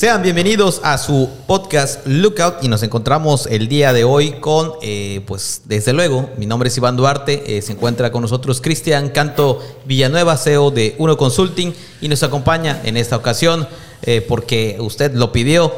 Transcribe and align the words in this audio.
Sean 0.00 0.22
bienvenidos 0.22 0.80
a 0.82 0.96
su 0.96 1.28
podcast 1.46 2.06
Lookout 2.06 2.64
y 2.64 2.68
nos 2.68 2.82
encontramos 2.82 3.44
el 3.44 3.68
día 3.68 3.92
de 3.92 4.02
hoy 4.02 4.30
con, 4.40 4.72
eh, 4.80 5.20
pues 5.26 5.60
desde 5.66 5.92
luego, 5.92 6.30
mi 6.38 6.46
nombre 6.46 6.70
es 6.70 6.76
Iván 6.78 6.96
Duarte, 6.96 7.58
eh, 7.58 7.60
se 7.60 7.72
encuentra 7.72 8.10
con 8.10 8.22
nosotros 8.22 8.62
Cristian 8.62 9.10
Canto 9.10 9.60
Villanueva, 9.84 10.38
CEO 10.38 10.70
de 10.70 10.94
Uno 10.96 11.18
Consulting 11.18 11.74
y 12.00 12.08
nos 12.08 12.22
acompaña 12.22 12.80
en 12.82 12.96
esta 12.96 13.14
ocasión 13.14 13.68
eh, 14.00 14.24
porque 14.26 14.78
usted 14.80 15.12
lo 15.12 15.32
pidió, 15.32 15.70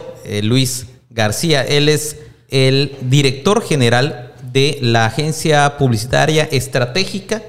Luis 0.45 0.87
García, 1.11 1.65
él 1.65 1.89
es 1.89 2.19
el 2.49 2.95
director 3.01 3.61
general 3.61 4.35
de 4.53 4.79
la 4.83 5.07
agencia 5.07 5.79
publicitaria 5.79 6.45
estratégica 6.45 7.43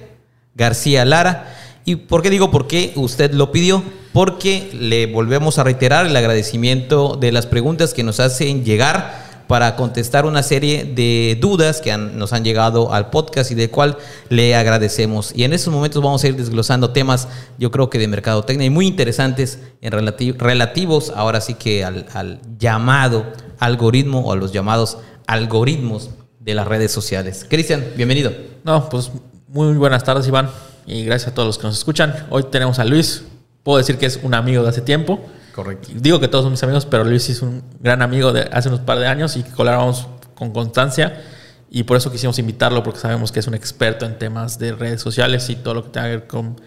García 0.55 1.05
Lara. 1.05 1.52
¿Y 1.85 1.95
por 1.95 2.21
qué 2.21 2.29
digo 2.29 2.51
por 2.51 2.67
qué 2.67 2.93
usted 2.95 3.33
lo 3.33 3.51
pidió? 3.51 3.83
porque 4.13 4.69
le 4.73 5.07
volvemos 5.07 5.57
a 5.57 5.63
reiterar 5.63 6.05
el 6.05 6.15
agradecimiento 6.15 7.17
de 7.19 7.31
las 7.31 7.47
preguntas 7.47 7.93
que 7.93 8.03
nos 8.03 8.19
hacen 8.19 8.63
llegar 8.63 9.23
para 9.47 9.75
contestar 9.75 10.25
una 10.25 10.41
serie 10.41 10.85
de 10.85 11.37
dudas 11.41 11.81
que 11.81 11.95
nos 11.97 12.31
han 12.31 12.43
llegado 12.43 12.93
al 12.93 13.09
podcast 13.09 13.51
y 13.51 13.55
de 13.55 13.69
cual 13.69 13.97
le 14.29 14.55
agradecemos. 14.55 15.33
Y 15.35 15.43
en 15.43 15.51
estos 15.51 15.73
momentos 15.73 16.01
vamos 16.01 16.23
a 16.23 16.27
ir 16.27 16.35
desglosando 16.35 16.91
temas, 16.91 17.27
yo 17.57 17.71
creo 17.71 17.89
que 17.89 17.99
de 17.99 18.07
mercadotecnia 18.07 18.67
y 18.67 18.69
muy 18.69 18.87
interesantes 18.87 19.59
en 19.81 19.91
relativos 19.91 21.11
ahora 21.15 21.41
sí 21.41 21.55
que 21.55 21.83
al, 21.83 22.05
al 22.13 22.39
llamado 22.57 23.25
algoritmo 23.59 24.21
o 24.21 24.31
a 24.31 24.35
los 24.35 24.53
llamados 24.53 24.99
algoritmos 25.27 26.11
de 26.39 26.53
las 26.53 26.67
redes 26.67 26.91
sociales. 26.91 27.45
Cristian, 27.49 27.83
bienvenido. 27.97 28.31
No, 28.63 28.87
pues 28.89 29.11
muy 29.47 29.73
buenas 29.73 30.03
tardes, 30.03 30.27
Iván, 30.27 30.49
y 30.85 31.05
gracias 31.05 31.31
a 31.31 31.33
todos 31.35 31.47
los 31.47 31.57
que 31.57 31.63
nos 31.63 31.77
escuchan. 31.77 32.27
Hoy 32.29 32.43
tenemos 32.43 32.79
a 32.79 32.85
Luis, 32.85 33.23
puedo 33.63 33.77
decir 33.77 33.97
que 33.97 34.05
es 34.05 34.19
un 34.23 34.33
amigo 34.33 34.63
de 34.63 34.69
hace 34.69 34.81
tiempo. 34.81 35.21
Correcto. 35.53 35.89
Digo 35.93 36.19
que 36.19 36.27
todos 36.27 36.43
son 36.43 36.51
mis 36.51 36.63
amigos, 36.63 36.85
pero 36.85 37.03
Luis 37.03 37.29
es 37.29 37.41
un 37.41 37.63
gran 37.79 38.01
amigo 38.01 38.33
de 38.33 38.49
hace 38.51 38.69
unos 38.69 38.81
par 38.81 38.99
de 38.99 39.07
años 39.07 39.37
y 39.37 39.43
colaboramos 39.43 40.07
con 40.35 40.51
constancia. 40.51 41.21
Y 41.69 41.83
por 41.83 41.97
eso 41.97 42.11
quisimos 42.11 42.37
invitarlo, 42.39 42.83
porque 42.83 42.99
sabemos 42.99 43.31
que 43.31 43.39
es 43.39 43.47
un 43.47 43.53
experto 43.53 44.05
en 44.05 44.17
temas 44.17 44.59
de 44.59 44.73
redes 44.73 45.01
sociales 45.01 45.49
y 45.49 45.55
todo 45.55 45.73
lo 45.75 45.83
que 45.83 45.89
tenga 45.89 46.07
que 46.07 46.17
ver 46.17 46.27
con 46.27 46.61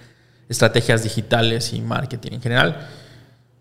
estrategias 0.48 1.02
digitales 1.02 1.72
y 1.72 1.80
marketing 1.80 2.32
en 2.32 2.42
general. 2.42 2.88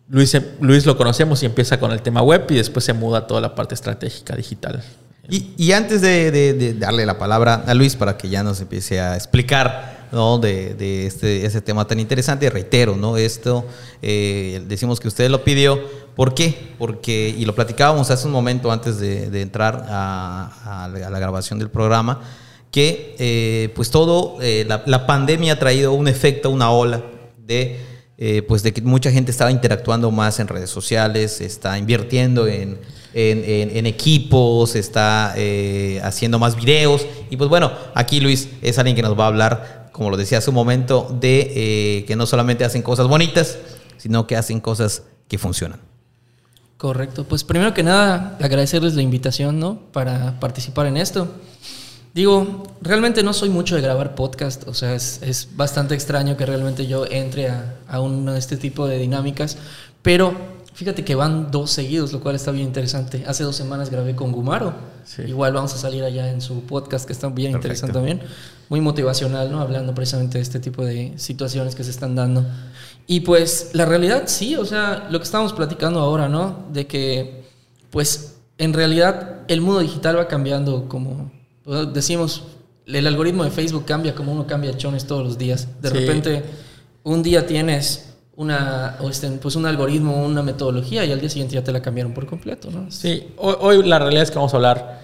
Luis, 0.08 0.38
Luis 0.60 0.86
lo 0.86 0.98
conocemos 0.98 1.42
y 1.44 1.46
empieza 1.46 1.80
con 1.80 1.92
el 1.92 2.02
tema 2.02 2.22
web 2.22 2.46
y 2.50 2.56
después 2.56 2.86
se 2.86 2.94
muda 2.94 3.20
a 3.20 3.28
toda 3.28 3.42
la 3.42 3.56
parte 3.56 3.74
estratégica 3.76 4.36
digital. 4.36 4.84
Y, 5.28 5.72
antes 5.72 6.02
de, 6.02 6.76
darle 6.78 7.06
la 7.06 7.18
palabra 7.18 7.64
a 7.66 7.74
Luis 7.74 7.96
para 7.96 8.16
que 8.16 8.30
ya 8.30 8.44
nos 8.44 8.62
empiece 8.62 9.00
a 9.00 9.16
explicar 9.16 9.95
¿no? 10.16 10.40
de, 10.40 10.74
de 10.76 11.06
este, 11.06 11.46
ese 11.46 11.62
tema 11.62 11.86
tan 11.86 12.00
interesante. 12.00 12.50
Reitero, 12.50 12.96
¿no? 12.96 13.18
Esto 13.18 13.66
eh, 14.02 14.64
decimos 14.66 15.02
que 15.02 15.10
usted 15.10 15.30
lo 15.30 15.44
pidió. 15.44 15.78
¿Por 16.16 16.34
qué? 16.34 16.74
Porque, 16.80 17.36
y 17.38 17.44
lo 17.44 17.54
platicábamos 17.54 18.10
hace 18.10 18.26
un 18.26 18.32
momento 18.32 18.72
antes 18.72 18.98
de, 18.98 19.42
entrar 19.42 19.86
a, 19.90 20.90
la, 20.90 21.20
grabación 21.20 21.60
del 21.60 21.70
programa, 21.70 22.22
que 22.72 23.18
eh, 23.20 23.74
pues 23.76 23.92
todo, 23.92 24.38
eh, 24.42 24.66
la, 24.66 25.06
pandemia 25.06 25.54
ha 25.54 25.60
traído 25.60 25.92
un 25.92 26.08
efecto, 26.08 26.50
una 26.50 26.72
ola 26.72 27.04
de, 27.38 27.82
pues 28.48 28.64
de 28.64 28.72
que 28.72 28.82
mucha 28.82 29.12
gente 29.12 29.32
estaba 29.32 29.52
interactuando 29.52 30.10
más 30.12 30.40
en 30.40 30.48
redes 30.48 30.70
sociales, 30.70 31.42
está 31.42 31.78
invirtiendo 31.78 32.48
en, 32.48 32.80
en, 33.16 33.86
equipos, 33.86 34.76
está 34.76 35.34
haciendo 36.04 36.38
más 36.38 36.56
videos. 36.56 37.08
Y 37.30 37.38
pues 37.38 37.50
bueno, 37.50 37.72
aquí 37.96 38.20
Luis 38.20 38.50
es 38.62 38.78
alguien 38.78 38.96
que 38.96 39.02
nos 39.02 39.18
va 39.18 39.24
a 39.24 39.28
hablar 39.28 39.86
como 39.96 40.10
lo 40.10 40.18
decía 40.18 40.40
hace 40.40 40.50
un 40.50 40.58
momento, 40.58 41.08
de 41.22 41.54
eh, 41.56 42.06
que 42.06 42.18
no 42.18 42.26
solamente 42.26 42.66
hacen 42.66 42.82
cosas 42.82 43.08
bonitas, 43.08 43.60
sino 43.96 44.28
que 44.28 44.36
hacen 44.36 44.60
cosas 44.60 45.04
que 45.30 45.38
funcionan. 45.38 45.80
Correcto. 46.76 47.24
Pues 47.24 47.46
primero 47.46 47.74
que 47.74 47.82
nada, 47.82 48.38
agradecerles 48.42 48.96
la 48.96 49.02
invitación, 49.02 49.58
¿no? 49.58 49.80
Para 49.94 50.38
participar 50.42 50.88
en 50.88 50.98
esto. 50.98 51.30
Digo, 52.14 52.64
realmente 52.82 53.24
no 53.24 53.32
soy 53.32 53.48
mucho 53.48 53.78
de 53.78 53.82
grabar 53.82 54.16
podcast, 54.16 54.68
o 54.68 54.74
sea, 54.74 54.94
es, 54.96 55.48
bastante 55.56 55.96
extraño 55.96 56.36
que 56.36 56.46
realmente 56.46 56.88
yo 56.88 57.06
entre 57.06 57.48
a, 57.48 57.76
a 57.88 58.02
de 58.02 58.38
este 58.38 58.58
tipo 58.58 58.88
de 58.88 58.98
dinámicas, 58.98 59.58
pero 60.02 60.34
Fíjate 60.76 61.06
que 61.06 61.16
van 61.16 61.52
dos 61.52 61.72
seguidos, 61.72 62.12
lo 62.12 62.20
cual 62.20 62.36
está 62.36 62.52
bien 62.52 62.68
interesante. 62.68 63.24
Hace 63.26 63.46
dos 63.46 63.56
semanas 63.56 63.90
grabé 63.90 64.14
con 64.14 64.34
Gumaro. 64.34 64.74
Igual 65.26 65.54
vamos 65.54 65.74
a 65.74 65.78
salir 65.78 66.04
allá 66.04 66.30
en 66.30 66.42
su 66.42 66.64
podcast, 66.64 67.08
que 67.08 67.14
está 67.14 67.30
bien 67.30 67.54
interesante 67.54 67.94
también. 67.94 68.22
Muy 68.68 68.82
motivacional, 68.82 69.50
¿no? 69.50 69.62
Hablando 69.62 69.96
precisamente 69.96 70.38
de 70.38 70.42
este 70.42 70.60
tipo 70.60 70.84
de 70.84 71.14
situaciones 71.16 71.76
que 71.76 71.86
se 71.86 71.92
están 71.92 72.14
dando. 72.14 72.46
Y 73.08 73.22
pues 73.22 73.70
la 73.72 73.86
realidad 73.86 74.24
sí, 74.26 74.58
o 74.58 74.66
sea, 74.66 75.08
lo 75.10 75.18
que 75.20 75.24
estamos 75.24 75.54
platicando 75.54 76.02
ahora, 76.02 76.28
¿no? 76.28 76.66
De 76.74 76.88
que, 76.88 77.46
pues, 77.90 78.36
en 78.58 78.74
realidad 78.74 79.44
el 79.48 79.62
mundo 79.62 79.80
digital 79.80 80.18
va 80.18 80.28
cambiando 80.28 80.90
como, 80.90 81.32
pues, 81.64 81.94
decimos, 81.94 82.44
el 82.86 83.08
algoritmo 83.08 83.46
de 83.46 83.52
Facebook 83.52 83.86
cambia 83.86 84.14
como 84.14 84.34
uno 84.34 84.46
cambia 84.46 84.76
chones 84.76 85.06
todos 85.08 85.24
los 85.24 85.38
días. 85.38 85.70
De 85.82 85.90
repente, 85.90 86.44
un 87.04 87.24
día 87.24 87.48
tienes 87.48 88.15
una, 88.38 88.98
este, 89.10 89.30
pues 89.32 89.56
un 89.56 89.66
algoritmo, 89.66 90.26
una 90.26 90.42
metodología 90.44 91.06
y 91.06 91.12
al 91.12 91.20
día 91.20 91.30
siguiente 91.30 91.56
ya 91.56 91.64
te 91.64 91.72
la 91.72 91.82
cambiaron 91.82 92.14
por 92.14 92.26
completo, 92.26 92.70
¿no? 92.70 92.92
Sí, 92.92 93.34
hoy, 93.38 93.84
la 93.88 94.00
realidad 94.00 94.24
es 94.24 94.32
que 94.32 94.38
vamos 94.38 94.54
a 94.54 94.58
hablar 94.58 95.00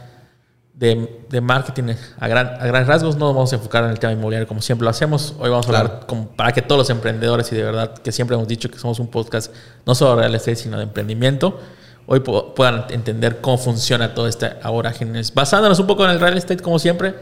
de, 0.73 1.23
de 1.29 1.41
marketing 1.41 1.93
a, 2.19 2.27
gran, 2.27 2.47
a 2.47 2.65
grandes 2.65 2.87
rasgos, 2.87 3.15
no 3.15 3.33
vamos 3.33 3.53
a 3.53 3.55
enfocar 3.55 3.83
en 3.85 3.91
el 3.91 3.99
tema 3.99 4.13
inmobiliario 4.13 4.47
como 4.47 4.61
siempre 4.61 4.83
lo 4.83 4.89
hacemos, 4.89 5.35
hoy 5.39 5.49
vamos 5.49 5.67
a 5.67 5.69
hablar 5.69 6.07
para 6.35 6.51
que 6.51 6.61
todos 6.61 6.79
los 6.79 6.89
emprendedores 6.89 7.51
y 7.51 7.55
de 7.55 7.63
verdad 7.63 7.93
que 7.93 8.11
siempre 8.11 8.35
hemos 8.35 8.47
dicho 8.47 8.69
que 8.69 8.79
somos 8.79 8.99
un 8.99 9.07
podcast 9.07 9.53
no 9.85 9.95
solo 9.95 10.15
de 10.15 10.21
real 10.23 10.35
estate 10.35 10.55
sino 10.55 10.77
de 10.77 10.83
emprendimiento, 10.83 11.59
hoy 12.07 12.19
puedan 12.19 12.85
entender 12.89 13.39
cómo 13.39 13.57
funciona 13.57 14.13
todo 14.13 14.27
este 14.27 14.49
ahora, 14.63 14.93
basándonos 15.33 15.79
un 15.79 15.87
poco 15.87 16.03
en 16.03 16.11
el 16.11 16.19
real 16.19 16.37
estate 16.37 16.61
como 16.61 16.79
siempre, 16.79 17.13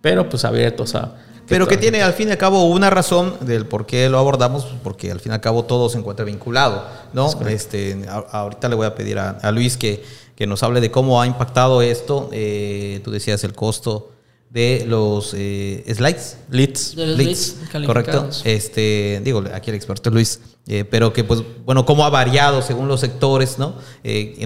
pero 0.00 0.28
pues 0.28 0.44
abiertos 0.44 0.94
a 0.94 1.16
pero 1.50 1.66
que 1.66 1.76
tiene 1.76 2.00
al 2.00 2.14
fin 2.14 2.28
y 2.28 2.30
al 2.30 2.38
cabo 2.38 2.64
una 2.64 2.90
razón 2.90 3.34
del 3.40 3.66
por 3.66 3.84
qué 3.84 4.08
lo 4.08 4.18
abordamos, 4.18 4.66
porque 4.84 5.10
al 5.10 5.18
fin 5.18 5.32
y 5.32 5.34
al 5.34 5.40
cabo 5.40 5.64
todo 5.64 5.88
se 5.88 5.98
encuentra 5.98 6.24
vinculado, 6.24 6.86
¿no? 7.12 7.28
Este, 7.48 8.00
ahorita 8.08 8.68
le 8.68 8.76
voy 8.76 8.86
a 8.86 8.94
pedir 8.94 9.18
a, 9.18 9.50
Luis 9.50 9.76
que, 9.76 10.02
que, 10.36 10.46
nos 10.46 10.62
hable 10.62 10.80
de 10.80 10.92
cómo 10.92 11.20
ha 11.20 11.26
impactado 11.26 11.82
esto. 11.82 12.30
Eh, 12.32 13.00
tú 13.02 13.10
decías 13.10 13.42
el 13.42 13.52
costo 13.52 14.12
de 14.48 14.84
los 14.86 15.34
eh, 15.36 15.84
slides, 15.92 16.38
leads, 16.50 16.94
de 16.94 17.06
los 17.08 17.18
leads, 17.18 17.56
correcto. 17.84 18.30
Este, 18.44 19.20
digo, 19.24 19.42
aquí 19.52 19.70
el 19.70 19.76
experto 19.76 20.10
Luis, 20.10 20.40
eh, 20.68 20.84
pero 20.88 21.12
que 21.12 21.24
pues 21.24 21.42
bueno, 21.64 21.84
cómo 21.84 22.04
ha 22.04 22.10
variado 22.10 22.62
según 22.62 22.86
los 22.86 23.00
sectores, 23.00 23.58
¿no? 23.58 23.74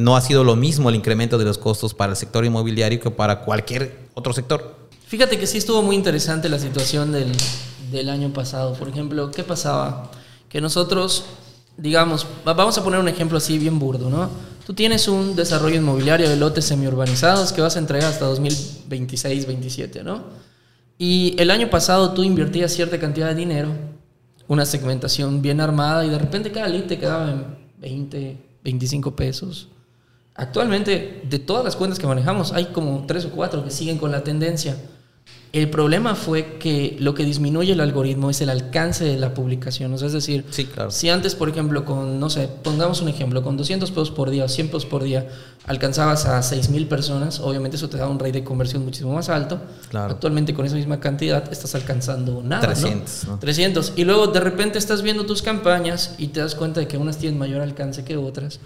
no 0.01 0.17
ha 0.17 0.23
sido 0.23 0.43
lo 0.43 0.57
mismo 0.57 0.89
el 0.89 0.95
incremento 0.95 1.37
de 1.37 1.45
los 1.45 1.59
costos 1.59 1.93
para 1.93 2.13
el 2.13 2.17
sector 2.17 2.47
inmobiliario 2.47 2.99
que 2.99 3.11
para 3.11 3.41
cualquier 3.41 4.05
otro 4.15 4.33
sector. 4.33 4.84
Fíjate 5.15 5.39
que 5.39 5.47
sí 5.47 5.59
estuvo 5.59 5.81
muy 5.81 5.95
interesante 5.95 6.49
la 6.49 6.59
situación 6.59 7.13
del, 7.13 7.31
del 7.93 8.09
año 8.09 8.33
pasado. 8.33 8.75
Por 8.75 8.89
ejemplo, 8.89 9.31
¿qué 9.31 9.45
pasaba? 9.45 10.11
Que 10.49 10.61
nosotros, 10.61 11.27
digamos, 11.77 12.27
vamos 12.45 12.77
a 12.79 12.83
poner 12.83 12.99
un 12.99 13.07
ejemplo 13.07 13.39
así 13.39 13.57
bien 13.57 13.79
burdo, 13.79 14.11
¿no? 14.11 14.29
Tú 14.67 14.75
tienes 14.75 15.07
un 15.07 15.37
desarrollo 15.37 15.77
inmobiliario 15.77 16.29
de 16.29 16.35
lotes 16.35 16.65
semi-urbanizados 16.65 17.53
que 17.53 17.61
vas 17.61 17.77
a 17.77 17.79
entregar 17.79 18.11
hasta 18.11 18.25
2026, 18.25 19.47
27, 19.47 20.03
¿no? 20.03 20.25
Y 20.99 21.37
el 21.39 21.53
año 21.53 21.71
pasado 21.71 22.13
tú 22.13 22.25
invertías 22.25 22.73
cierta 22.73 22.99
cantidad 22.99 23.29
de 23.29 23.37
dinero, 23.37 23.69
una 24.49 24.67
segmentación 24.67 25.43
bien 25.43 25.61
armada 25.61 26.05
y 26.05 26.11
de 26.11 26.19
repente 26.19 26.51
cada 26.51 26.67
lead 26.67 26.87
te 26.87 26.99
quedaba 26.99 27.31
en 27.31 27.57
20, 27.79 28.37
25 28.65 29.15
pesos. 29.15 29.69
Actualmente, 30.35 31.23
de 31.31 31.39
todas 31.39 31.65
las 31.65 31.77
cuentas 31.77 32.01
que 32.01 32.09
manejamos, 32.09 32.53
hay 32.53 32.65
como 32.73 33.05
tres 33.07 33.27
o 33.27 33.31
cuatro 33.31 33.63
que 33.63 33.71
siguen 33.71 33.97
con 33.97 34.11
la 34.11 34.25
tendencia. 34.25 34.77
El 35.55 35.71
problema 35.71 36.17
fue 36.17 36.59
que 36.59 36.97
lo 36.99 37.15
que 37.15 37.25
disminuye 37.25 37.75
el 37.75 37.81
algoritmo 37.81 38.29
es 38.29 38.41
el 38.41 38.51
alcance 38.51 39.05
de 39.05 39.17
la 39.17 39.35
publicación. 39.35 39.95
es 39.95 40.13
decir, 40.13 40.45
si 40.89 41.09
antes, 41.09 41.37
por 41.37 41.49
ejemplo, 41.49 41.85
con, 41.85 42.19
no 42.19 42.29
sé, 42.29 42.49
pongamos 42.65 43.01
un 43.03 43.09
ejemplo, 43.09 43.41
con 43.45 43.57
200 43.57 43.89
pesos 43.93 44.11
por 44.11 44.31
día 44.31 44.47
o 44.47 44.49
100 44.49 44.67
pesos 44.67 44.85
por 44.85 45.05
día 45.05 45.29
alcanzabas 45.67 46.27
a 46.27 46.41
6.000 46.41 46.89
personas, 46.89 47.39
obviamente 47.39 47.77
eso 47.77 47.89
te 47.89 47.99
da 47.99 48.09
un 48.09 48.19
rate 48.19 48.33
de 48.33 48.45
conversión 48.45 48.85
muchísimo 48.85 49.15
más 49.15 49.29
alto. 49.29 49.61
Actualmente 49.93 50.55
con 50.55 50.67
esa 50.67 50.75
misma 50.75 50.99
cantidad 50.99 51.45
estás 51.53 51.77
alcanzando 51.77 52.43
nada. 52.43 52.63
300. 52.63 53.29
¿no? 53.29 53.39
300. 53.39 53.93
Y 53.95 54.03
luego 54.03 54.27
de 54.27 54.41
repente 54.41 54.79
estás 54.79 55.03
viendo 55.03 55.25
tus 55.25 55.41
campañas 55.41 56.17
y 56.19 56.29
te 56.29 56.41
das 56.41 56.57
cuenta 56.57 56.81
de 56.81 56.89
que 56.89 56.99
unas 56.99 57.19
tienen 57.19 57.39
mayor 57.39 57.61
alcance 57.61 58.03
que 58.05 58.17
otras. 58.17 58.59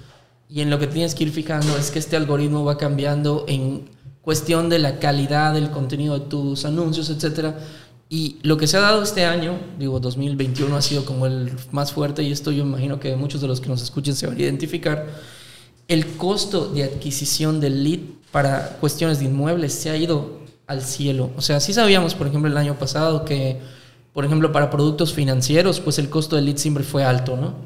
Y 0.49 0.63
en 0.63 0.71
lo 0.71 0.79
que 0.79 0.87
tienes 0.87 1.15
que 1.15 1.25
ir 1.25 1.33
fijando 1.33 1.77
es 1.77 1.91
que 1.91 1.99
este 1.99 2.17
algoritmo 2.17 2.65
va 2.65 2.79
cambiando 2.79 3.45
en 3.47 3.91
cuestión 4.23 4.69
de 4.69 4.79
la 4.79 4.99
calidad 4.99 5.55
del 5.55 5.71
contenido 5.71 6.19
de 6.19 6.27
tus 6.27 6.65
anuncios, 6.65 7.11
etcétera. 7.11 7.59
Y 8.11 8.39
lo 8.43 8.57
que 8.57 8.67
se 8.67 8.77
ha 8.77 8.81
dado 8.81 9.03
este 9.03 9.25
año, 9.25 9.59
digo, 9.79 10.01
2021 10.01 10.75
ha 10.77 10.83
sido 10.83 11.05
como 11.05 11.27
el 11.27 11.53
más 11.73 11.93
fuerte 11.93 12.23
y 12.23 12.33
esto 12.33 12.51
yo 12.51 12.63
imagino 12.63 12.99
que 12.99 13.17
muchos 13.17 13.41
de 13.41 13.49
los 13.49 13.61
que 13.61 13.69
nos 13.69 13.83
escuchen 13.83 14.15
se 14.15 14.27
van 14.27 14.37
a 14.37 14.41
identificar. 14.41 15.07
El 15.89 16.07
costo 16.17 16.69
de 16.69 16.85
adquisición 16.85 17.61
del 17.61 17.85
lead 17.85 18.01
para 18.31 18.77
cuestiones 18.81 19.19
de 19.19 19.27
inmuebles 19.27 19.75
se 19.75 19.91
ha 19.91 19.97
ido 19.97 20.39
al 20.67 20.83
cielo. 20.83 21.31
O 21.37 21.43
sea, 21.43 21.61
sí 21.61 21.73
sabíamos, 21.73 22.15
por 22.15 22.27
ejemplo, 22.27 22.51
el 22.51 22.57
año 22.57 22.79
pasado 22.79 23.25
que, 23.25 23.61
por 24.13 24.25
ejemplo, 24.25 24.53
para 24.53 24.71
productos 24.71 25.13
financieros, 25.13 25.81
pues 25.81 25.99
el 25.99 26.09
costo 26.09 26.37
del 26.37 26.47
lead 26.47 26.57
siempre 26.57 26.85
fue 26.85 27.05
alto, 27.05 27.37
¿no? 27.37 27.57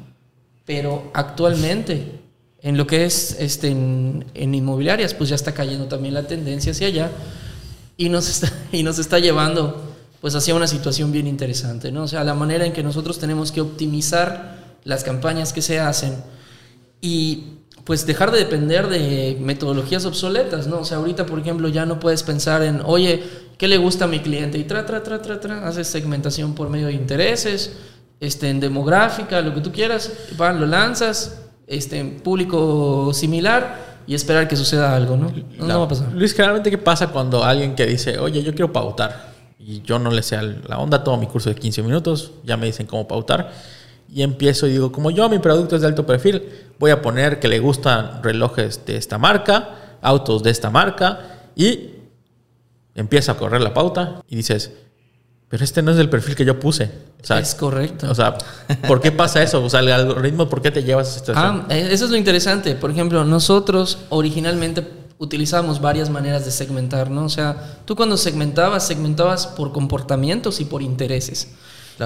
Pero 0.65 1.11
actualmente 1.13 2.22
en 2.63 2.77
lo 2.77 2.87
que 2.87 3.05
es 3.05 3.35
este, 3.39 3.67
en, 3.67 4.25
en 4.33 4.55
inmobiliarias, 4.55 5.13
pues 5.13 5.29
ya 5.29 5.35
está 5.35 5.53
cayendo 5.53 5.85
también 5.85 6.13
la 6.13 6.25
tendencia 6.25 6.71
hacia 6.71 6.87
allá 6.87 7.11
y 7.97 8.09
nos 8.09 8.29
está, 8.29 8.51
y 8.71 8.81
nos 8.83 8.97
está 8.97 9.19
llevando 9.19 9.91
pues 10.21 10.33
hacia 10.35 10.55
una 10.55 10.67
situación 10.67 11.11
bien 11.11 11.27
interesante, 11.27 11.91
¿no? 11.91 12.03
O 12.03 12.07
sea, 12.07 12.23
la 12.23 12.33
manera 12.33 12.65
en 12.65 12.71
que 12.71 12.81
nosotros 12.81 13.19
tenemos 13.19 13.51
que 13.51 13.59
optimizar 13.59 14.77
las 14.85 15.03
campañas 15.03 15.51
que 15.51 15.61
se 15.61 15.81
hacen 15.81 16.15
y 17.01 17.57
pues 17.83 18.05
dejar 18.05 18.31
de 18.31 18.39
depender 18.39 18.87
de 18.87 19.37
metodologías 19.41 20.05
obsoletas, 20.05 20.67
¿no? 20.67 20.79
O 20.79 20.85
sea, 20.85 20.99
ahorita, 20.99 21.25
por 21.25 21.39
ejemplo, 21.39 21.67
ya 21.67 21.85
no 21.85 21.99
puedes 21.99 22.23
pensar 22.23 22.63
en, 22.63 22.79
oye, 22.85 23.21
¿qué 23.57 23.67
le 23.67 23.77
gusta 23.77 24.05
a 24.05 24.07
mi 24.07 24.21
cliente? 24.21 24.57
Y 24.57 24.63
tra, 24.63 24.85
tra, 24.85 25.03
tra, 25.03 25.21
tra, 25.21 25.41
tra, 25.41 25.67
haces 25.67 25.89
segmentación 25.89 26.55
por 26.55 26.69
medio 26.69 26.87
de 26.87 26.93
intereses, 26.93 27.73
este, 28.21 28.49
en 28.49 28.61
demográfica, 28.61 29.41
lo 29.41 29.53
que 29.53 29.59
tú 29.59 29.73
quieras, 29.73 30.13
van, 30.37 30.61
lo 30.61 30.65
lanzas, 30.65 31.42
este, 31.75 32.03
público 32.03 33.11
similar 33.13 34.01
y 34.05 34.15
esperar 34.15 34.47
que 34.47 34.55
suceda 34.55 34.95
algo, 34.95 35.15
¿no? 35.17 35.31
No, 35.57 35.67
no 35.67 35.79
va 35.79 35.85
a 35.85 35.87
pasar. 35.87 36.11
Luis, 36.13 36.33
generalmente, 36.33 36.69
¿qué 36.69 36.77
pasa 36.77 37.07
cuando 37.07 37.43
alguien 37.43 37.75
que 37.75 37.85
dice, 37.85 38.17
oye, 38.19 38.43
yo 38.43 38.51
quiero 38.51 38.71
pautar? 38.71 39.33
Y 39.59 39.81
yo 39.81 39.97
no 39.97 40.11
le 40.11 40.23
sé 40.23 40.37
la 40.67 40.77
onda, 40.77 41.03
todo 41.03 41.17
mi 41.17 41.27
curso 41.27 41.49
de 41.49 41.55
15 41.55 41.83
minutos, 41.83 42.31
ya 42.43 42.57
me 42.57 42.65
dicen 42.65 42.85
cómo 42.85 43.07
pautar. 43.07 43.51
Y 44.13 44.21
empiezo 44.21 44.67
y 44.67 44.71
digo, 44.71 44.91
como 44.91 45.09
yo 45.09 45.29
mi 45.29 45.39
producto 45.39 45.75
es 45.75 45.81
de 45.81 45.87
alto 45.87 46.05
perfil, 46.05 46.43
voy 46.79 46.91
a 46.91 47.01
poner 47.01 47.39
que 47.39 47.47
le 47.47 47.59
gustan 47.59 48.21
relojes 48.21 48.85
de 48.85 48.97
esta 48.97 49.17
marca, 49.17 49.97
autos 50.01 50.43
de 50.43 50.51
esta 50.51 50.69
marca, 50.69 51.49
y 51.55 51.91
empieza 52.93 53.31
a 53.31 53.37
correr 53.37 53.61
la 53.61 53.73
pauta 53.73 54.21
y 54.27 54.35
dices, 54.35 54.73
pero 55.53 55.65
este 55.65 55.83
no 55.83 55.91
es 55.91 55.99
el 55.99 56.09
perfil 56.09 56.35
que 56.35 56.45
yo 56.45 56.59
puse. 56.59 56.89
es 57.29 57.53
correcto. 57.53 58.09
O 58.09 58.15
sea, 58.15 58.35
¿por 58.87 58.99
qué 58.99 59.11
pasa 59.11 59.43
eso? 59.43 59.63
O 59.63 59.69
sea, 59.69 59.81
el 59.81 59.91
algoritmo, 59.91 60.49
¿por 60.49 60.63
qué 60.63 60.71
te 60.71 60.81
llevas 60.83 61.05
a 61.05 61.09
esa 61.11 61.19
situación? 61.19 61.67
Ah, 61.69 61.75
eso 61.75 62.05
es 62.05 62.09
lo 62.09 62.17
interesante. 62.17 62.73
Por 62.73 62.89
ejemplo, 62.89 63.23
nosotros 63.23 63.99
originalmente 64.09 64.83
utilizamos 65.19 65.79
varias 65.79 66.09
maneras 66.09 66.43
de 66.43 66.49
segmentar, 66.49 67.11
¿no? 67.11 67.25
O 67.25 67.29
sea, 67.29 67.81
tú 67.85 67.95
cuando 67.95 68.17
segmentabas, 68.17 68.87
segmentabas 68.87 69.45
por 69.45 69.71
comportamientos 69.71 70.59
y 70.59 70.65
por 70.65 70.81
intereses. 70.81 71.49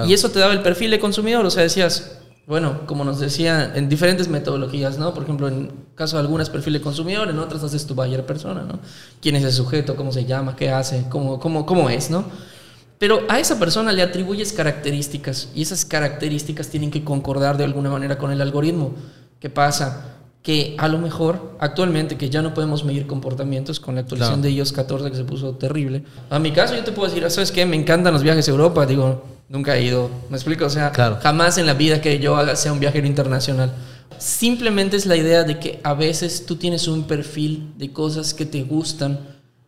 Y 0.06 0.12
eso 0.12 0.28
te 0.28 0.40
daba 0.40 0.52
el 0.52 0.60
perfil 0.60 0.90
de 0.90 1.00
consumidor, 1.00 1.46
o 1.46 1.50
sea, 1.50 1.62
decías, 1.62 2.18
bueno, 2.46 2.82
como 2.84 3.02
nos 3.02 3.18
decía, 3.18 3.72
en 3.74 3.88
diferentes 3.88 4.28
metodologías, 4.28 4.98
¿no? 4.98 5.14
Por 5.14 5.22
ejemplo, 5.22 5.48
en 5.48 5.72
caso 5.94 6.16
de 6.16 6.20
algunas 6.20 6.50
perfil 6.50 6.74
de 6.74 6.82
consumidor, 6.82 7.30
en 7.30 7.38
otras 7.38 7.64
haces 7.64 7.86
tu 7.86 7.94
buyer 7.94 8.26
persona, 8.26 8.62
¿no? 8.62 8.78
¿Quién 9.22 9.36
es 9.36 9.44
el 9.44 9.52
sujeto? 9.52 9.96
¿Cómo 9.96 10.12
se 10.12 10.26
llama? 10.26 10.54
¿Qué 10.54 10.68
hace? 10.68 11.06
¿Cómo, 11.08 11.40
cómo, 11.40 11.64
cómo 11.64 11.88
es, 11.88 12.10
¿no? 12.10 12.26
Pero 12.98 13.22
a 13.28 13.38
esa 13.38 13.58
persona 13.58 13.92
le 13.92 14.02
atribuyes 14.02 14.52
características 14.52 15.48
y 15.54 15.62
esas 15.62 15.84
características 15.84 16.68
tienen 16.68 16.90
que 16.90 17.04
concordar 17.04 17.56
de 17.56 17.64
alguna 17.64 17.90
manera 17.90 18.18
con 18.18 18.32
el 18.32 18.40
algoritmo. 18.40 18.94
¿Qué 19.40 19.50
pasa? 19.50 20.14
que 20.42 20.76
a 20.78 20.88
lo 20.88 20.98
mejor 20.98 21.56
actualmente 21.58 22.16
que 22.16 22.30
ya 22.30 22.40
no 22.40 22.54
podemos 22.54 22.82
medir 22.82 23.06
comportamientos 23.06 23.80
con 23.80 23.96
la 23.96 24.02
actualización 24.02 24.40
de 24.40 24.50
iOS 24.50 24.72
14 24.72 25.10
que 25.10 25.16
se 25.18 25.24
puso 25.24 25.56
terrible. 25.56 26.04
A 26.30 26.38
mi 26.38 26.52
caso 26.52 26.74
yo 26.74 26.84
te 26.84 26.92
puedo 26.92 27.08
decir, 27.08 27.28
¿sabes 27.30 27.52
qué? 27.52 27.66
Me 27.66 27.76
encantan 27.76 28.14
los 28.14 28.22
viajes 28.22 28.48
a 28.48 28.52
Europa, 28.52 28.86
digo, 28.86 29.24
nunca 29.50 29.76
he 29.76 29.82
ido, 29.82 30.08
me 30.30 30.36
explico, 30.36 30.64
o 30.64 30.70
sea, 30.70 30.90
jamás 31.22 31.58
en 31.58 31.66
la 31.66 31.74
vida 31.74 32.00
que 32.00 32.18
yo 32.18 32.36
haga 32.36 32.56
sea 32.56 32.72
un 32.72 32.80
viajero 32.80 33.06
internacional. 33.06 33.72
Simplemente 34.16 34.96
es 34.96 35.04
la 35.04 35.16
idea 35.16 35.44
de 35.44 35.58
que 35.58 35.80
a 35.82 35.92
veces 35.92 36.46
tú 36.46 36.56
tienes 36.56 36.88
un 36.88 37.02
perfil 37.04 37.74
de 37.76 37.92
cosas 37.92 38.32
que 38.32 38.46
te 38.46 38.62
gustan, 38.62 39.20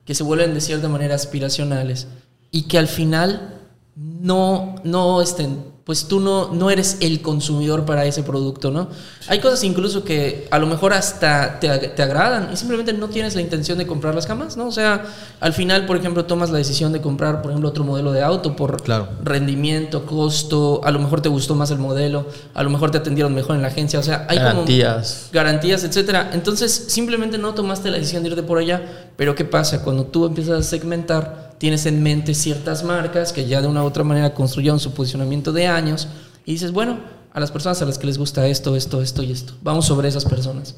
que 0.06 0.14
se 0.14 0.22
vuelven 0.22 0.54
de 0.54 0.62
cierta 0.62 0.88
manera 0.88 1.14
aspiracionales 1.14 2.06
y 2.50 2.62
que 2.62 2.78
al 2.78 2.88
final 2.88 3.60
no, 3.96 4.76
no 4.84 5.22
estén 5.22 5.70
pues 5.90 6.06
tú 6.06 6.20
no, 6.20 6.54
no 6.54 6.70
eres 6.70 6.98
el 7.00 7.20
consumidor 7.20 7.84
para 7.84 8.04
ese 8.04 8.22
producto, 8.22 8.70
¿no? 8.70 8.86
Hay 9.26 9.40
cosas 9.40 9.64
incluso 9.64 10.04
que 10.04 10.46
a 10.52 10.60
lo 10.60 10.68
mejor 10.68 10.92
hasta 10.92 11.58
te, 11.58 11.68
te, 11.68 12.02
agradan 12.04 12.50
y 12.52 12.56
simplemente 12.56 12.92
no 12.92 13.08
tienes 13.08 13.34
la 13.34 13.40
intención 13.40 13.76
de 13.76 13.88
comprarlas 13.88 14.28
jamás, 14.28 14.56
¿no? 14.56 14.68
O 14.68 14.70
sea, 14.70 15.04
al 15.40 15.52
final, 15.52 15.86
por 15.86 15.96
ejemplo, 15.96 16.26
tomas 16.26 16.50
la 16.50 16.58
decisión 16.58 16.92
de 16.92 17.00
comprar, 17.00 17.42
por 17.42 17.50
ejemplo, 17.50 17.68
otro 17.68 17.82
modelo 17.82 18.12
de 18.12 18.22
auto 18.22 18.54
por 18.54 18.80
rendimiento, 19.24 20.06
costo, 20.06 20.80
a 20.84 20.92
lo 20.92 21.00
mejor 21.00 21.22
te 21.22 21.28
gustó 21.28 21.56
más 21.56 21.72
el 21.72 21.78
modelo, 21.78 22.24
a 22.54 22.62
lo 22.62 22.70
mejor 22.70 22.92
te 22.92 22.98
atendieron 22.98 23.34
mejor 23.34 23.56
en 23.56 23.62
la 23.62 23.68
agencia, 23.68 23.98
o 23.98 24.04
sea, 24.04 24.26
hay 24.28 24.38
garantías. 24.38 25.22
como 25.22 25.42
garantías, 25.42 25.82
etcétera. 25.82 26.30
Entonces, 26.34 26.72
simplemente 26.86 27.36
no 27.36 27.52
tomaste 27.54 27.90
la 27.90 27.96
decisión 27.96 28.22
de 28.22 28.28
irte 28.28 28.44
por 28.44 28.58
allá, 28.58 29.10
pero 29.16 29.34
¿qué 29.34 29.44
pasa? 29.44 29.82
Cuando 29.82 30.04
tú 30.04 30.24
empiezas 30.24 30.60
a 30.60 30.62
segmentar, 30.62 31.49
tienes 31.60 31.84
en 31.84 32.02
mente 32.02 32.32
ciertas 32.34 32.84
marcas 32.84 33.34
que 33.34 33.46
ya 33.46 33.60
de 33.60 33.68
una 33.68 33.84
u 33.84 33.86
otra 33.86 34.02
manera 34.02 34.32
construyeron 34.32 34.80
su 34.80 34.94
posicionamiento 34.94 35.52
de 35.52 35.66
años 35.66 36.08
y 36.46 36.52
dices, 36.52 36.72
bueno, 36.72 37.00
a 37.34 37.38
las 37.38 37.52
personas 37.52 37.82
a 37.82 37.84
las 37.84 37.98
que 37.98 38.06
les 38.06 38.16
gusta 38.16 38.46
esto, 38.46 38.76
esto, 38.76 39.02
esto 39.02 39.22
y 39.22 39.30
esto, 39.30 39.52
vamos 39.62 39.84
sobre 39.84 40.08
esas 40.08 40.24
personas. 40.24 40.76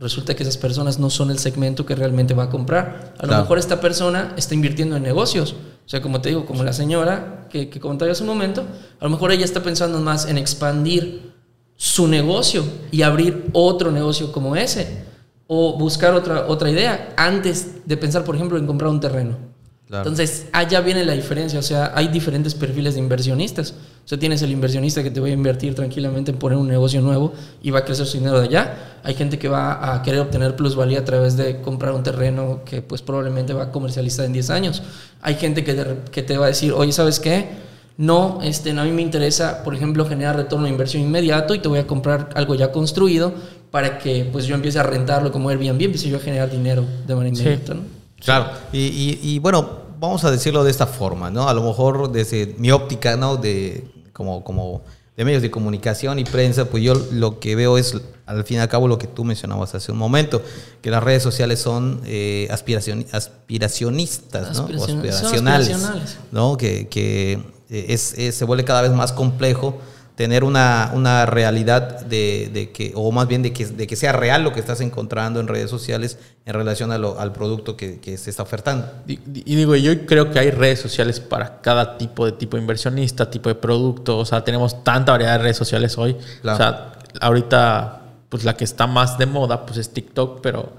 Resulta 0.00 0.34
que 0.34 0.42
esas 0.42 0.56
personas 0.56 0.98
no 0.98 1.08
son 1.08 1.30
el 1.30 1.38
segmento 1.38 1.86
que 1.86 1.94
realmente 1.94 2.34
va 2.34 2.44
a 2.44 2.50
comprar. 2.50 3.14
A 3.16 3.26
lo 3.26 3.38
mejor 3.38 3.58
esta 3.58 3.80
persona 3.80 4.34
está 4.36 4.54
invirtiendo 4.54 4.96
en 4.96 5.04
negocios. 5.04 5.52
O 5.52 5.88
sea, 5.88 6.02
como 6.02 6.20
te 6.20 6.30
digo, 6.30 6.46
como 6.46 6.64
la 6.64 6.72
señora 6.72 7.46
que, 7.48 7.68
que 7.68 7.78
comentaba 7.78 8.10
hace 8.10 8.22
un 8.24 8.28
momento, 8.28 8.64
a 8.98 9.04
lo 9.04 9.10
mejor 9.10 9.30
ella 9.30 9.44
está 9.44 9.62
pensando 9.62 10.00
más 10.00 10.26
en 10.26 10.36
expandir 10.36 11.32
su 11.76 12.08
negocio 12.08 12.64
y 12.90 13.02
abrir 13.02 13.50
otro 13.52 13.92
negocio 13.92 14.32
como 14.32 14.56
ese. 14.56 15.04
O 15.46 15.78
buscar 15.78 16.14
otra, 16.14 16.46
otra 16.48 16.70
idea 16.70 17.14
antes 17.16 17.86
de 17.86 17.96
pensar, 17.96 18.24
por 18.24 18.34
ejemplo, 18.34 18.58
en 18.58 18.66
comprar 18.66 18.90
un 18.90 19.00
terreno. 19.00 19.47
Entonces, 19.90 20.46
allá 20.52 20.82
viene 20.82 21.04
la 21.04 21.14
diferencia. 21.14 21.58
O 21.58 21.62
sea, 21.62 21.92
hay 21.94 22.08
diferentes 22.08 22.54
perfiles 22.54 22.94
de 22.94 23.00
inversionistas. 23.00 23.70
O 24.04 24.08
sea, 24.08 24.18
tienes 24.18 24.42
el 24.42 24.50
inversionista 24.50 25.02
que 25.02 25.10
te 25.10 25.18
va 25.18 25.28
a 25.28 25.30
invertir 25.30 25.74
tranquilamente 25.74 26.30
en 26.30 26.36
poner 26.36 26.58
un 26.58 26.68
negocio 26.68 27.00
nuevo 27.00 27.32
y 27.62 27.70
va 27.70 27.80
a 27.80 27.84
crecer 27.84 28.06
su 28.06 28.18
dinero 28.18 28.38
de 28.40 28.46
allá. 28.46 29.00
Hay 29.02 29.14
gente 29.14 29.38
que 29.38 29.48
va 29.48 29.94
a 29.94 30.02
querer 30.02 30.20
obtener 30.20 30.56
plusvalía 30.56 31.00
a 31.00 31.04
través 31.04 31.36
de 31.36 31.60
comprar 31.62 31.94
un 31.94 32.02
terreno 32.02 32.60
que 32.64 32.82
pues 32.82 33.00
probablemente 33.00 33.54
va 33.54 33.64
a 33.64 33.72
comercializar 33.72 34.26
en 34.26 34.34
10 34.34 34.50
años. 34.50 34.82
Hay 35.22 35.36
gente 35.36 35.64
que, 35.64 35.96
que 36.10 36.22
te 36.22 36.36
va 36.36 36.46
a 36.46 36.48
decir, 36.48 36.72
oye, 36.72 36.92
¿sabes 36.92 37.18
qué? 37.18 37.48
No, 37.96 38.38
este, 38.42 38.72
no, 38.72 38.82
a 38.82 38.84
mí 38.84 38.92
me 38.92 39.02
interesa, 39.02 39.64
por 39.64 39.74
ejemplo, 39.74 40.06
generar 40.06 40.36
retorno 40.36 40.66
de 40.66 40.70
inversión 40.70 41.02
inmediato 41.02 41.54
y 41.54 41.58
te 41.58 41.66
voy 41.66 41.80
a 41.80 41.86
comprar 41.86 42.28
algo 42.34 42.54
ya 42.54 42.70
construido 42.70 43.32
para 43.70 43.98
que 43.98 44.28
pues 44.30 44.46
yo 44.46 44.54
empiece 44.54 44.78
a 44.78 44.82
rentarlo 44.82 45.32
como 45.32 45.48
Airbnb, 45.48 45.82
empiece 45.82 46.08
yo 46.08 46.18
a 46.18 46.20
generar 46.20 46.50
dinero 46.50 46.84
de 47.06 47.14
manera 47.14 47.34
inmediata. 47.34 47.74
¿no? 47.74 47.98
Claro, 48.20 48.50
y, 48.72 49.38
bueno, 49.38 49.77
vamos 49.98 50.24
a 50.24 50.30
decirlo 50.30 50.64
de 50.64 50.70
esta 50.70 50.86
forma, 50.86 51.30
¿no? 51.30 51.48
A 51.48 51.54
lo 51.54 51.62
mejor 51.62 52.10
desde 52.10 52.54
mi 52.58 52.70
óptica, 52.70 53.16
¿no? 53.16 53.36
De 53.36 53.84
como, 54.12 54.44
como 54.44 54.82
de 55.16 55.24
medios 55.24 55.42
de 55.42 55.50
comunicación 55.50 56.18
y 56.18 56.24
prensa, 56.24 56.66
pues 56.66 56.82
yo 56.82 56.94
lo 57.12 57.40
que 57.40 57.56
veo 57.56 57.76
es, 57.76 57.96
al 58.26 58.44
fin 58.44 58.58
y 58.58 58.60
al 58.60 58.68
cabo, 58.68 58.86
lo 58.86 58.98
que 58.98 59.08
tú 59.08 59.24
mencionabas 59.24 59.74
hace 59.74 59.90
un 59.90 59.98
momento, 59.98 60.42
que 60.80 60.90
las 60.90 61.02
redes 61.02 61.22
sociales 61.22 61.60
son 61.60 62.00
eh, 62.04 62.48
aspiracionistas, 62.50 64.56
¿no? 64.56 64.66
o 64.66 64.84
aspiracionales, 64.84 66.18
¿no? 66.30 66.56
Que, 66.56 66.88
que 66.88 67.40
es, 67.68 68.00
se 68.00 68.44
vuelve 68.44 68.64
cada 68.64 68.82
vez 68.82 68.92
más 68.92 69.12
complejo 69.12 69.78
tener 70.18 70.42
una, 70.42 70.90
una 70.94 71.26
realidad 71.26 72.00
de, 72.00 72.50
de, 72.52 72.72
que, 72.72 72.90
o 72.96 73.12
más 73.12 73.28
bien 73.28 73.40
de 73.40 73.52
que, 73.52 73.64
de 73.66 73.86
que 73.86 73.94
sea 73.94 74.10
real 74.10 74.42
lo 74.42 74.52
que 74.52 74.58
estás 74.58 74.80
encontrando 74.80 75.38
en 75.38 75.46
redes 75.46 75.70
sociales 75.70 76.18
en 76.44 76.54
relación 76.54 76.90
a 76.90 76.98
lo, 76.98 77.20
al 77.20 77.32
producto 77.32 77.76
que, 77.76 78.00
que, 78.00 78.18
se 78.18 78.30
está 78.30 78.42
ofertando. 78.42 78.90
Y, 79.06 79.20
digo, 79.54 79.76
yo 79.76 80.06
creo 80.06 80.32
que 80.32 80.40
hay 80.40 80.50
redes 80.50 80.80
sociales 80.80 81.20
para 81.20 81.60
cada 81.60 81.96
tipo 81.98 82.26
de 82.26 82.32
tipo 82.32 82.56
de 82.56 82.62
inversionista, 82.62 83.30
tipo 83.30 83.48
de 83.48 83.54
producto, 83.54 84.18
o 84.18 84.24
sea, 84.24 84.42
tenemos 84.42 84.82
tanta 84.82 85.12
variedad 85.12 85.34
de 85.34 85.38
redes 85.38 85.56
sociales 85.56 85.96
hoy. 85.96 86.16
O 86.42 86.56
sea, 86.56 86.94
ahorita, 87.20 88.02
pues 88.28 88.42
la 88.42 88.56
que 88.56 88.64
está 88.64 88.88
más 88.88 89.18
de 89.18 89.26
moda, 89.26 89.66
pues 89.66 89.78
es 89.78 89.90
TikTok, 89.90 90.40
pero 90.40 90.72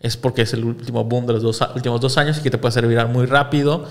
es 0.00 0.18
porque 0.18 0.42
es 0.42 0.52
el 0.52 0.66
último 0.66 1.02
boom 1.04 1.24
de 1.24 1.32
los 1.32 1.42
dos, 1.42 1.66
últimos 1.74 1.98
dos 1.98 2.18
años 2.18 2.36
y 2.36 2.42
que 2.42 2.50
te 2.50 2.58
puede 2.58 2.72
servir 2.72 3.02
muy 3.06 3.24
rápido 3.24 3.86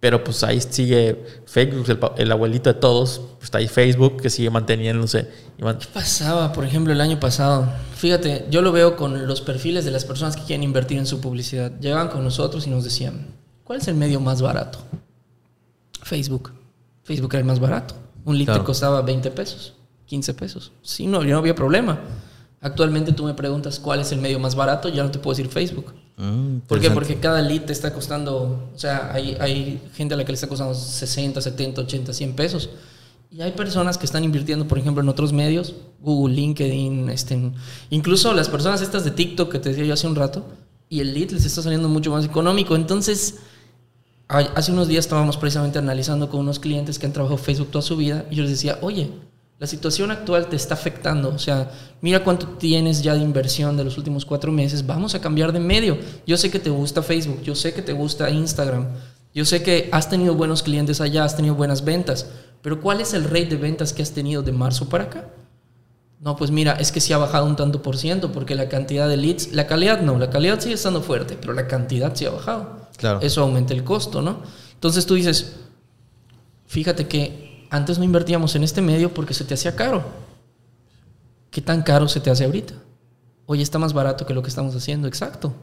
pero 0.00 0.22
pues 0.22 0.44
ahí 0.44 0.60
sigue 0.60 1.24
Facebook, 1.46 2.14
el, 2.16 2.30
abuelito 2.30 2.72
de 2.72 2.78
todos. 2.78 3.20
Pues 3.34 3.44
está 3.44 3.58
ahí 3.58 3.66
Facebook 3.66 4.22
que 4.22 4.30
sigue 4.30 4.48
manteniéndose. 4.48 5.28
¿Qué 5.56 5.88
pasaba, 5.92 6.52
por 6.52 6.64
ejemplo, 6.64 6.92
el 6.92 7.00
año 7.00 7.18
pasado? 7.18 7.68
Fíjate, 7.96 8.46
yo 8.48 8.62
lo 8.62 8.70
veo 8.70 8.96
con 8.96 9.26
los 9.26 9.40
perfiles 9.40 9.84
de 9.84 9.90
las 9.90 10.04
personas 10.04 10.36
que 10.36 10.42
quieren 10.42 10.62
invertir 10.62 10.98
en 10.98 11.06
su 11.06 11.20
publicidad. 11.20 11.72
Llegaban 11.80 12.08
con 12.08 12.22
nosotros 12.22 12.66
y 12.66 12.70
nos 12.70 12.84
decían, 12.84 13.26
¿cuál 13.64 13.80
es 13.80 13.88
el 13.88 13.96
medio 13.96 14.20
más 14.20 14.40
barato? 14.40 14.78
Facebook. 16.02 16.52
Facebook 17.02 17.30
era 17.32 17.40
el 17.40 17.46
más 17.46 17.58
barato. 17.58 17.94
Un 18.24 18.38
litro 18.38 18.62
costaba 18.62 19.02
20 19.02 19.30
pesos, 19.32 19.74
15 20.06 20.34
pesos. 20.34 20.72
Sí, 20.82 21.06
no, 21.06 21.24
no 21.24 21.38
había 21.38 21.54
problema. 21.54 21.98
Actualmente 22.60 23.12
tú 23.12 23.24
me 23.24 23.34
preguntas 23.34 23.80
cuál 23.80 24.00
es 24.00 24.12
el 24.12 24.20
medio 24.20 24.38
más 24.38 24.54
barato, 24.54 24.88
ya 24.88 25.02
no 25.02 25.10
te 25.10 25.18
puedo 25.18 25.36
decir 25.36 25.50
Facebook. 25.50 25.94
Mm, 26.18 26.58
¿Por 26.66 26.80
qué? 26.80 26.90
Porque 26.90 27.16
cada 27.20 27.40
lead 27.40 27.62
te 27.62 27.72
está 27.72 27.92
costando, 27.94 28.70
o 28.74 28.78
sea, 28.78 29.12
hay, 29.12 29.36
hay 29.40 29.80
gente 29.94 30.14
a 30.14 30.16
la 30.16 30.24
que 30.24 30.32
le 30.32 30.34
está 30.34 30.48
costando 30.48 30.74
60, 30.74 31.40
70, 31.40 31.82
80, 31.82 32.12
100 32.12 32.34
pesos. 32.34 32.70
Y 33.30 33.40
hay 33.40 33.52
personas 33.52 33.98
que 33.98 34.04
están 34.04 34.24
invirtiendo, 34.24 34.66
por 34.66 34.78
ejemplo, 34.78 35.02
en 35.02 35.08
otros 35.08 35.32
medios, 35.32 35.74
Google, 36.00 36.34
LinkedIn, 36.34 37.08
este, 37.10 37.52
incluso 37.90 38.32
las 38.32 38.48
personas 38.48 38.82
estas 38.82 39.04
de 39.04 39.12
TikTok 39.12 39.52
que 39.52 39.58
te 39.60 39.68
decía 39.68 39.84
yo 39.84 39.94
hace 39.94 40.08
un 40.08 40.16
rato, 40.16 40.44
y 40.88 41.00
el 41.00 41.14
lead 41.14 41.30
les 41.30 41.44
está 41.44 41.62
saliendo 41.62 41.88
mucho 41.88 42.10
más 42.10 42.24
económico. 42.24 42.74
Entonces, 42.74 43.36
hace 44.26 44.72
unos 44.72 44.88
días 44.88 45.04
estábamos 45.04 45.36
precisamente 45.36 45.78
analizando 45.78 46.28
con 46.30 46.40
unos 46.40 46.58
clientes 46.58 46.98
que 46.98 47.06
han 47.06 47.12
trabajado 47.12 47.38
Facebook 47.38 47.70
toda 47.70 47.82
su 47.82 47.96
vida, 47.96 48.26
y 48.30 48.36
yo 48.36 48.42
les 48.42 48.52
decía, 48.52 48.78
oye, 48.80 49.10
La 49.58 49.66
situación 49.66 50.12
actual 50.12 50.48
te 50.48 50.54
está 50.54 50.74
afectando. 50.74 51.30
O 51.30 51.38
sea, 51.38 51.70
mira 52.00 52.22
cuánto 52.22 52.46
tienes 52.58 53.02
ya 53.02 53.14
de 53.14 53.20
inversión 53.20 53.76
de 53.76 53.84
los 53.84 53.98
últimos 53.98 54.24
cuatro 54.24 54.52
meses. 54.52 54.86
Vamos 54.86 55.14
a 55.16 55.20
cambiar 55.20 55.52
de 55.52 55.58
medio. 55.58 55.98
Yo 56.26 56.36
sé 56.36 56.50
que 56.50 56.60
te 56.60 56.70
gusta 56.70 57.02
Facebook, 57.02 57.42
yo 57.42 57.56
sé 57.56 57.74
que 57.74 57.82
te 57.82 57.92
gusta 57.92 58.30
Instagram, 58.30 58.86
yo 59.34 59.44
sé 59.44 59.62
que 59.62 59.88
has 59.90 60.08
tenido 60.08 60.34
buenos 60.34 60.62
clientes 60.62 61.00
allá, 61.00 61.24
has 61.24 61.36
tenido 61.36 61.56
buenas 61.56 61.84
ventas. 61.84 62.26
Pero 62.62 62.80
¿cuál 62.80 63.00
es 63.00 63.14
el 63.14 63.24
rate 63.24 63.46
de 63.46 63.56
ventas 63.56 63.92
que 63.92 64.02
has 64.02 64.12
tenido 64.12 64.42
de 64.42 64.52
marzo 64.52 64.88
para 64.88 65.04
acá? 65.04 65.28
No, 66.20 66.36
pues 66.36 66.50
mira, 66.50 66.72
es 66.74 66.90
que 66.90 67.00
sí 67.00 67.12
ha 67.12 67.18
bajado 67.18 67.46
un 67.46 67.56
tanto 67.56 67.82
por 67.82 67.96
ciento 67.96 68.32
porque 68.32 68.54
la 68.54 68.68
cantidad 68.68 69.08
de 69.08 69.16
leads, 69.16 69.52
la 69.52 69.66
calidad 69.66 70.00
no, 70.02 70.18
la 70.18 70.30
calidad 70.30 70.60
sigue 70.60 70.74
estando 70.74 71.00
fuerte, 71.00 71.36
pero 71.40 71.52
la 71.52 71.66
cantidad 71.66 72.14
sí 72.14 72.26
ha 72.26 72.30
bajado. 72.30 72.88
Claro. 72.96 73.20
Eso 73.22 73.42
aumenta 73.42 73.74
el 73.74 73.84
costo, 73.84 74.22
¿no? 74.22 74.42
Entonces 74.74 75.06
tú 75.06 75.14
dices, 75.14 75.56
fíjate 76.66 77.06
que 77.06 77.47
antes 77.70 77.98
no 77.98 78.04
invertíamos 78.04 78.54
en 78.56 78.64
este 78.64 78.80
medio 78.80 79.12
porque 79.12 79.34
se 79.34 79.44
te 79.44 79.54
hacía 79.54 79.76
caro. 79.76 80.04
¿Qué 81.50 81.60
tan 81.60 81.82
caro 81.82 82.08
se 82.08 82.20
te 82.20 82.30
hace 82.30 82.44
ahorita? 82.44 82.74
Oye, 83.46 83.62
está 83.62 83.78
más 83.78 83.92
barato 83.92 84.26
que 84.26 84.34
lo 84.34 84.42
que 84.42 84.48
estamos 84.48 84.74
haciendo, 84.74 85.08
exacto. 85.08 85.54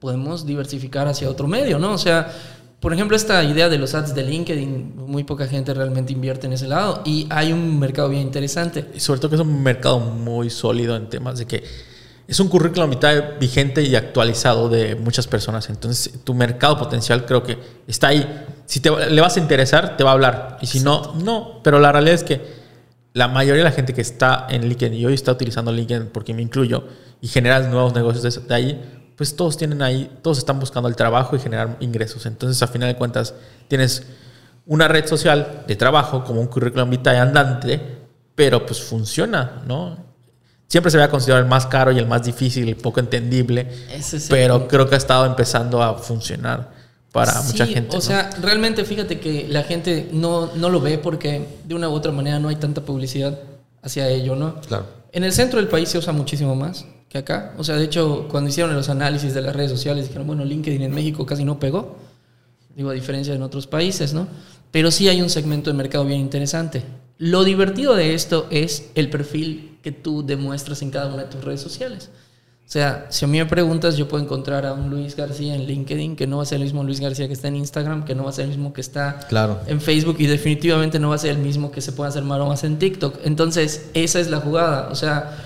Podemos 0.00 0.46
diversificar 0.46 1.06
hacia 1.06 1.30
otro 1.30 1.46
medio, 1.46 1.78
¿no? 1.78 1.92
O 1.92 1.98
sea, 1.98 2.32
por 2.80 2.94
ejemplo, 2.94 3.16
esta 3.16 3.44
idea 3.44 3.68
de 3.68 3.78
los 3.78 3.94
ads 3.94 4.14
de 4.14 4.22
LinkedIn, 4.22 4.96
muy 4.96 5.22
poca 5.24 5.46
gente 5.46 5.74
realmente 5.74 6.12
invierte 6.12 6.46
en 6.46 6.54
ese 6.54 6.66
lado 6.66 7.02
y 7.04 7.26
hay 7.30 7.52
un 7.52 7.78
mercado 7.78 8.08
bien 8.08 8.22
interesante. 8.22 8.90
Y 8.94 9.00
sobre 9.00 9.20
todo 9.20 9.30
que 9.30 9.36
es 9.36 9.42
un 9.42 9.62
mercado 9.62 10.00
muy 10.00 10.50
sólido 10.50 10.96
en 10.96 11.08
temas 11.08 11.38
de 11.38 11.46
que 11.46 11.62
es 12.30 12.38
un 12.38 12.48
currículum 12.48 12.88
mitad 12.88 13.38
vigente 13.40 13.82
y 13.82 13.96
actualizado 13.96 14.68
de 14.68 14.94
muchas 14.94 15.26
personas. 15.26 15.68
Entonces, 15.68 16.22
tu 16.22 16.32
mercado 16.32 16.78
potencial 16.78 17.26
creo 17.26 17.42
que 17.42 17.58
está 17.88 18.06
ahí. 18.06 18.46
Si 18.66 18.78
te, 18.78 19.10
le 19.10 19.20
vas 19.20 19.36
a 19.36 19.40
interesar, 19.40 19.96
te 19.96 20.04
va 20.04 20.10
a 20.10 20.12
hablar. 20.12 20.58
Y 20.60 20.68
si 20.68 20.78
no, 20.78 21.12
no. 21.16 21.60
Pero 21.64 21.80
la 21.80 21.90
realidad 21.90 22.14
es 22.14 22.22
que 22.22 22.40
la 23.14 23.26
mayoría 23.26 23.64
de 23.64 23.70
la 23.70 23.74
gente 23.74 23.92
que 23.92 24.00
está 24.00 24.46
en 24.48 24.68
LinkedIn 24.68 24.94
y 24.94 25.04
hoy 25.06 25.14
está 25.14 25.32
utilizando 25.32 25.72
LinkedIn, 25.72 26.10
porque 26.12 26.32
me 26.32 26.40
incluyo, 26.40 26.84
y 27.20 27.26
generas 27.26 27.66
nuevos 27.66 27.94
negocios 27.94 28.46
de 28.46 28.54
ahí, 28.54 28.80
pues 29.16 29.34
todos 29.34 29.56
tienen 29.56 29.82
ahí, 29.82 30.08
todos 30.22 30.38
están 30.38 30.60
buscando 30.60 30.88
el 30.88 30.94
trabajo 30.94 31.34
y 31.34 31.40
generar 31.40 31.78
ingresos. 31.80 32.26
Entonces, 32.26 32.62
a 32.62 32.68
final 32.68 32.88
de 32.90 32.94
cuentas, 32.94 33.34
tienes 33.66 34.04
una 34.66 34.86
red 34.86 35.04
social 35.04 35.64
de 35.66 35.74
trabajo 35.74 36.22
como 36.22 36.40
un 36.40 36.46
currículum 36.46 36.88
vitae 36.90 37.18
andante, 37.18 37.80
pero 38.36 38.64
pues 38.64 38.80
funciona, 38.80 39.62
¿no? 39.66 40.09
Siempre 40.70 40.92
se 40.92 40.98
había 40.98 41.10
considerado 41.10 41.42
el 41.42 41.50
más 41.50 41.66
caro 41.66 41.90
y 41.90 41.98
el 41.98 42.06
más 42.06 42.22
difícil 42.22 42.68
y 42.68 42.74
poco 42.74 43.00
entendible, 43.00 43.66
pero 44.28 44.68
creo 44.68 44.88
que 44.88 44.94
ha 44.94 44.98
estado 44.98 45.26
empezando 45.26 45.82
a 45.82 45.98
funcionar 45.98 46.70
para 47.10 47.42
mucha 47.42 47.66
gente. 47.66 47.96
O 47.96 48.00
sea, 48.00 48.30
realmente 48.40 48.84
fíjate 48.84 49.18
que 49.18 49.48
la 49.48 49.64
gente 49.64 50.08
no, 50.12 50.54
no 50.54 50.68
lo 50.68 50.80
ve 50.80 50.98
porque 50.98 51.44
de 51.64 51.74
una 51.74 51.88
u 51.88 51.92
otra 51.92 52.12
manera 52.12 52.38
no 52.38 52.48
hay 52.48 52.54
tanta 52.54 52.82
publicidad 52.82 53.36
hacia 53.82 54.08
ello, 54.08 54.36
¿no? 54.36 54.60
Claro. 54.60 54.86
En 55.10 55.24
el 55.24 55.32
centro 55.32 55.58
del 55.58 55.66
país 55.66 55.88
se 55.88 55.98
usa 55.98 56.12
muchísimo 56.12 56.54
más 56.54 56.84
que 57.08 57.18
acá. 57.18 57.52
O 57.58 57.64
sea, 57.64 57.74
de 57.74 57.82
hecho, 57.82 58.28
cuando 58.30 58.48
hicieron 58.48 58.72
los 58.72 58.88
análisis 58.88 59.34
de 59.34 59.40
las 59.42 59.56
redes 59.56 59.72
sociales, 59.72 60.06
dijeron, 60.06 60.28
bueno, 60.28 60.44
LinkedIn 60.44 60.82
en 60.82 60.94
México 60.94 61.26
casi 61.26 61.44
no 61.44 61.58
pegó. 61.58 61.96
Digo, 62.76 62.90
a 62.90 62.92
diferencia 62.92 63.32
de 63.32 63.38
en 63.38 63.42
otros 63.42 63.66
países, 63.66 64.14
¿no? 64.14 64.28
Pero 64.70 64.92
sí 64.92 65.08
hay 65.08 65.20
un 65.20 65.30
segmento 65.30 65.68
de 65.68 65.76
mercado 65.76 66.04
bien 66.04 66.20
interesante. 66.20 66.84
Lo 67.20 67.44
divertido 67.44 67.94
de 67.96 68.14
esto 68.14 68.46
es 68.48 68.92
el 68.94 69.10
perfil 69.10 69.76
que 69.82 69.92
tú 69.92 70.24
demuestras 70.24 70.80
en 70.80 70.90
cada 70.90 71.12
una 71.12 71.24
de 71.24 71.28
tus 71.28 71.44
redes 71.44 71.60
sociales. 71.60 72.08
O 72.66 72.72
sea, 72.72 73.08
si 73.10 73.26
a 73.26 73.28
mí 73.28 73.36
me 73.36 73.44
preguntas, 73.44 73.98
yo 73.98 74.08
puedo 74.08 74.24
encontrar 74.24 74.64
a 74.64 74.72
un 74.72 74.88
Luis 74.88 75.16
García 75.16 75.54
en 75.54 75.66
LinkedIn, 75.66 76.16
que 76.16 76.26
no 76.26 76.38
va 76.38 76.44
a 76.44 76.46
ser 76.46 76.56
el 76.56 76.64
mismo 76.64 76.82
Luis 76.82 76.98
García 76.98 77.26
que 77.26 77.34
está 77.34 77.48
en 77.48 77.56
Instagram, 77.56 78.06
que 78.06 78.14
no 78.14 78.24
va 78.24 78.30
a 78.30 78.32
ser 78.32 78.44
el 78.46 78.52
mismo 78.52 78.72
que 78.72 78.80
está 78.80 79.18
claro. 79.28 79.60
en 79.66 79.82
Facebook 79.82 80.16
y 80.18 80.28
definitivamente 80.28 80.98
no 80.98 81.10
va 81.10 81.16
a 81.16 81.18
ser 81.18 81.32
el 81.32 81.38
mismo 81.40 81.70
que 81.70 81.82
se 81.82 81.92
puede 81.92 82.08
hacer 82.08 82.22
maromas 82.22 82.64
en 82.64 82.78
TikTok. 82.78 83.18
Entonces, 83.24 83.90
esa 83.92 84.18
es 84.18 84.30
la 84.30 84.38
jugada. 84.38 84.88
O 84.90 84.94
sea, 84.94 85.36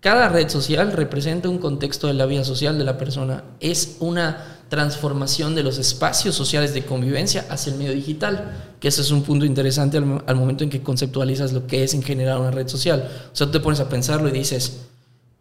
cada 0.00 0.28
red 0.28 0.50
social 0.50 0.92
representa 0.92 1.48
un 1.48 1.56
contexto 1.56 2.08
de 2.08 2.12
la 2.12 2.26
vida 2.26 2.44
social 2.44 2.76
de 2.76 2.84
la 2.84 2.98
persona. 2.98 3.42
Es 3.58 3.96
una 4.00 4.51
transformación 4.72 5.54
de 5.54 5.62
los 5.62 5.76
espacios 5.76 6.34
sociales 6.34 6.72
de 6.72 6.82
convivencia 6.86 7.44
hacia 7.50 7.74
el 7.74 7.78
medio 7.78 7.92
digital, 7.92 8.72
que 8.80 8.88
ese 8.88 9.02
es 9.02 9.10
un 9.10 9.22
punto 9.22 9.44
interesante 9.44 9.98
al, 9.98 10.34
momento 10.34 10.64
en 10.64 10.70
que 10.70 10.82
conceptualizas 10.82 11.52
lo 11.52 11.66
que 11.66 11.84
es 11.84 11.92
en 11.92 12.02
general 12.02 12.38
una 12.40 12.52
red 12.52 12.66
social. 12.68 13.06
O 13.30 13.36
sea, 13.36 13.48
tú 13.48 13.52
te 13.52 13.60
pones 13.60 13.80
a 13.80 13.90
pensarlo 13.90 14.30
y 14.30 14.32
dices, 14.32 14.78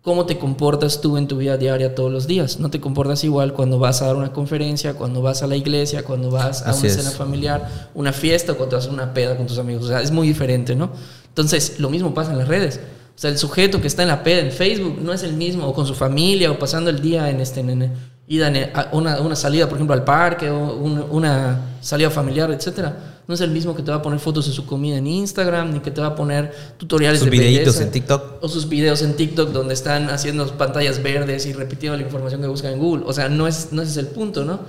¿cómo 0.01 0.25
te 0.25 0.38
comportas 0.38 1.00
tú 1.00 1.15
en 1.15 1.29
tu 1.29 1.38
vida 1.38 1.55
diaria 1.55 1.95
todos 1.95 2.11
los 2.11 2.27
días? 2.27 2.59
No 2.59 2.69
te 2.69 2.81
comportas 2.81 3.23
igual 3.23 3.53
cuando 3.53 3.79
vas 3.79 4.01
a 4.01 4.07
dar 4.07 4.17
una 4.17 4.33
conferencia, 4.33 4.95
cuando 4.95 5.21
vas 5.21 5.41
a 5.43 5.47
la 5.47 5.55
iglesia, 5.55 6.03
cuando 6.03 6.29
vas 6.29 6.67
a 6.67 6.75
una 6.75 6.89
cena 6.89 7.11
familiar, 7.11 7.89
una 7.93 8.11
fiesta 8.11 8.51
o 8.51 8.57
cuando 8.57 8.75
vas 8.75 8.88
a 8.88 8.89
una 8.89 9.13
peda 9.13 9.38
con 9.38 9.47
tus 9.47 9.59
amigos. 9.59 9.85
O 9.85 9.88
sea, 9.88 10.01
es 10.01 10.11
muy 10.11 10.27
diferente, 10.27 10.75
¿no? 10.75 10.91
Entonces, 11.29 11.79
lo 11.79 11.89
mismo 11.89 12.13
pasa 12.13 12.33
en 12.33 12.38
las 12.38 12.50
redes. 12.50 12.81
O 13.15 13.19
sea, 13.21 13.29
el 13.29 13.38
sujeto 13.38 13.79
que 13.79 13.88
está 13.88 14.01
en 14.01 14.09
la 14.09 14.23
peda 14.23 14.41
en 14.41 14.51
Facebook 14.51 15.00
no 15.01 15.13
es 15.13 15.23
el 15.23 15.35
mismo, 15.35 15.67
o 15.67 15.73
con 15.73 15.88
su 15.88 15.95
familia, 15.95 16.51
o 16.51 16.59
pasando 16.59 16.89
el 16.89 17.01
día 17.01 17.29
en 17.29 17.39
este 17.39 17.61
en, 17.61 17.93
ida 18.31 18.50
una, 18.93 19.19
una, 19.19 19.35
salida, 19.35 19.67
por 19.67 19.77
ejemplo, 19.77 19.93
al 19.93 20.05
parque, 20.05 20.50
o 20.50 20.75
una, 20.77 21.75
salida 21.81 22.09
familiar, 22.09 22.50
etcétera. 22.50 22.95
No 23.27 23.35
es 23.35 23.41
el 23.41 23.51
mismo 23.51 23.75
que 23.75 23.83
te 23.83 23.91
va 23.91 23.97
a 23.97 24.01
poner 24.01 24.19
fotos 24.19 24.47
de 24.47 24.53
su 24.53 24.65
comida 24.65 24.97
en 24.97 25.05
Instagram, 25.05 25.73
ni 25.73 25.79
que 25.81 25.91
te 25.91 26.00
va 26.00 26.07
a 26.07 26.15
poner 26.15 26.53
tutoriales 26.77 27.19
sus 27.19 27.29
de 27.29 27.38
videitos 27.38 27.81
en 27.81 27.91
TikTok. 27.91 28.41
O 28.41 28.47
sus 28.47 28.69
videos 28.69 29.01
en 29.01 29.17
TikTok 29.17 29.50
donde 29.50 29.73
están 29.73 30.09
haciendo 30.09 30.47
pantallas 30.57 31.03
verdes 31.03 31.45
y 31.45 31.51
repitiendo 31.51 31.97
la 31.97 32.03
información 32.03 32.39
que 32.39 32.47
buscan 32.47 32.71
en 32.71 32.79
Google. 32.79 33.03
O 33.05 33.11
sea, 33.11 33.27
no, 33.27 33.47
es, 33.47 33.73
no 33.73 33.81
ese 33.81 33.91
es 33.91 33.97
el 33.97 34.07
punto, 34.07 34.45
¿no? 34.45 34.61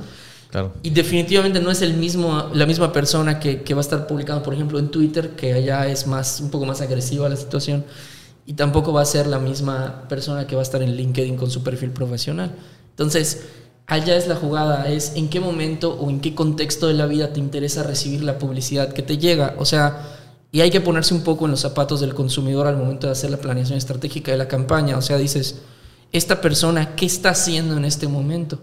Claro. 0.51 0.73
Y 0.83 0.91
definitivamente 0.91 1.61
no 1.61 1.71
es 1.71 1.83
el 1.83 1.95
mismo, 1.95 2.51
la 2.53 2.67
misma 2.67 2.93
persona 2.93 3.39
que, 3.39 3.63
que 3.63 3.75
va 3.75 3.81
a 3.81 3.83
estar 3.83 4.09
publicando, 4.09 4.43
por 4.43 4.55
ejemplo, 4.55 4.81
en 4.81 4.91
Twitter, 4.91 5.31
que 5.31 5.53
allá 5.53 5.87
es 5.87 6.09
más, 6.09 6.41
un 6.41 6.51
poco 6.51 6.67
más 6.67 6.81
agresiva 6.81 7.29
la 7.29 7.37
situación 7.37 7.85
y 8.45 8.55
tampoco 8.55 8.93
va 8.93 9.03
a 9.03 9.05
ser 9.05 9.29
la 9.29 9.39
misma 9.39 10.09
persona 10.09 10.47
que 10.47 10.57
va 10.57 10.63
a 10.63 10.65
estar 10.65 10.83
en 10.83 10.97
LinkedIn 10.97 11.37
con 11.37 11.51
su 11.51 11.63
perfil 11.63 11.91
profesional. 11.91 12.51
Entonces, 12.93 13.43
allá 13.87 14.17
es 14.17 14.29
la 14.29 14.37
jugada, 14.37 14.89
es 14.89 15.13
en 15.17 15.29
qué 15.29 15.41
momento 15.41 15.95
o 16.01 16.09
en 16.11 16.21
qué 16.21 16.35
contexto 16.35 16.87
de 16.87 16.95
la 16.95 17.07
vida 17.07 17.33
te 17.33 17.41
interesa 17.41 17.83
recibir 17.83 18.23
la 18.23 18.39
publicidad 18.39 18.93
que 18.93 19.03
te 19.03 19.19
llega. 19.19 19.55
O 19.59 19.65
sea, 19.65 20.19
y 20.51 20.61
hay 20.61 20.71
que 20.71 20.81
ponerse 20.81 21.15
un 21.15 21.23
poco 21.23 21.47
en 21.47 21.51
los 21.51 21.61
zapatos 21.61 22.01
del 22.01 22.15
consumidor 22.15 22.67
al 22.67 22.77
momento 22.77 23.07
de 23.07 23.13
hacer 23.13 23.31
la 23.31 23.39
planeación 23.39 23.79
estratégica 23.79 24.33
de 24.33 24.39
la 24.39 24.49
campaña. 24.49 24.99
O 24.99 25.03
sea, 25.03 25.17
dices, 25.17 25.61
esta 26.13 26.41
persona, 26.41 26.95
¿qué 26.95 27.07
está 27.07 27.31
haciendo 27.31 27.77
en 27.77 27.87
este 27.87 28.07
momento? 28.07 28.59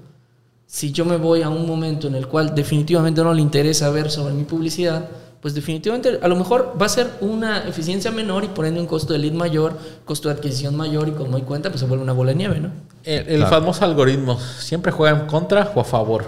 Si 0.67 0.91
yo 0.91 1.03
me 1.03 1.17
voy 1.17 1.41
a 1.41 1.49
un 1.49 1.65
momento 1.65 2.07
en 2.07 2.13
el 2.13 2.27
cual 2.27 2.53
definitivamente 2.53 3.23
no 3.23 3.33
le 3.33 3.41
interesa 3.41 3.89
ver 3.89 4.11
sobre 4.11 4.35
mi 4.35 4.43
publicidad, 4.43 5.09
pues 5.41 5.53
definitivamente 5.53 6.19
a 6.21 6.27
lo 6.27 6.35
mejor 6.35 6.75
va 6.79 6.85
a 6.85 6.89
ser 6.89 7.09
una 7.21 7.67
eficiencia 7.67 8.11
menor 8.11 8.43
y 8.43 8.47
por 8.49 8.65
ende 8.65 8.81
un 8.81 8.87
costo 8.87 9.13
de 9.13 9.19
lead 9.19 9.33
mayor, 9.33 9.77
costo 10.03 10.27
de 10.27 10.35
adquisición 10.35 10.75
mayor 10.75 11.07
y 11.07 11.11
como 11.11 11.31
doy 11.31 11.43
cuenta, 11.43 11.69
pues 11.69 11.79
se 11.79 11.87
vuelve 11.87 12.03
una 12.03 12.13
bola 12.13 12.31
de 12.31 12.35
nieve, 12.35 12.59
¿no? 12.59 12.71
El, 13.03 13.45
famoso 13.45 13.85
algoritmo, 13.85 14.39
¿siempre 14.39 14.91
juega 14.91 15.17
en 15.17 15.27
contra 15.27 15.71
o 15.73 15.79
a 15.79 15.85
favor? 15.85 16.25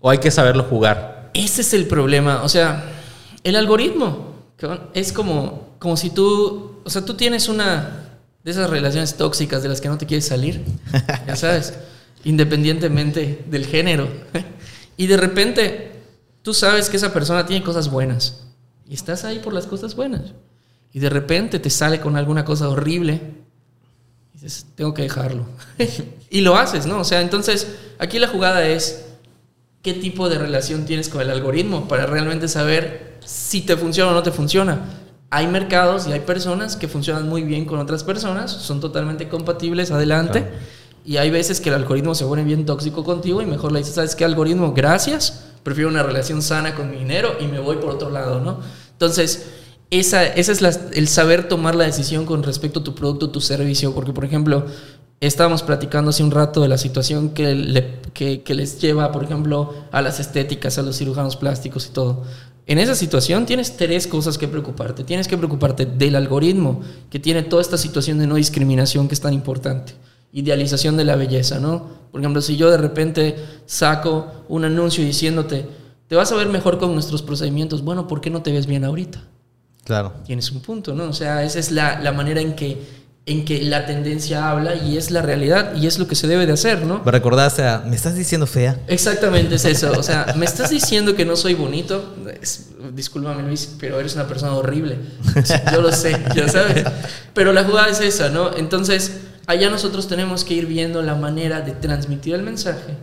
¿O 0.00 0.10
hay 0.10 0.18
que 0.18 0.30
saberlo 0.30 0.64
jugar? 0.64 1.30
Ese 1.32 1.60
es 1.60 1.74
el 1.74 1.86
problema, 1.86 2.42
o 2.42 2.48
sea, 2.48 2.84
el 3.44 3.54
algoritmo 3.54 4.34
es 4.92 5.12
como, 5.12 5.76
como 5.78 5.96
si 5.96 6.10
tú, 6.10 6.80
o 6.84 6.90
sea, 6.90 7.04
tú 7.04 7.14
tienes 7.14 7.48
una 7.48 8.06
de 8.42 8.50
esas 8.50 8.68
relaciones 8.68 9.14
tóxicas 9.16 9.62
de 9.62 9.68
las 9.68 9.80
que 9.80 9.88
no 9.88 9.98
te 9.98 10.06
quieres 10.06 10.26
salir, 10.26 10.64
ya 11.26 11.36
sabes, 11.36 11.74
independientemente 12.24 13.44
del 13.48 13.66
género. 13.66 14.08
Y 14.96 15.06
de 15.06 15.16
repente 15.16 15.95
Tú 16.46 16.54
sabes 16.54 16.88
que 16.88 16.96
esa 16.96 17.12
persona 17.12 17.44
tiene 17.44 17.64
cosas 17.64 17.90
buenas 17.90 18.44
y 18.88 18.94
estás 18.94 19.24
ahí 19.24 19.40
por 19.40 19.52
las 19.52 19.66
cosas 19.66 19.96
buenas. 19.96 20.32
Y 20.92 21.00
de 21.00 21.10
repente 21.10 21.58
te 21.58 21.70
sale 21.70 21.98
con 21.98 22.16
alguna 22.16 22.44
cosa 22.44 22.68
horrible 22.68 23.20
y 24.32 24.34
dices, 24.34 24.64
tengo 24.76 24.94
que 24.94 25.02
dejarlo. 25.02 25.44
y 26.30 26.42
lo 26.42 26.56
haces, 26.56 26.86
¿no? 26.86 27.00
O 27.00 27.04
sea, 27.04 27.20
entonces 27.20 27.66
aquí 27.98 28.20
la 28.20 28.28
jugada 28.28 28.64
es 28.64 29.06
qué 29.82 29.92
tipo 29.92 30.28
de 30.28 30.38
relación 30.38 30.84
tienes 30.84 31.08
con 31.08 31.20
el 31.20 31.30
algoritmo 31.30 31.88
para 31.88 32.06
realmente 32.06 32.46
saber 32.46 33.18
si 33.24 33.62
te 33.62 33.76
funciona 33.76 34.12
o 34.12 34.14
no 34.14 34.22
te 34.22 34.30
funciona. 34.30 34.84
Hay 35.30 35.48
mercados 35.48 36.06
y 36.06 36.12
hay 36.12 36.20
personas 36.20 36.76
que 36.76 36.86
funcionan 36.86 37.28
muy 37.28 37.42
bien 37.42 37.64
con 37.64 37.80
otras 37.80 38.04
personas, 38.04 38.52
son 38.52 38.78
totalmente 38.78 39.28
compatibles, 39.28 39.90
adelante. 39.90 40.48
Y 41.04 41.16
hay 41.16 41.28
veces 41.28 41.60
que 41.60 41.70
el 41.70 41.74
algoritmo 41.74 42.14
se 42.14 42.24
pone 42.24 42.44
bien 42.44 42.64
tóxico 42.66 43.02
contigo 43.02 43.42
y 43.42 43.46
mejor 43.46 43.72
le 43.72 43.80
dices, 43.80 43.96
¿sabes 43.96 44.14
qué 44.14 44.24
algoritmo? 44.24 44.72
Gracias, 44.72 45.45
prefiero 45.66 45.90
una 45.90 46.04
relación 46.04 46.42
sana 46.42 46.76
con 46.76 46.92
mi 46.92 46.98
dinero 46.98 47.38
y 47.40 47.48
me 47.48 47.58
voy 47.58 47.78
por 47.78 47.90
otro 47.90 48.08
lado, 48.08 48.38
¿no? 48.38 48.60
Entonces, 48.92 49.46
esa, 49.90 50.24
esa 50.24 50.52
es 50.52 50.62
la, 50.62 50.70
el 50.92 51.08
saber 51.08 51.48
tomar 51.48 51.74
la 51.74 51.82
decisión 51.82 52.24
con 52.24 52.44
respecto 52.44 52.78
a 52.78 52.84
tu 52.84 52.94
producto, 52.94 53.30
tu 53.30 53.40
servicio, 53.40 53.92
porque 53.92 54.12
por 54.12 54.24
ejemplo, 54.24 54.64
estábamos 55.18 55.64
platicando 55.64 56.10
hace 56.10 56.22
un 56.22 56.30
rato 56.30 56.60
de 56.60 56.68
la 56.68 56.78
situación 56.78 57.30
que, 57.30 57.98
que, 58.14 58.44
que 58.44 58.54
les 58.54 58.80
lleva, 58.80 59.10
por 59.10 59.24
ejemplo, 59.24 59.74
a 59.90 60.02
las 60.02 60.20
estéticas, 60.20 60.78
a 60.78 60.82
los 60.82 60.98
cirujanos 60.98 61.34
plásticos 61.34 61.86
y 61.86 61.90
todo. 61.90 62.22
En 62.68 62.78
esa 62.78 62.94
situación 62.94 63.44
tienes 63.44 63.76
tres 63.76 64.06
cosas 64.06 64.38
que 64.38 64.46
preocuparte. 64.46 65.02
Tienes 65.02 65.26
que 65.26 65.36
preocuparte 65.36 65.84
del 65.84 66.14
algoritmo 66.14 66.80
que 67.10 67.18
tiene 67.18 67.42
toda 67.42 67.60
esta 67.60 67.76
situación 67.76 68.20
de 68.20 68.28
no 68.28 68.36
discriminación 68.36 69.08
que 69.08 69.14
es 69.14 69.20
tan 69.20 69.34
importante 69.34 69.94
idealización 70.36 70.98
de 70.98 71.04
la 71.04 71.16
belleza, 71.16 71.60
¿no? 71.60 71.88
Por 72.16 72.22
ejemplo, 72.22 72.40
si 72.40 72.56
yo 72.56 72.70
de 72.70 72.78
repente 72.78 73.36
saco 73.66 74.44
un 74.48 74.64
anuncio 74.64 75.04
diciéndote, 75.04 75.66
te 76.08 76.16
vas 76.16 76.32
a 76.32 76.34
ver 76.36 76.48
mejor 76.48 76.78
con 76.78 76.94
nuestros 76.94 77.20
procedimientos, 77.20 77.82
bueno, 77.82 78.08
¿por 78.08 78.22
qué 78.22 78.30
no 78.30 78.40
te 78.40 78.52
ves 78.52 78.64
bien 78.66 78.86
ahorita? 78.86 79.22
Claro. 79.84 80.14
Tienes 80.24 80.50
un 80.50 80.60
punto, 80.62 80.94
¿no? 80.94 81.04
O 81.04 81.12
sea, 81.12 81.44
esa 81.44 81.58
es 81.58 81.70
la, 81.70 82.00
la 82.00 82.12
manera 82.12 82.40
en 82.40 82.54
que 82.56 83.04
en 83.28 83.44
que 83.44 83.60
la 83.62 83.86
tendencia 83.86 84.48
habla 84.50 84.76
y 84.76 84.96
es 84.96 85.10
la 85.10 85.20
realidad 85.20 85.74
y 85.74 85.88
es 85.88 85.98
lo 85.98 86.06
que 86.06 86.14
se 86.14 86.28
debe 86.28 86.46
de 86.46 86.52
hacer, 86.52 86.86
¿no? 86.86 87.02
Me 87.04 87.10
recordaste 87.10 87.64
a, 87.64 87.80
¿me 87.84 87.96
estás 87.96 88.14
diciendo 88.14 88.46
fea? 88.46 88.78
Exactamente 88.86 89.56
es 89.56 89.64
eso. 89.64 89.92
O 89.98 90.02
sea, 90.04 90.32
me 90.38 90.46
estás 90.46 90.70
diciendo 90.70 91.16
que 91.16 91.24
no 91.26 91.34
soy 91.34 91.54
bonito. 91.54 92.14
Es- 92.40 92.68
discúlpame, 92.94 93.42
Luis, 93.42 93.74
pero 93.80 93.98
eres 93.98 94.14
una 94.14 94.28
persona 94.28 94.54
horrible. 94.54 94.96
Yo 95.72 95.80
lo 95.82 95.90
sé, 95.92 96.16
ya 96.36 96.48
sabes. 96.48 96.84
Pero 97.34 97.52
la 97.52 97.64
jugada 97.64 97.88
es 97.88 98.00
esa, 98.00 98.28
¿no? 98.28 98.56
Entonces, 98.56 99.10
allá 99.46 99.70
nosotros 99.70 100.08
tenemos 100.08 100.44
que 100.44 100.54
ir 100.54 100.66
viendo 100.66 101.02
la 101.02 101.14
manera 101.14 101.60
de 101.60 101.72
transmitir 101.72 102.34
el 102.34 102.42
mensaje 102.42 102.96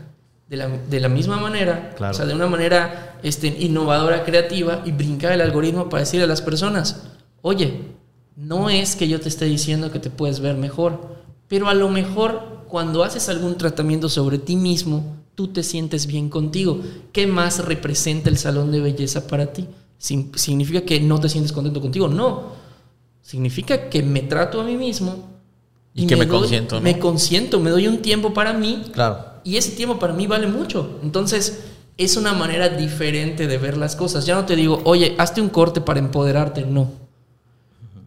de 0.50 0.57
la, 0.57 0.67
de 0.67 1.00
la 1.00 1.09
misma 1.09 1.38
manera, 1.38 1.93
Claro. 1.95 2.12
o 2.12 2.15
sea, 2.15 2.25
de 2.25 2.33
una 2.33 2.47
manera 2.47 3.17
este, 3.23 3.47
innovadora, 3.47 4.23
creativa 4.23 4.81
y 4.85 4.91
brincar 4.91 5.31
el 5.31 5.41
algoritmo 5.41 5.89
para 5.89 6.01
decirle 6.01 6.25
a 6.25 6.27
las 6.27 6.41
personas, 6.41 7.03
oye, 7.41 7.81
no 8.35 8.69
es 8.69 8.95
que 8.95 9.07
yo 9.07 9.19
te 9.19 9.29
esté 9.29 9.45
diciendo 9.45 9.91
que 9.91 10.00
te 10.00 10.09
puedes 10.09 10.39
ver 10.39 10.55
mejor, 10.55 11.15
pero 11.47 11.69
a 11.69 11.73
lo 11.73 11.89
mejor 11.89 12.63
cuando 12.67 13.03
haces 13.03 13.29
algún 13.29 13.57
tratamiento 13.57 14.09
sobre 14.09 14.38
ti 14.39 14.55
mismo, 14.55 15.17
tú 15.35 15.47
te 15.47 15.63
sientes 15.63 16.07
bien 16.07 16.29
contigo. 16.29 16.81
¿Qué 17.12 17.27
más 17.27 17.63
representa 17.65 18.29
el 18.29 18.38
salón 18.38 18.71
de 18.71 18.81
belleza 18.81 19.27
para 19.27 19.53
ti? 19.53 19.67
¿Significa 19.97 20.81
que 20.81 21.00
no 21.00 21.19
te 21.19 21.29
sientes 21.29 21.53
contento 21.53 21.79
contigo? 21.81 22.07
No. 22.07 22.53
Significa 23.21 23.89
que 23.89 24.03
me 24.03 24.21
trato 24.21 24.59
a 24.59 24.63
mí 24.63 24.75
mismo. 24.75 25.29
Y 25.95 26.07
que 26.07 26.15
me 26.15 26.25
doy- 26.25 26.39
consiento, 26.39 26.75
¿no? 26.75 26.81
Me 26.81 26.97
consiento, 27.00 27.59
me 27.59 27.69
doy 27.69 27.88
un 27.88 28.01
tiempo 28.01 28.33
para 28.33 28.53
mí 28.53 28.85
Claro. 28.93 29.19
y 29.43 29.57
ese 29.57 29.71
tiempo 29.71 30.00
para 30.00 30.13
mí 30.13 30.25
vale 30.27 30.47
mucho. 30.47 31.00
Entonces, 31.03 31.63
es 31.97 32.17
una 32.17 32.33
manera 32.33 32.69
diferente 32.69 33.45
de 33.47 33.57
ver 33.59 33.77
las 33.77 33.95
cosas. 33.95 34.25
Ya 34.25 34.33
no 34.35 34.45
te 34.45 34.55
digo, 34.55 34.81
oye, 34.85 35.13
hazte 35.19 35.39
un 35.41 35.50
corte 35.50 35.81
para 35.81 36.00
empoderarte. 36.00 36.65
No. 36.65 36.89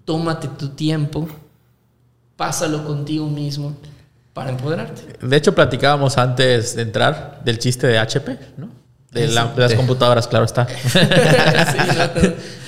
Tómate 0.05 0.49
tu 0.49 0.69
tiempo, 0.71 1.29
pásalo 2.37 2.85
contigo 2.85 3.29
mismo 3.29 3.77
para 4.33 4.51
empoderarte. 4.51 5.25
De 5.27 5.37
hecho, 5.37 5.55
platicábamos 5.55 6.19
antes 6.19 6.77
de 6.77 6.83
entrar 6.83 7.41
del 7.45 7.59
chiste 7.59 7.87
de 7.87 7.99
HP, 7.99 8.39
¿no? 8.57 8.69
De, 9.21 9.29
la- 9.29 9.47
de 9.47 9.61
las 9.63 9.75
computadoras, 9.75 10.27
claro 10.29 10.45
está. 10.45 10.67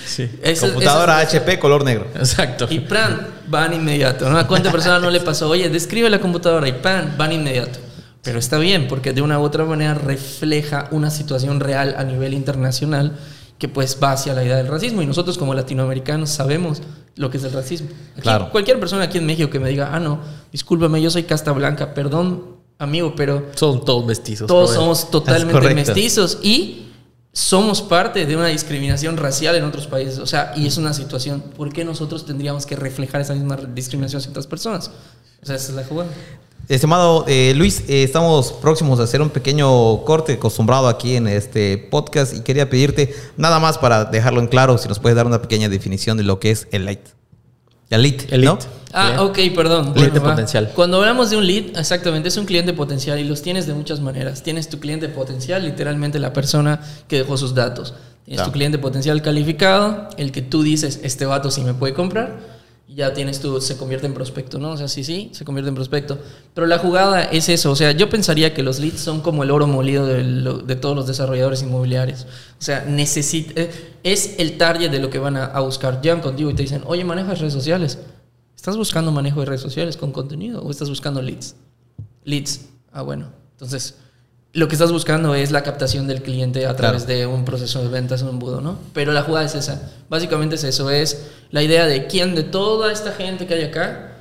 Sí. 0.07 0.29
Eso- 0.43 0.67
Computadora 0.69 1.23
eso 1.23 1.37
es- 1.37 1.43
HP 1.43 1.59
color 1.59 1.85
negro. 1.85 2.07
Exacto. 2.15 2.67
Y 2.71 2.81
pan, 2.81 3.27
van 3.47 3.75
inmediato. 3.75 4.29
¿no? 4.31 4.39
¿A 4.39 4.47
cuánta 4.47 4.73
persona 4.73 4.99
no 4.99 5.11
le 5.11 5.21
pasó? 5.21 5.49
Oye, 5.51 5.69
describe 5.69 6.09
la 6.09 6.19
computadora 6.19 6.67
y 6.67 6.73
pan, 6.73 7.15
van 7.19 7.33
inmediato. 7.33 7.79
Pero 8.23 8.39
está 8.39 8.57
bien, 8.59 8.89
porque 8.89 9.13
de 9.13 9.21
una 9.23 9.39
u 9.39 9.43
otra 9.43 9.65
manera 9.65 9.95
refleja 9.95 10.89
una 10.93 11.11
situación 11.11 11.61
real 11.61 11.95
a 11.99 12.05
nivel 12.05 12.33
internacional 12.35 13.13
que 13.59 13.69
pues 13.69 13.99
va 14.03 14.13
hacia 14.13 14.33
la 14.33 14.43
idea 14.45 14.57
del 14.57 14.67
racismo. 14.69 15.03
Y 15.03 15.07
nosotros 15.07 15.37
como 15.37 15.53
latinoamericanos 15.53 16.31
sabemos 16.31 16.81
lo 17.17 17.29
que 17.31 17.37
es 17.37 17.45
el 17.45 17.53
racismo. 17.53 17.89
Aquí, 18.15 18.23
Claro. 18.23 18.49
Cualquier 18.51 18.81
persona 18.81 19.05
aquí 19.05 19.19
en 19.19 19.27
México 19.27 19.51
que 19.51 19.61
me 19.61 19.69
diga, 19.69 19.91
ah, 19.93 20.01
no, 20.01 20.21
discúlpame, 20.51 21.03
yo 21.03 21.11
soy 21.11 21.25
casta 21.25 21.53
blanca, 21.53 21.93
perdón, 21.93 22.58
amigo, 22.79 23.15
pero 23.17 23.47
Son 23.55 23.85
todos 23.85 24.05
mestizos. 24.07 24.47
todos 24.47 24.73
somos 24.73 25.11
totalmente 25.11 25.75
mestizos 25.75 26.39
y 26.43 26.85
somos 27.33 27.83
parte 27.83 28.27
de 28.27 28.37
una 28.37 28.49
discriminación 28.49 29.17
racial 29.17 29.55
en 29.57 29.65
otros 29.65 29.87
países. 29.87 30.19
O 30.19 30.27
sea, 30.27 30.53
y 30.57 30.67
es 30.67 30.77
una 30.77 30.93
situación. 30.93 31.41
¿Por 31.57 31.73
qué 31.73 31.85
nosotros 31.85 32.27
tendríamos 32.27 32.67
que 32.67 32.75
reflejar 32.75 33.21
esa 33.21 33.35
misma 33.35 33.57
discriminación 33.57 34.19
hacia 34.19 34.31
otras 34.31 34.47
personas? 34.47 34.91
O 35.43 35.47
sea, 35.47 35.57
esa 35.57 35.69
es 35.71 35.75
la 35.75 35.85
jugada. 35.85 36.11
Estimado 36.69 37.25
eh, 37.27 37.55
Luis, 37.57 37.85
eh, 37.89 38.03
estamos 38.03 38.53
próximos 38.53 39.01
a 39.01 39.05
hacer 39.05 39.23
un 39.23 39.31
pequeño 39.31 40.05
corte 40.05 40.35
acostumbrado 40.35 40.89
aquí 40.89 41.17
en 41.17 41.27
este 41.27 41.79
podcast 41.79 42.35
y 42.35 42.41
quería 42.41 42.69
pedirte 42.69 43.15
nada 43.39 43.59
más 43.59 43.79
para 43.79 44.05
dejarlo 44.05 44.41
en 44.41 44.49
claro 44.49 44.77
si 44.77 44.87
nos 44.87 44.99
puedes 44.99 45.17
dar 45.17 45.27
una 45.27 45.41
pequeña 45.41 45.71
definición 45.71 46.19
de 46.19 46.25
lo 46.25 46.41
que 46.41 46.51
es 46.51 46.69
el 46.73 46.85
light. 46.85 47.01
El 47.91 48.03
lead, 48.03 48.21
El 48.31 48.45
¿no? 48.45 48.55
lead. 48.57 48.67
Ah, 48.93 49.23
ok, 49.23 49.39
perdón. 49.55 49.93
Cliente 49.93 50.21
potencial. 50.21 50.71
Cuando 50.75 50.99
hablamos 50.99 51.31
de 51.31 51.37
un 51.37 51.47
lead, 51.47 51.77
exactamente, 51.79 52.29
es 52.29 52.37
un 52.37 52.47
cliente 52.47 52.73
potencial 52.73 53.19
y 53.19 53.25
los 53.25 53.43
tienes 53.43 53.67
de 53.67 53.75
muchas 53.75 54.01
maneras. 54.01 54.43
Tienes 54.43 54.69
tu 54.69 54.79
cliente 54.81 55.09
potencial, 55.09 55.63
literalmente 55.65 56.19
la 56.19 56.33
persona 56.33 56.81
que 57.07 57.17
dejó 57.19 57.37
sus 57.37 57.55
datos. 57.55 57.95
Tienes 58.25 58.39
Claro. 58.39 58.51
tu 58.51 58.53
cliente 58.53 58.79
potencial 58.79 59.21
calificado, 59.23 60.09
el 60.17 60.33
que 60.33 60.43
tú 60.43 60.63
dices, 60.63 61.01
este 61.03 61.27
vato 61.27 61.51
sí 61.51 61.63
me 61.63 61.75
puede 61.75 61.95
comprar. 61.95 62.58
Ya 62.89 63.13
tienes 63.13 63.41
tu, 63.41 63.61
se 63.61 63.77
convierte 63.77 64.07
en 64.07 64.15
prospecto, 64.15 64.59
¿no? 64.59 64.71
O 64.71 64.77
sea, 64.79 64.89
sí, 64.89 65.05
sí, 65.05 65.31
se 65.33 65.45
convierte 65.45 65.69
en 65.69 65.75
prospecto. 65.75 66.19
Pero 66.55 66.67
la 66.67 66.79
jugada 66.79 67.25
es 67.25 67.51
eso. 67.51 67.71
O 67.71 67.77
sea, 67.77 67.93
yo 67.93 68.09
pensaría 68.09 68.55
que 68.55 68.63
los 68.63 68.81
leads 68.81 68.99
son 68.99 69.21
como 69.21 69.43
el 69.43 69.51
oro 69.51 69.67
molido 69.67 70.07
de 70.07 70.77
todos 70.77 70.97
los 70.97 71.07
desarrolladores 71.07 71.63
inmobiliarios. 71.63 72.23
O 72.59 72.63
sea, 72.63 72.87
necesita, 72.87 73.61
eh, 73.61 73.71
es 74.03 74.37
el 74.39 74.57
target 74.57 74.91
de 74.91 75.01
lo 75.01 75.11
que 75.11 75.19
van 75.19 75.37
a, 75.37 75.45
a 75.45 75.61
buscar. 75.61 76.01
Llegan 76.01 76.23
contigo 76.23 76.51
y 76.51 76.55
te 76.55 76.63
dicen, 76.63 76.83
oye, 76.87 77.05
manejas 77.05 77.41
redes 77.41 77.53
sociales. 77.53 77.99
¿Estás 78.57 78.77
buscando 78.77 79.13
manejo 79.13 79.41
de 79.41 79.47
redes 79.47 79.61
sociales 79.61 79.97
con 79.97 80.11
contenido 80.11 80.63
o 80.63 80.71
estás 80.71 80.89
buscando 80.89 81.21
leads? 81.23 81.57
Leads. 82.25 82.69
Ah, 82.91 83.03
bueno. 83.03 83.33
Entonces, 83.53 83.97
lo 84.53 84.69
que 84.69 84.75
estás 84.75 84.93
buscando 84.93 85.35
es 85.35 85.51
la 85.51 85.63
captación 85.63 86.07
del 86.07 86.23
cliente 86.23 86.67
a 86.67 86.75
través 86.75 87.07
de 87.07 87.27
un 87.27 87.45
proceso 87.45 87.83
de 87.83 87.89
ventas, 87.89 88.23
un 88.23 88.31
embudo, 88.31 88.61
¿no? 88.61 88.79
Pero 88.95 89.13
la 89.13 89.23
jugada 89.23 89.47
es 89.47 89.55
esa. 89.55 89.93
Básicamente 90.09 90.57
es 90.57 90.65
eso. 90.65 90.91
Es 90.91 91.29
la 91.51 91.63
idea 91.63 91.87
de 91.87 92.07
quién 92.07 92.35
de 92.35 92.45
toda 92.45 92.91
esta 92.91 93.13
gente 93.13 93.47
que 93.47 93.55
hay 93.55 93.65
acá 93.65 94.17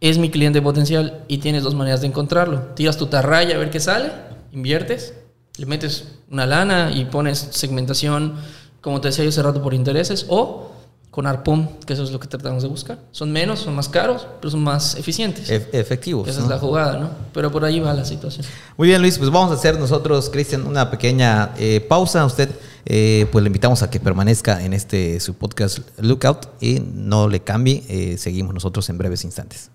es 0.00 0.18
mi 0.18 0.30
cliente 0.30 0.62
potencial 0.62 1.22
y 1.28 1.38
tienes 1.38 1.62
dos 1.62 1.74
maneras 1.74 2.00
de 2.00 2.06
encontrarlo. 2.06 2.60
Tiras 2.74 2.96
tu 2.96 3.06
tarraya 3.06 3.56
a 3.56 3.58
ver 3.58 3.70
qué 3.70 3.80
sale, 3.80 4.12
inviertes, 4.52 5.14
le 5.56 5.66
metes 5.66 6.18
una 6.30 6.46
lana 6.46 6.90
y 6.92 7.04
pones 7.06 7.38
segmentación, 7.50 8.34
como 8.80 9.00
te 9.00 9.08
decía 9.08 9.24
yo 9.24 9.30
hace 9.30 9.42
rato, 9.42 9.62
por 9.62 9.74
intereses 9.74 10.26
o 10.28 10.70
con 11.16 11.26
Arpom, 11.26 11.66
que 11.86 11.94
eso 11.94 12.02
es 12.02 12.10
lo 12.10 12.20
que 12.20 12.28
tratamos 12.28 12.62
de 12.62 12.68
buscar. 12.68 12.98
Son 13.10 13.32
menos, 13.32 13.60
son 13.60 13.74
más 13.74 13.88
caros, 13.88 14.26
pero 14.38 14.50
son 14.50 14.62
más 14.62 14.96
eficientes. 14.96 15.48
Ef- 15.50 15.68
efectivos. 15.72 16.28
Esa 16.28 16.40
¿no? 16.40 16.44
es 16.44 16.50
la 16.50 16.58
jugada, 16.58 16.98
¿no? 16.98 17.08
Pero 17.32 17.50
por 17.50 17.64
ahí 17.64 17.80
va 17.80 17.94
la 17.94 18.04
situación. 18.04 18.44
Muy 18.76 18.86
bien, 18.88 19.00
Luis, 19.00 19.16
pues 19.16 19.30
vamos 19.30 19.50
a 19.50 19.54
hacer 19.54 19.78
nosotros, 19.80 20.28
Cristian, 20.28 20.66
una 20.66 20.90
pequeña 20.90 21.52
eh, 21.56 21.80
pausa. 21.88 22.22
Usted, 22.26 22.50
eh, 22.84 23.26
pues 23.32 23.42
le 23.42 23.46
invitamos 23.46 23.82
a 23.82 23.88
que 23.88 23.98
permanezca 23.98 24.62
en 24.62 24.74
este 24.74 25.18
su 25.20 25.32
podcast 25.32 25.78
Lookout 25.96 26.48
y 26.60 26.80
no 26.80 27.28
le 27.28 27.40
cambie. 27.40 27.82
eh, 27.88 28.18
seguimos 28.18 28.52
nosotros 28.52 28.86
en 28.90 28.98
breves 28.98 29.24
instantes. 29.24 29.70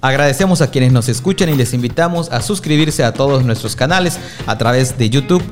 Agradecemos 0.00 0.60
a 0.60 0.70
quienes 0.70 0.92
nos 0.92 1.08
escuchan 1.08 1.48
y 1.48 1.54
les 1.54 1.72
invitamos 1.72 2.30
a 2.30 2.42
suscribirse 2.42 3.04
a 3.04 3.12
todos 3.12 3.42
nuestros 3.44 3.74
canales 3.74 4.18
a 4.46 4.58
través 4.58 4.98
de 4.98 5.08
YouTube, 5.08 5.42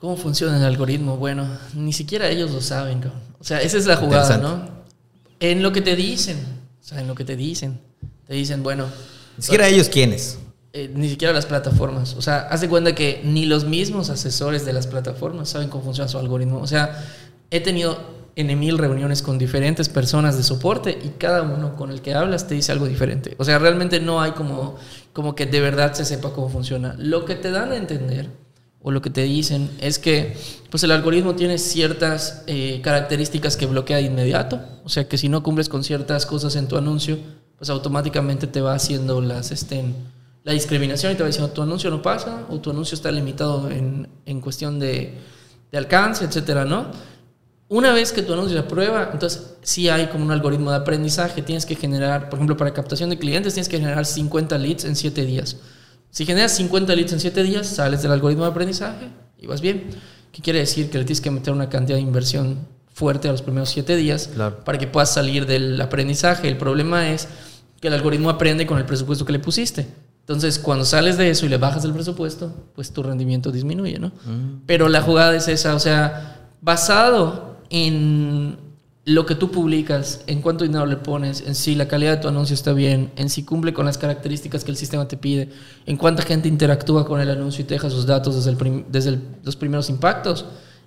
¿Cómo 0.02 0.16
funciona 0.16 0.56
el 0.56 0.64
algoritmo? 0.64 1.16
Bueno, 1.16 1.46
ni 1.74 1.92
siquiera 1.92 2.28
ellos 2.28 2.50
lo 2.50 2.60
saben, 2.60 2.98
cabrón. 2.98 3.20
O 3.38 3.44
sea, 3.44 3.62
esa 3.62 3.78
es 3.78 3.86
la 3.86 3.94
jugada. 3.94 4.36
¿no? 4.36 4.68
En 5.38 5.62
lo 5.62 5.70
que 5.70 5.80
te 5.80 5.94
dicen. 5.94 6.38
O 6.80 6.84
sea, 6.84 7.00
en 7.00 7.06
lo 7.06 7.14
que 7.14 7.24
te 7.24 7.36
dicen. 7.36 7.78
Te 8.26 8.34
dicen, 8.34 8.64
bueno. 8.64 8.86
Ni 9.36 9.44
siquiera 9.44 9.68
ellos 9.68 9.88
quiénes. 9.88 10.40
eh, 10.72 10.90
ni 10.92 11.08
siquiera 11.08 11.32
las 11.32 11.46
plataformas. 11.46 12.14
O 12.14 12.20
sea, 12.20 12.48
haz 12.50 12.62
de 12.62 12.68
cuenta 12.68 12.96
que 12.96 13.20
ni 13.22 13.46
los 13.46 13.64
mismos 13.64 14.10
asesores 14.10 14.64
de 14.64 14.72
las 14.72 14.88
plataformas 14.88 15.50
saben 15.50 15.68
cómo 15.68 15.84
funciona 15.84 16.08
su 16.08 16.18
algoritmo. 16.18 16.58
O 16.58 16.66
sea, 16.66 17.00
he 17.52 17.60
tenido 17.60 17.96
en 18.34 18.58
mil 18.58 18.78
reuniones 18.78 19.22
con 19.22 19.38
diferentes 19.38 19.88
personas 19.88 20.36
de 20.36 20.42
soporte 20.42 20.98
y 21.00 21.10
cada 21.10 21.42
uno 21.42 21.76
con 21.76 21.92
el 21.92 22.02
que 22.02 22.14
hablas 22.14 22.48
te 22.48 22.56
dice 22.56 22.72
algo 22.72 22.88
diferente. 22.88 23.36
O 23.38 23.44
sea, 23.44 23.60
realmente 23.60 24.00
no 24.00 24.20
hay 24.20 24.32
como, 24.32 24.74
como 25.12 25.36
que 25.36 25.46
de 25.46 25.60
verdad 25.60 25.92
se 25.92 26.04
sepa 26.04 26.32
cómo 26.32 26.48
funciona. 26.48 26.96
Lo 26.98 27.24
que 27.24 27.36
te 27.36 27.52
dan 27.52 27.70
a 27.70 27.76
entender 27.76 28.42
o 28.82 28.90
lo 28.90 29.00
que 29.00 29.10
te 29.10 29.22
dicen 29.22 29.70
es 29.80 29.98
que 29.98 30.36
pues 30.70 30.82
el 30.82 30.90
algoritmo 30.90 31.34
tiene 31.34 31.58
ciertas 31.58 32.42
eh, 32.46 32.80
características 32.82 33.56
que 33.56 33.66
bloquea 33.66 33.98
de 33.98 34.04
inmediato. 34.04 34.60
O 34.84 34.88
sea, 34.88 35.08
que 35.08 35.18
si 35.18 35.28
no 35.28 35.42
cumples 35.42 35.68
con 35.68 35.84
ciertas 35.84 36.26
cosas 36.26 36.56
en 36.56 36.66
tu 36.66 36.76
anuncio, 36.76 37.18
pues 37.56 37.70
automáticamente 37.70 38.46
te 38.46 38.60
va 38.60 38.74
haciendo 38.74 39.20
las, 39.20 39.52
este, 39.52 39.84
la 40.42 40.52
discriminación 40.52 41.12
y 41.12 41.14
te 41.14 41.22
va 41.22 41.28
diciendo 41.28 41.52
tu 41.52 41.62
anuncio 41.62 41.90
no 41.90 42.02
pasa 42.02 42.46
o 42.50 42.58
tu 42.58 42.70
anuncio 42.70 42.94
está 42.94 43.12
limitado 43.12 43.70
en, 43.70 44.08
en 44.26 44.40
cuestión 44.40 44.80
de, 44.80 45.14
de 45.70 45.78
alcance, 45.78 46.24
etcétera, 46.24 46.64
¿no? 46.64 46.86
Una 47.68 47.92
vez 47.94 48.12
que 48.12 48.20
tu 48.20 48.34
anuncio 48.34 48.52
se 48.58 48.64
aprueba, 48.64 49.10
entonces 49.12 49.54
sí 49.62 49.88
hay 49.88 50.08
como 50.08 50.24
un 50.24 50.30
algoritmo 50.30 50.70
de 50.70 50.76
aprendizaje. 50.76 51.40
Tienes 51.40 51.64
que 51.64 51.74
generar, 51.74 52.28
por 52.28 52.38
ejemplo, 52.38 52.56
para 52.56 52.74
captación 52.74 53.08
de 53.08 53.18
clientes, 53.18 53.54
tienes 53.54 53.68
que 53.68 53.78
generar 53.78 54.04
50 54.04 54.58
leads 54.58 54.84
en 54.84 54.94
7 54.94 55.24
días. 55.24 55.56
Si 56.12 56.26
generas 56.26 56.52
50 56.52 56.94
leads 56.94 57.12
en 57.14 57.20
7 57.20 57.42
días, 57.42 57.66
sales 57.66 58.02
del 58.02 58.12
algoritmo 58.12 58.44
de 58.44 58.50
aprendizaje 58.50 59.08
y 59.40 59.46
vas 59.46 59.62
bien. 59.62 59.88
¿Qué 60.30 60.42
quiere 60.42 60.58
decir? 60.58 60.90
Que 60.90 60.98
le 60.98 61.04
tienes 61.04 61.22
que 61.22 61.30
meter 61.30 61.54
una 61.54 61.70
cantidad 61.70 61.96
de 61.96 62.02
inversión 62.02 62.58
fuerte 62.92 63.28
a 63.28 63.32
los 63.32 63.40
primeros 63.40 63.70
7 63.70 63.96
días 63.96 64.28
para 64.64 64.76
que 64.76 64.86
puedas 64.86 65.12
salir 65.12 65.46
del 65.46 65.80
aprendizaje. 65.80 66.48
El 66.48 66.58
problema 66.58 67.08
es 67.08 67.28
que 67.80 67.88
el 67.88 67.94
algoritmo 67.94 68.28
aprende 68.28 68.66
con 68.66 68.76
el 68.76 68.84
presupuesto 68.84 69.24
que 69.24 69.32
le 69.32 69.38
pusiste. 69.38 69.88
Entonces, 70.20 70.58
cuando 70.58 70.84
sales 70.84 71.16
de 71.16 71.30
eso 71.30 71.46
y 71.46 71.48
le 71.48 71.56
bajas 71.56 71.82
el 71.86 71.94
presupuesto, 71.94 72.54
pues 72.74 72.92
tu 72.92 73.02
rendimiento 73.02 73.50
disminuye, 73.50 73.98
¿no? 73.98 74.08
Mm. 74.08 74.64
Pero 74.66 74.90
la 74.90 75.00
jugada 75.00 75.34
es 75.34 75.48
esa, 75.48 75.74
o 75.74 75.80
sea, 75.80 76.50
basado 76.60 77.56
en 77.70 78.58
lo 79.04 79.26
que 79.26 79.34
tú 79.34 79.50
publicas, 79.50 80.22
en 80.28 80.40
cuánto 80.40 80.64
dinero 80.64 80.86
le 80.86 80.96
pones, 80.96 81.42
en 81.44 81.56
si 81.56 81.74
la 81.74 81.88
calidad 81.88 82.16
de 82.16 82.22
tu 82.22 82.28
anuncio 82.28 82.54
está 82.54 82.72
bien, 82.72 83.10
en 83.16 83.30
si 83.30 83.42
cumple 83.44 83.74
con 83.74 83.84
las 83.84 83.98
características 83.98 84.62
que 84.62 84.70
el 84.70 84.76
sistema 84.76 85.08
te 85.08 85.16
pide, 85.16 85.48
en 85.86 85.96
cuánta 85.96 86.22
gente 86.22 86.48
interactúa 86.48 87.04
con 87.04 87.20
el 87.20 87.28
anuncio 87.28 87.62
y 87.62 87.66
te 87.66 87.74
deja 87.74 87.90
sus 87.90 88.06
datos 88.06 88.36
desde, 88.36 88.50
el 88.50 88.84
desde 88.88 89.18
los 89.42 89.56
primeros 89.56 89.90
impactos, 89.90 90.46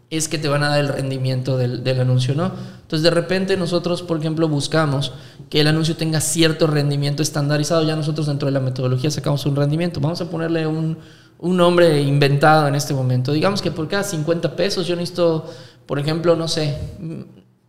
es 0.10 0.30
que 0.30 0.38
te 0.38 0.47
van 0.47 0.63
a 0.63 0.69
dar 0.69 0.80
el 0.80 0.88
rendimiento 0.88 1.58
del, 1.58 1.84
del, 1.84 1.99
anuncio, 1.99 2.36
¿no? 2.36 2.51
Entonces, 2.84 3.01
de 3.01 3.10
repente 3.10 3.58
nosotros, 3.58 4.01
por 4.04 4.19
ejemplo, 4.19 4.47
buscamos 4.47 5.12
que 5.49 5.60
el 5.60 5.67
anuncio 5.67 5.97
tenga 5.97 6.21
cierto 6.21 6.67
rendimiento 6.67 7.23
estandarizado. 7.23 7.84
Ya 7.84 7.95
nosotros 7.95 8.28
dentro 8.28 8.45
de 8.45 8.51
la 8.51 8.60
metodología 8.60 9.10
sacamos 9.10 9.45
un 9.47 9.56
rendimiento. 9.56 9.99
Vamos 9.99 10.21
a 10.21 10.30
ponerle 10.30 10.67
un, 10.67 10.99
un 11.39 11.58
nombre 11.58 12.01
inventado 12.01 12.67
en 12.67 12.75
este 12.75 12.93
momento. 12.93 13.32
Digamos 13.32 13.63
que 13.63 13.71
por 13.71 13.88
cada 13.88 14.04
50 14.04 14.56
pesos 14.56 14.86
yo 14.86 14.95
necesito, 14.95 15.49
por 15.88 15.97
ejemplo, 15.97 16.36
no 16.36 16.47
sé, 16.47 16.78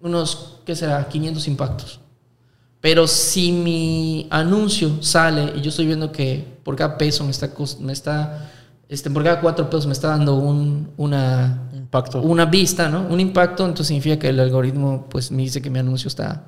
unos, 0.06 0.60
¿qué 0.64 0.74
será? 0.74 1.06
500 1.08 1.48
impactos. 1.48 2.00
Pero 2.80 3.06
si 3.06 3.52
mi 3.52 4.26
anuncio 4.30 5.02
sale 5.02 5.52
y 5.56 5.60
yo 5.60 5.70
estoy 5.70 5.86
viendo 5.86 6.12
que 6.12 6.58
por 6.62 6.76
cada 6.76 6.96
peso 6.96 7.24
me 7.24 7.30
está, 7.30 7.50
me 7.80 7.92
está 7.92 8.50
este, 8.88 9.10
por 9.10 9.24
cada 9.24 9.40
cuatro 9.40 9.68
pesos 9.68 9.86
me 9.86 9.92
está 9.92 10.08
dando 10.08 10.36
un, 10.36 10.92
una, 10.96 11.68
impacto. 11.72 12.20
una 12.20 12.44
vista, 12.44 12.88
¿no? 12.88 13.06
Un 13.08 13.18
impacto, 13.18 13.64
entonces 13.64 13.88
significa 13.88 14.16
que 14.18 14.28
el 14.28 14.38
algoritmo 14.38 15.06
pues 15.10 15.32
me 15.32 15.42
dice 15.42 15.60
que 15.60 15.70
mi 15.70 15.80
anuncio 15.80 16.06
está, 16.08 16.44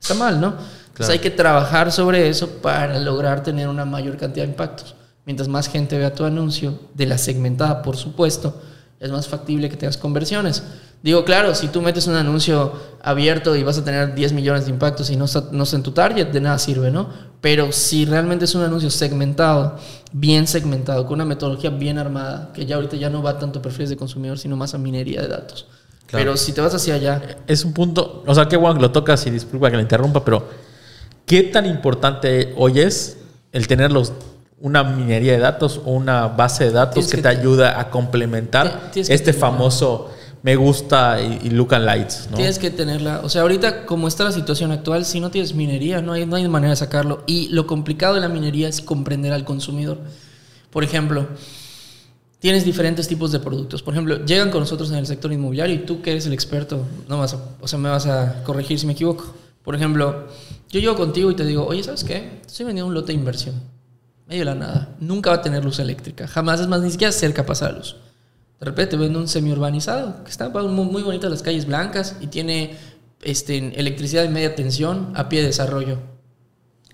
está 0.00 0.14
mal, 0.14 0.40
¿no? 0.40 0.54
Entonces 0.88 1.10
hay 1.10 1.18
que 1.18 1.30
trabajar 1.30 1.90
sobre 1.90 2.28
eso 2.28 2.48
para 2.62 2.98
lograr 3.00 3.42
tener 3.42 3.68
una 3.68 3.84
mayor 3.84 4.16
cantidad 4.16 4.44
de 4.44 4.50
impactos. 4.52 4.94
Mientras 5.26 5.48
más 5.48 5.68
gente 5.68 5.98
vea 5.98 6.14
tu 6.14 6.24
anuncio, 6.24 6.78
de 6.94 7.06
la 7.06 7.18
segmentada, 7.18 7.82
por 7.82 7.96
supuesto, 7.96 8.60
es 9.00 9.10
más 9.10 9.26
factible 9.26 9.70
que 9.70 9.76
tengas 9.76 9.96
conversiones. 9.96 10.62
Digo, 11.02 11.24
claro, 11.24 11.54
si 11.54 11.68
tú 11.68 11.80
metes 11.80 12.06
un 12.06 12.16
anuncio 12.16 12.74
abierto 13.02 13.56
y 13.56 13.62
vas 13.62 13.78
a 13.78 13.84
tener 13.84 14.14
10 14.14 14.34
millones 14.34 14.66
de 14.66 14.70
impactos 14.70 15.08
y 15.08 15.16
no 15.16 15.24
está, 15.24 15.44
no 15.50 15.62
está 15.62 15.76
en 15.76 15.82
tu 15.82 15.92
target, 15.92 16.26
de 16.26 16.40
nada 16.42 16.58
sirve, 16.58 16.90
¿no? 16.90 17.08
Pero 17.40 17.72
si 17.72 18.04
realmente 18.04 18.44
es 18.44 18.54
un 18.54 18.60
anuncio 18.60 18.90
segmentado, 18.90 19.78
bien 20.12 20.46
segmentado, 20.46 21.06
con 21.06 21.14
una 21.14 21.24
metodología 21.24 21.70
bien 21.70 21.96
armada, 21.96 22.52
que 22.52 22.66
ya 22.66 22.76
ahorita 22.76 22.96
ya 22.96 23.08
no 23.08 23.22
va 23.22 23.38
tanto 23.38 23.60
a 23.60 23.62
perfiles 23.62 23.88
de 23.88 23.96
consumidor, 23.96 24.38
sino 24.38 24.56
más 24.56 24.74
a 24.74 24.78
minería 24.78 25.22
de 25.22 25.28
datos. 25.28 25.66
Pero 26.10 26.36
si 26.36 26.52
te 26.52 26.60
vas 26.60 26.74
hacia 26.74 26.94
allá... 26.94 27.38
Es 27.46 27.64
un 27.64 27.72
punto, 27.72 28.22
o 28.26 28.34
sea, 28.34 28.48
qué 28.48 28.58
bueno 28.58 28.74
que 28.74 28.82
lo 28.82 28.90
tocas 28.90 29.24
y 29.26 29.30
disculpa 29.30 29.70
que 29.70 29.76
lo 29.76 29.82
interrumpa, 29.82 30.22
pero 30.22 30.46
¿qué 31.24 31.44
tan 31.44 31.64
importante 31.64 32.52
hoy 32.58 32.80
es 32.80 33.16
el 33.52 33.66
tener 33.66 33.90
una 34.60 34.84
minería 34.84 35.32
de 35.32 35.38
datos 35.38 35.80
o 35.84 35.92
una 35.92 36.28
base 36.28 36.64
de 36.64 36.72
datos 36.72 37.08
que, 37.08 37.22
te 37.22 37.28
ayuda 37.28 37.80
a 37.80 37.90
complementar 37.90 38.90
este 38.94 39.32
famoso 39.32 40.10
me 40.42 40.56
gusta 40.56 41.20
y, 41.20 41.50
look 41.50 41.74
and 41.74 41.84
lights. 41.84 42.28
¿no? 42.30 42.36
Tienes 42.36 42.58
que 42.58 42.70
tenerla. 42.70 43.20
O 43.22 43.28
sea, 43.28 43.42
ahorita, 43.42 43.84
como 43.84 44.08
está 44.08 44.24
la 44.24 44.32
situación 44.32 44.72
actual, 44.72 45.04
si 45.04 45.20
no 45.20 45.30
tienes 45.30 45.54
minería, 45.54 46.00
no 46.00 46.12
hay, 46.14 46.24
no 46.24 46.36
hay 46.36 46.48
manera 46.48 46.70
de 46.70 46.76
sacarlo. 46.76 47.24
Y 47.26 47.48
lo 47.48 47.66
complicado 47.66 48.14
de 48.14 48.20
la 48.20 48.28
minería 48.28 48.68
es 48.68 48.80
comprender 48.80 49.32
al 49.32 49.44
consumidor. 49.44 49.98
Por 50.70 50.82
ejemplo, 50.82 51.28
tienes 52.38 52.64
diferentes 52.64 53.06
tipos 53.06 53.32
de 53.32 53.40
productos. 53.40 53.82
Por 53.82 53.94
ejemplo, 53.94 54.24
llegan 54.24 54.50
con 54.50 54.60
nosotros 54.60 54.90
en 54.90 54.96
el 54.96 55.06
sector 55.06 55.32
inmobiliario 55.32 55.74
y 55.74 55.80
tú 55.80 56.00
que 56.00 56.12
eres 56.12 56.26
el 56.26 56.32
experto, 56.32 56.86
no 57.08 57.18
vas 57.18 57.36
o 57.60 57.68
sea, 57.68 57.78
me 57.78 57.90
vas 57.90 58.06
a 58.06 58.42
corregir 58.44 58.78
si 58.78 58.86
me 58.86 58.92
equivoco. 58.92 59.34
Por 59.62 59.74
ejemplo, 59.74 60.26
yo 60.70 60.80
llego 60.80 60.96
contigo 60.96 61.30
y 61.30 61.34
te 61.34 61.44
digo, 61.44 61.66
oye, 61.66 61.82
¿sabes 61.82 62.02
qué? 62.02 62.40
Estoy 62.46 62.64
vendiendo 62.64 62.88
un 62.88 62.94
lote 62.94 63.08
de 63.08 63.18
inversión. 63.18 63.79
Medio 64.30 64.44
de 64.44 64.50
la 64.52 64.54
nada. 64.54 64.88
Nunca 65.00 65.30
va 65.30 65.36
a 65.36 65.42
tener 65.42 65.64
luz 65.64 65.80
eléctrica. 65.80 66.28
Jamás, 66.28 66.60
es 66.60 66.68
más, 66.68 66.80
ni 66.80 66.90
siquiera 66.92 67.10
cerca 67.10 67.44
pasa 67.44 67.72
la 67.72 67.78
luz. 67.78 67.96
De 68.60 68.64
repente 68.64 68.96
vende 68.96 69.18
un 69.18 69.26
semi-urbanizado, 69.26 70.22
que 70.22 70.30
está 70.30 70.48
muy, 70.50 70.84
muy 70.84 71.02
bonitas 71.02 71.28
las 71.28 71.42
calles 71.42 71.66
blancas 71.66 72.14
y 72.20 72.28
tiene 72.28 72.76
este, 73.22 73.58
electricidad 73.76 74.22
de 74.22 74.28
media 74.28 74.54
tensión 74.54 75.12
a 75.16 75.28
pie 75.28 75.40
de 75.40 75.48
desarrollo. 75.48 75.98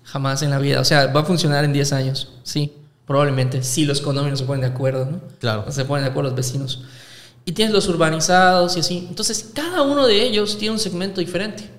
Jamás 0.01 0.41
en 0.41 0.49
la 0.49 0.57
vida. 0.57 0.79
O 0.79 0.83
sea, 0.83 1.13
va 1.13 1.21
a 1.21 1.25
funcionar 1.25 1.63
en 1.63 1.73
10 1.73 1.93
años. 1.93 2.33
Sí, 2.41 2.73
probablemente. 3.05 3.61
Si 3.61 3.85
los 3.85 4.01
condominios 4.01 4.39
se 4.39 4.45
ponen 4.45 4.61
de 4.61 4.67
acuerdo, 4.67 5.05
¿no? 5.05 5.21
Claro. 5.39 5.71
Se 5.71 5.85
ponen 5.85 6.05
de 6.05 6.09
acuerdo 6.09 6.31
los 6.31 6.37
vecinos. 6.37 6.85
Y 7.45 7.51
tienes 7.51 7.71
los 7.71 7.87
urbanizados 7.87 8.75
y 8.77 8.79
así. 8.79 9.05
Entonces, 9.09 9.51
cada 9.53 9.83
uno 9.83 10.07
de 10.07 10.23
ellos 10.23 10.57
tiene 10.57 10.73
un 10.73 10.79
segmento 10.79 11.21
diferente. 11.21 11.69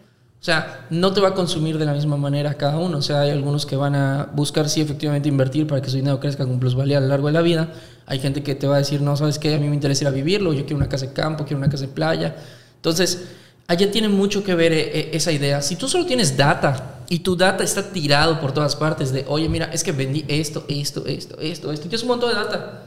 O 0.40 0.44
sea, 0.44 0.86
no 0.90 1.12
te 1.12 1.20
va 1.20 1.28
a 1.28 1.34
consumir 1.34 1.78
de 1.78 1.84
la 1.84 1.92
misma 1.92 2.16
manera 2.16 2.54
cada 2.54 2.78
uno. 2.78 2.98
O 2.98 3.02
sea, 3.02 3.22
hay 3.22 3.30
algunos 3.30 3.66
que 3.66 3.74
van 3.74 3.96
a 3.96 4.30
buscar, 4.32 4.68
sí, 4.68 4.80
efectivamente, 4.80 5.28
invertir 5.28 5.66
para 5.66 5.82
que 5.82 5.90
su 5.90 5.96
dinero 5.96 6.20
crezca 6.20 6.46
con 6.46 6.60
plusvalía 6.60 6.98
a 6.98 7.00
lo 7.00 7.08
largo 7.08 7.26
de 7.26 7.32
la 7.32 7.42
vida. 7.42 7.72
Hay 8.06 8.20
gente 8.20 8.42
que 8.42 8.54
te 8.54 8.68
va 8.68 8.76
a 8.76 8.78
decir, 8.78 9.02
no, 9.02 9.16
¿sabes 9.16 9.38
qué? 9.38 9.56
A 9.56 9.58
mí 9.58 9.68
me 9.68 9.74
interesa 9.74 10.04
ir 10.04 10.08
a 10.08 10.12
vivirlo, 10.12 10.52
yo 10.52 10.62
quiero 10.62 10.76
una 10.76 10.88
casa 10.88 11.06
de 11.06 11.12
campo, 11.12 11.44
quiero 11.44 11.58
una 11.58 11.68
casa 11.68 11.86
de 11.86 11.92
playa. 11.92 12.36
Entonces, 12.76 13.26
allá 13.66 13.90
tiene 13.90 14.08
mucho 14.08 14.44
que 14.44 14.54
ver 14.54 14.72
eh, 14.72 14.98
eh, 14.98 15.10
esa 15.12 15.32
idea. 15.32 15.60
Si 15.60 15.74
tú 15.74 15.88
solo 15.88 16.06
tienes 16.06 16.36
data 16.36 17.00
y 17.08 17.18
tu 17.18 17.36
data 17.36 17.64
está 17.64 17.90
tirado 17.90 18.40
por 18.40 18.52
todas 18.52 18.76
partes 18.76 19.12
de, 19.12 19.24
oye, 19.26 19.48
mira, 19.48 19.66
es 19.72 19.82
que 19.82 19.90
vendí 19.90 20.24
esto, 20.28 20.64
esto, 20.68 21.04
esto, 21.04 21.36
esto, 21.40 21.72
esto, 21.72 21.82
tienes 21.82 22.02
un 22.02 22.08
montón 22.08 22.30
de 22.30 22.36
data. 22.36 22.82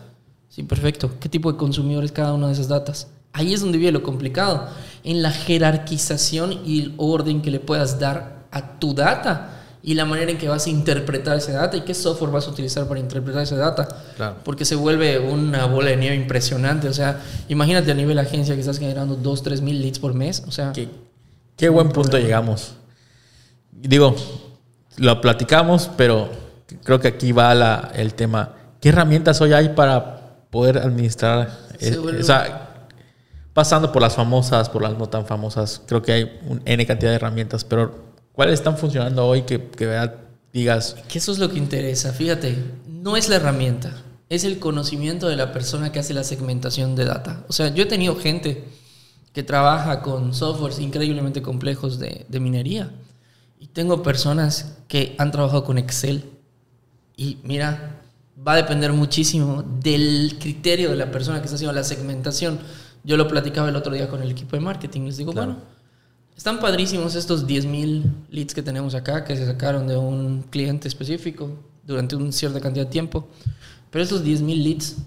Sí, 0.48 0.64
perfecto. 0.64 1.12
¿Qué 1.20 1.28
tipo 1.28 1.52
de 1.52 1.58
consumidor 1.58 2.06
es 2.06 2.14
cada 2.14 2.34
una 2.34 2.48
de 2.48 2.54
esas 2.54 2.70
datas? 2.70 3.10
Ahí 3.34 3.54
es 3.54 3.62
donde 3.62 3.78
viene 3.78 3.94
lo 3.94 4.04
complicado, 4.04 4.67
en 5.04 5.22
la 5.22 5.32
jerarquización 5.32 6.62
y 6.65 6.82
el 6.82 6.94
orden 6.98 7.41
que 7.41 7.52
le 7.52 7.60
puedas 7.60 8.00
dar 8.00 8.46
a 8.52 8.80
tu 8.80 8.94
data 8.94 9.62
y 9.84 9.96
la 9.96 10.06
manera 10.06 10.32
en 10.32 10.38
que 10.38 10.48
vas 10.48 10.67
a 10.67 10.70
interpretar 10.70 11.38
esa 11.38 11.54
data 11.54 11.76
y 11.76 11.82
qué 11.82 11.94
software 11.94 12.32
vas 12.32 12.48
a 12.48 12.52
utilizar 12.52 12.88
para 12.88 13.00
interpretar 13.00 13.41
esa 13.41 13.56
data. 13.56 13.88
Claro. 14.15 14.36
Porque 14.44 14.63
se 14.63 14.76
vuelve 14.76 15.17
una 15.17 15.65
bola 15.65 15.89
de 15.89 15.98
nieve 15.98 16.15
impresionante. 16.15 16.88
O 16.88 16.94
sea, 16.94 17.20
imagínate 17.48 17.89
a 17.89 17.96
nivel 17.96 18.20
agencia 18.20 18.54
que 18.54 18.62
estás 18.62 18.78
generando 18.78 19.15
2, 19.15 19.44
3 19.44 19.62
mil 19.62 19.82
leads 19.82 19.98
por 19.98 20.13
mes. 20.13 20.44
O 20.48 20.52
sea, 20.52 20.72
qué, 20.72 20.88
qué 21.58 21.70
buen 21.70 21.89
punto 21.89 22.20
llegamos. 22.20 22.74
Digo, 23.72 24.15
lo 24.98 25.20
platicamos, 25.20 25.89
pero 25.98 26.30
creo 26.84 27.00
que 27.00 27.08
aquí 27.08 27.32
va 27.32 27.56
la, 27.56 27.91
el 27.96 28.13
tema. 28.13 28.54
¿Qué 28.80 28.89
herramientas 28.89 29.41
hoy 29.41 29.54
hay 29.54 29.70
para 29.70 30.36
poder 30.52 30.78
administrar? 30.78 31.58
o 32.20 32.24
sea, 32.24 32.71
pasando 33.54 33.92
por 33.92 34.02
las 34.02 34.16
famosas, 34.16 34.70
por 34.70 34.82
las 34.82 34.98
no 34.98 35.10
tan 35.10 35.26
famosas, 35.26 35.82
creo 35.86 36.02
que 36.02 36.12
hay 36.12 36.40
un 36.48 36.62
N 36.66 36.86
cantidad 36.86 37.12
de 37.12 37.16
herramientas, 37.16 37.64
pero 37.64 38.14
¿cuáles 38.32 38.56
están 38.56 38.78
funcionando 38.78 39.26
hoy 39.28 39.44
que, 39.44 39.70
que 39.70 40.10
digas? 40.54 40.96
Que 41.08 41.18
eso 41.18 41.32
es 41.32 41.40
lo 41.40 41.50
que 41.50 41.58
interesa, 41.58 42.14
fíjate, 42.14 42.58
no 42.88 43.18
es 43.18 43.30
la 43.30 43.38
herramienta, 43.38 43.94
es 44.30 44.44
el 44.44 44.60
conocimiento 44.60 45.28
de 45.28 45.36
la 45.36 45.52
persona 45.52 45.92
que 45.92 46.00
hace 46.00 46.14
la 46.14 46.24
segmentación 46.24 46.96
de 46.96 47.06
data. 47.06 47.44
O 47.50 47.54
sea, 47.54 47.74
yo 47.74 47.84
he 47.84 47.88
tenido 47.88 48.16
gente 48.16 48.66
que 49.34 49.44
trabaja 49.44 50.02
con 50.02 50.34
softwares 50.34 50.80
increíblemente 50.80 51.42
complejos 51.42 52.00
de, 52.00 52.26
de 52.28 52.40
minería 52.40 52.92
y 53.60 53.68
tengo 53.68 54.04
personas 54.04 54.78
que 54.88 55.16
han 55.18 55.32
trabajado 55.32 55.64
con 55.64 55.78
Excel 55.78 56.30
y 57.16 57.38
mira, 57.44 58.02
va 58.46 58.54
a 58.54 58.56
depender 58.56 58.94
muchísimo 58.94 59.64
del 59.64 60.38
criterio 60.40 60.90
de 60.90 60.96
la 60.96 61.12
persona 61.12 61.40
que 61.40 61.46
está 61.46 61.56
haciendo 61.56 61.74
la 61.74 61.84
segmentación 61.84 62.60
yo 63.04 63.18
lo 63.18 63.28
platicaba 63.28 63.70
el 63.70 63.76
otro 63.76 63.94
día 63.94 64.08
con 64.08 64.22
el 64.22 64.32
equipo 64.32 64.56
de 64.56 64.62
marketing. 64.62 65.02
Les 65.02 65.18
digo, 65.18 65.34
bueno, 65.34 65.58
están 66.36 66.60
padrísimos 66.60 67.16
estos 67.16 67.48
10.000 67.48 68.04
leads 68.30 68.54
que 68.54 68.62
tenemos 68.62 68.96
acá, 68.96 69.24
que 69.24 69.36
se 69.36 69.46
sacaron 69.46 69.88
de 69.88 69.98
un 69.98 70.44
cliente 70.44 70.88
específico 70.88 71.52
durante 71.84 72.16
una 72.16 72.32
cierta 72.32 72.60
cantidad 72.60 72.86
de 72.86 72.92
tiempo. 72.92 73.28
Pero 73.90 74.04
estos 74.04 74.24
10.000 74.24 74.64
leads, 74.64 74.98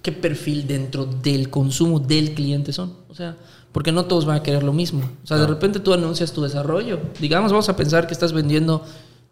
¿qué 0.00 0.12
perfil 0.12 0.66
dentro 0.66 1.06
del 1.06 1.50
consumo 1.50 1.98
del 1.98 2.34
cliente 2.34 2.72
son? 2.72 2.94
O 3.08 3.14
sea, 3.14 3.36
porque 3.72 3.92
no 3.92 4.04
todos 4.04 4.24
van 4.24 4.36
a 4.36 4.42
querer 4.42 4.62
lo 4.62 4.72
mismo. 4.72 5.08
O 5.24 5.26
sea, 5.26 5.38
de 5.38 5.46
repente 5.46 5.80
tú 5.80 5.92
anuncias 5.92 6.32
tu 6.32 6.42
desarrollo. 6.42 7.00
Digamos, 7.20 7.50
vamos 7.50 7.68
a 7.68 7.76
pensar 7.76 8.06
que 8.06 8.12
estás 8.12 8.32
vendiendo 8.32 8.84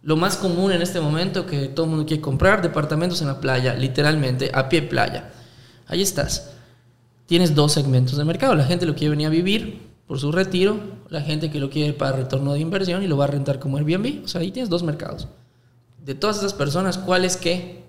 lo 0.03 0.17
más 0.17 0.37
común 0.37 0.73
en 0.73 0.83
este 0.83 1.01
momento 1.01 1.47
que 1.47 1.69
todo 1.69 1.85
el 1.85 1.91
mundo 1.91 2.07
quiere 2.07 2.23
comprar, 2.23 2.63
departamentos 2.63 3.21
en 3.21 3.29
la 3.29 3.39
playa, 3.39 3.75
literalmente, 3.75 4.51
a 4.53 4.69
pie 4.69 4.83
playa. 4.83 5.31
Ahí 5.87 6.03
estás 6.03 6.51
tienes 7.31 7.55
dos 7.55 7.71
segmentos 7.71 8.17
de 8.17 8.25
mercado. 8.25 8.57
La 8.57 8.65
gente 8.65 8.87
lo 8.87 8.97
quiere 8.97 9.11
venir 9.11 9.29
a 9.29 9.31
vivir 9.31 9.89
por 10.09 10.19
su 10.19 10.33
retiro, 10.33 10.81
la 11.11 11.21
gente 11.21 11.49
que 11.49 11.61
lo 11.61 11.71
quiere 11.71 11.93
para 11.93 12.17
retorno 12.17 12.55
de 12.55 12.59
inversión 12.59 13.05
y 13.05 13.07
lo 13.07 13.17
va 13.17 13.27
a 13.27 13.29
rentar 13.29 13.61
como 13.61 13.77
Airbnb. 13.77 14.25
O 14.25 14.27
sea, 14.27 14.41
ahí 14.41 14.51
tienes 14.51 14.69
dos 14.69 14.83
mercados. 14.83 15.29
De 16.05 16.17
todas 16.17 16.39
esas 16.39 16.55
personas, 16.55 16.99
¿cuál 16.99 17.25
es 17.25 17.37
qué? 17.37 17.85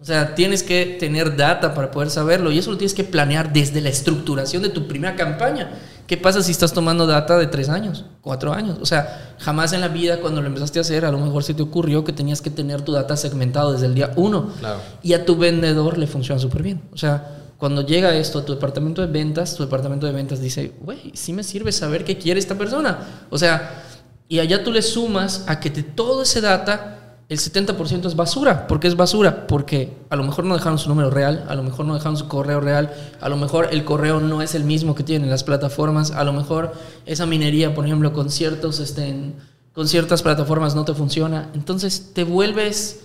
O 0.00 0.06
sea, 0.06 0.34
tienes 0.34 0.62
que 0.62 0.96
tener 0.98 1.36
data 1.36 1.74
para 1.74 1.90
poder 1.90 2.08
saberlo 2.08 2.50
y 2.50 2.56
eso 2.56 2.70
lo 2.70 2.78
tienes 2.78 2.94
que 2.94 3.04
planear 3.04 3.52
desde 3.52 3.82
la 3.82 3.90
estructuración 3.90 4.62
de 4.62 4.70
tu 4.70 4.88
primera 4.88 5.16
campaña 5.16 5.78
¿Qué 6.12 6.18
pasa 6.18 6.42
si 6.42 6.50
estás 6.50 6.74
tomando 6.74 7.06
data 7.06 7.38
de 7.38 7.46
tres 7.46 7.68
años, 7.68 8.04
cuatro 8.20 8.52
años? 8.52 8.78
O 8.82 8.86
sea, 8.86 9.34
jamás 9.38 9.72
en 9.72 9.80
la 9.80 9.88
vida 9.88 10.20
cuando 10.20 10.42
lo 10.42 10.48
empezaste 10.48 10.78
a 10.78 10.82
hacer, 10.82 11.04
a 11.04 11.10
lo 11.10 11.18
mejor 11.18 11.44
se 11.44 11.54
te 11.54 11.62
ocurrió 11.62 12.04
que 12.04 12.12
tenías 12.12 12.42
que 12.42 12.50
tener 12.50 12.82
tu 12.82 12.92
data 12.92 13.16
segmentado 13.16 13.72
desde 13.72 13.86
el 13.86 13.94
día 13.94 14.12
uno. 14.16 14.50
Claro. 14.58 14.80
Y 15.02 15.14
a 15.14 15.24
tu 15.24 15.36
vendedor 15.36 15.96
le 15.96 16.06
funciona 16.06 16.40
súper 16.40 16.62
bien. 16.62 16.82
O 16.92 16.98
sea, 16.98 17.41
cuando 17.62 17.86
llega 17.86 18.12
esto 18.16 18.40
a 18.40 18.44
tu 18.44 18.54
departamento 18.54 19.02
de 19.02 19.06
ventas, 19.06 19.54
tu 19.54 19.62
departamento 19.62 20.04
de 20.04 20.12
ventas 20.12 20.40
dice, 20.40 20.72
güey, 20.80 21.12
sí 21.14 21.32
me 21.32 21.44
sirve 21.44 21.70
saber 21.70 22.02
qué 22.02 22.18
quiere 22.18 22.40
esta 22.40 22.58
persona. 22.58 22.98
O 23.30 23.38
sea, 23.38 23.84
y 24.26 24.40
allá 24.40 24.64
tú 24.64 24.72
le 24.72 24.82
sumas 24.82 25.44
a 25.46 25.60
que 25.60 25.70
todo 25.70 26.22
ese 26.22 26.40
data 26.40 27.18
el 27.28 27.38
70% 27.38 28.06
es 28.06 28.16
basura. 28.16 28.66
¿Por 28.66 28.80
qué 28.80 28.88
es 28.88 28.96
basura? 28.96 29.46
Porque 29.46 29.96
a 30.10 30.16
lo 30.16 30.24
mejor 30.24 30.44
no 30.44 30.56
dejaron 30.56 30.76
su 30.76 30.88
número 30.88 31.08
real, 31.10 31.44
a 31.48 31.54
lo 31.54 31.62
mejor 31.62 31.86
no 31.86 31.94
dejaron 31.94 32.16
su 32.16 32.26
correo 32.26 32.60
real, 32.60 32.92
a 33.20 33.28
lo 33.28 33.36
mejor 33.36 33.68
el 33.70 33.84
correo 33.84 34.18
no 34.18 34.42
es 34.42 34.56
el 34.56 34.64
mismo 34.64 34.96
que 34.96 35.04
tienen 35.04 35.30
las 35.30 35.44
plataformas, 35.44 36.10
a 36.10 36.24
lo 36.24 36.32
mejor 36.32 36.72
esa 37.06 37.26
minería, 37.26 37.76
por 37.76 37.86
ejemplo, 37.86 38.12
con, 38.12 38.28
ciertos, 38.28 38.80
este, 38.80 39.34
con 39.72 39.86
ciertas 39.86 40.24
plataformas 40.24 40.74
no 40.74 40.84
te 40.84 40.94
funciona. 40.94 41.48
Entonces 41.54 42.10
te 42.12 42.24
vuelves 42.24 43.04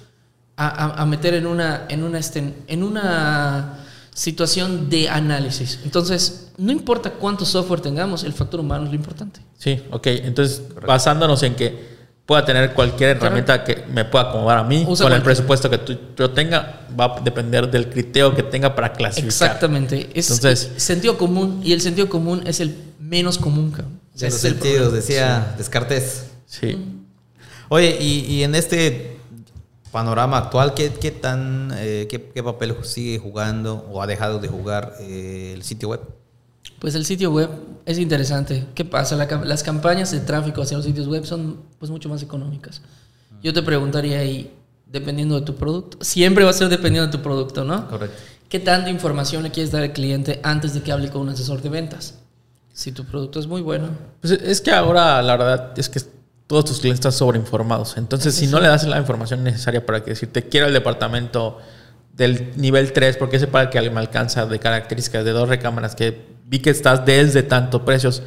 a, 0.55 0.99
a, 0.99 1.05
meter 1.05 1.35
en 1.35 1.45
una, 1.45 1.85
en 1.89 2.03
una, 2.03 2.17
este, 2.17 2.55
en 2.65 2.81
una 2.81 3.83
situación 4.17 4.89
de 4.89 5.07
análisis. 5.07 5.79
Entonces, 5.83 6.47
no 6.57 6.71
importa 6.71 7.11
cuánto 7.11 7.45
software 7.45 7.81
tengamos, 7.81 8.23
el 8.23 8.33
factor 8.33 8.59
humano 8.59 8.85
es 8.85 8.89
lo 8.89 8.95
importante. 8.95 9.41
Sí, 9.59 9.79
ok. 9.91 10.07
Entonces, 10.07 10.63
basándonos 10.85 11.43
en 11.43 11.53
que 11.53 11.97
pueda 12.25 12.43
tener 12.43 12.73
cualquier 12.73 13.11
herramienta 13.11 13.63
que 13.63 13.85
me 13.93 14.05
pueda 14.05 14.29
acomodar 14.29 14.57
a 14.57 14.63
mí 14.63 14.85
con 14.85 15.13
el 15.13 15.21
presupuesto 15.21 15.69
que 15.69 15.77
tú, 15.77 15.95
yo 16.17 16.31
tenga 16.31 16.87
va 16.99 17.17
a 17.17 17.21
depender 17.21 17.69
del 17.69 17.89
criterio 17.89 18.33
que 18.33 18.41
tenga 18.41 18.75
para 18.75 18.91
clasificar. 18.91 19.27
Exactamente. 19.49 20.09
Es 20.15 20.31
Entonces, 20.31 20.71
sentido 20.77 21.15
común 21.15 21.61
y 21.63 21.73
el 21.73 21.81
sentido 21.81 22.09
común 22.09 22.41
es 22.47 22.59
el 22.59 22.75
menos 22.99 23.37
común. 23.37 23.71
O 24.15 24.17
sea, 24.17 24.31
sentidos, 24.31 24.93
decía 24.93 25.53
Descartes. 25.59 26.25
Sí. 26.47 26.75
Oye, 27.69 27.97
y, 28.01 28.41
en 28.41 28.55
este 28.55 29.16
panorama 29.97 30.37
actual, 30.37 30.75
¿qué, 30.75 30.93
qué 30.93 31.09
tan, 31.09 31.71
eh, 31.73 32.05
qué, 32.07 32.29
qué, 32.31 32.43
papel 32.43 32.75
sigue 32.83 33.17
jugando 33.17 33.83
o 33.91 33.99
ha 33.99 34.05
dejado 34.05 34.37
de 34.37 34.47
jugar 34.47 34.93
eh, 34.99 35.53
el 35.55 35.63
sitio 35.63 35.89
web? 35.89 36.01
Pues 36.77 36.93
el 36.93 37.03
sitio 37.03 37.31
web 37.31 37.49
es 37.83 37.97
interesante. 37.97 38.67
¿Qué 38.75 38.85
pasa? 38.85 39.15
las 39.15 39.63
campañas 39.63 40.11
de 40.11 40.19
tráfico 40.19 40.61
hacia 40.61 40.77
los 40.77 40.85
sitios 40.85 41.07
web 41.07 41.25
son 41.25 41.61
pues 41.79 41.89
mucho 41.89 42.09
más 42.09 42.21
económicas. 42.21 42.83
Yo 43.41 43.53
te 43.53 43.63
preguntaría 43.63 44.19
ahí, 44.19 44.53
dependiendo 44.85 45.33
de 45.33 45.41
tu 45.41 45.55
producto, 45.55 45.97
siempre 46.01 46.43
va 46.43 46.51
a 46.51 46.53
ser 46.53 46.69
dependiendo 46.69 47.07
de 47.07 47.17
tu 47.17 47.23
producto, 47.23 47.63
¿no? 47.63 47.87
Correcto. 47.87 48.17
¿Qué 48.49 48.59
tanta 48.59 48.91
información 48.91 49.41
le 49.41 49.49
quieres 49.49 49.71
dar 49.71 49.81
al 49.81 49.93
cliente 49.93 50.39
antes 50.43 50.75
de 50.75 50.83
que 50.83 50.91
hable 50.91 51.09
con 51.09 51.21
un 51.23 51.29
asesor 51.29 51.59
de 51.63 51.69
ventas? 51.69 52.19
Si 52.71 52.91
tu 52.91 53.03
producto 53.03 53.39
es 53.39 53.47
muy 53.47 53.61
bueno. 53.61 53.89
Pues 54.21 54.33
es 54.33 54.61
que 54.61 54.69
ahora 54.69 55.23
la 55.23 55.37
verdad 55.37 55.73
es 55.75 55.89
que 55.89 56.01
todos 56.47 56.65
tus 56.65 56.79
clientes 56.79 56.99
están 56.99 57.11
sobreinformados. 57.11 57.97
Entonces, 57.97 58.33
si 58.35 58.47
no 58.47 58.59
le 58.59 58.67
das 58.67 58.85
la 58.85 58.97
información 58.97 59.43
necesaria 59.43 59.85
para 59.85 60.03
que 60.03 60.11
decirte 60.11 60.43
quiero 60.43 60.67
el 60.67 60.73
departamento 60.73 61.59
del 62.13 62.53
nivel 62.55 62.93
3, 62.93 63.17
porque 63.17 63.37
ese 63.37 63.47
para 63.47 63.65
el 63.65 63.69
que 63.69 63.89
me 63.89 63.99
alcanza 63.99 64.45
de 64.45 64.57
características 64.57 65.23
de 65.23 65.31
dos 65.31 65.47
recámaras 65.47 65.95
que 65.95 66.25
vi 66.45 66.59
que 66.59 66.69
estás 66.69 67.05
desde 67.05 67.43
tanto 67.43 67.85
precios 67.85 68.23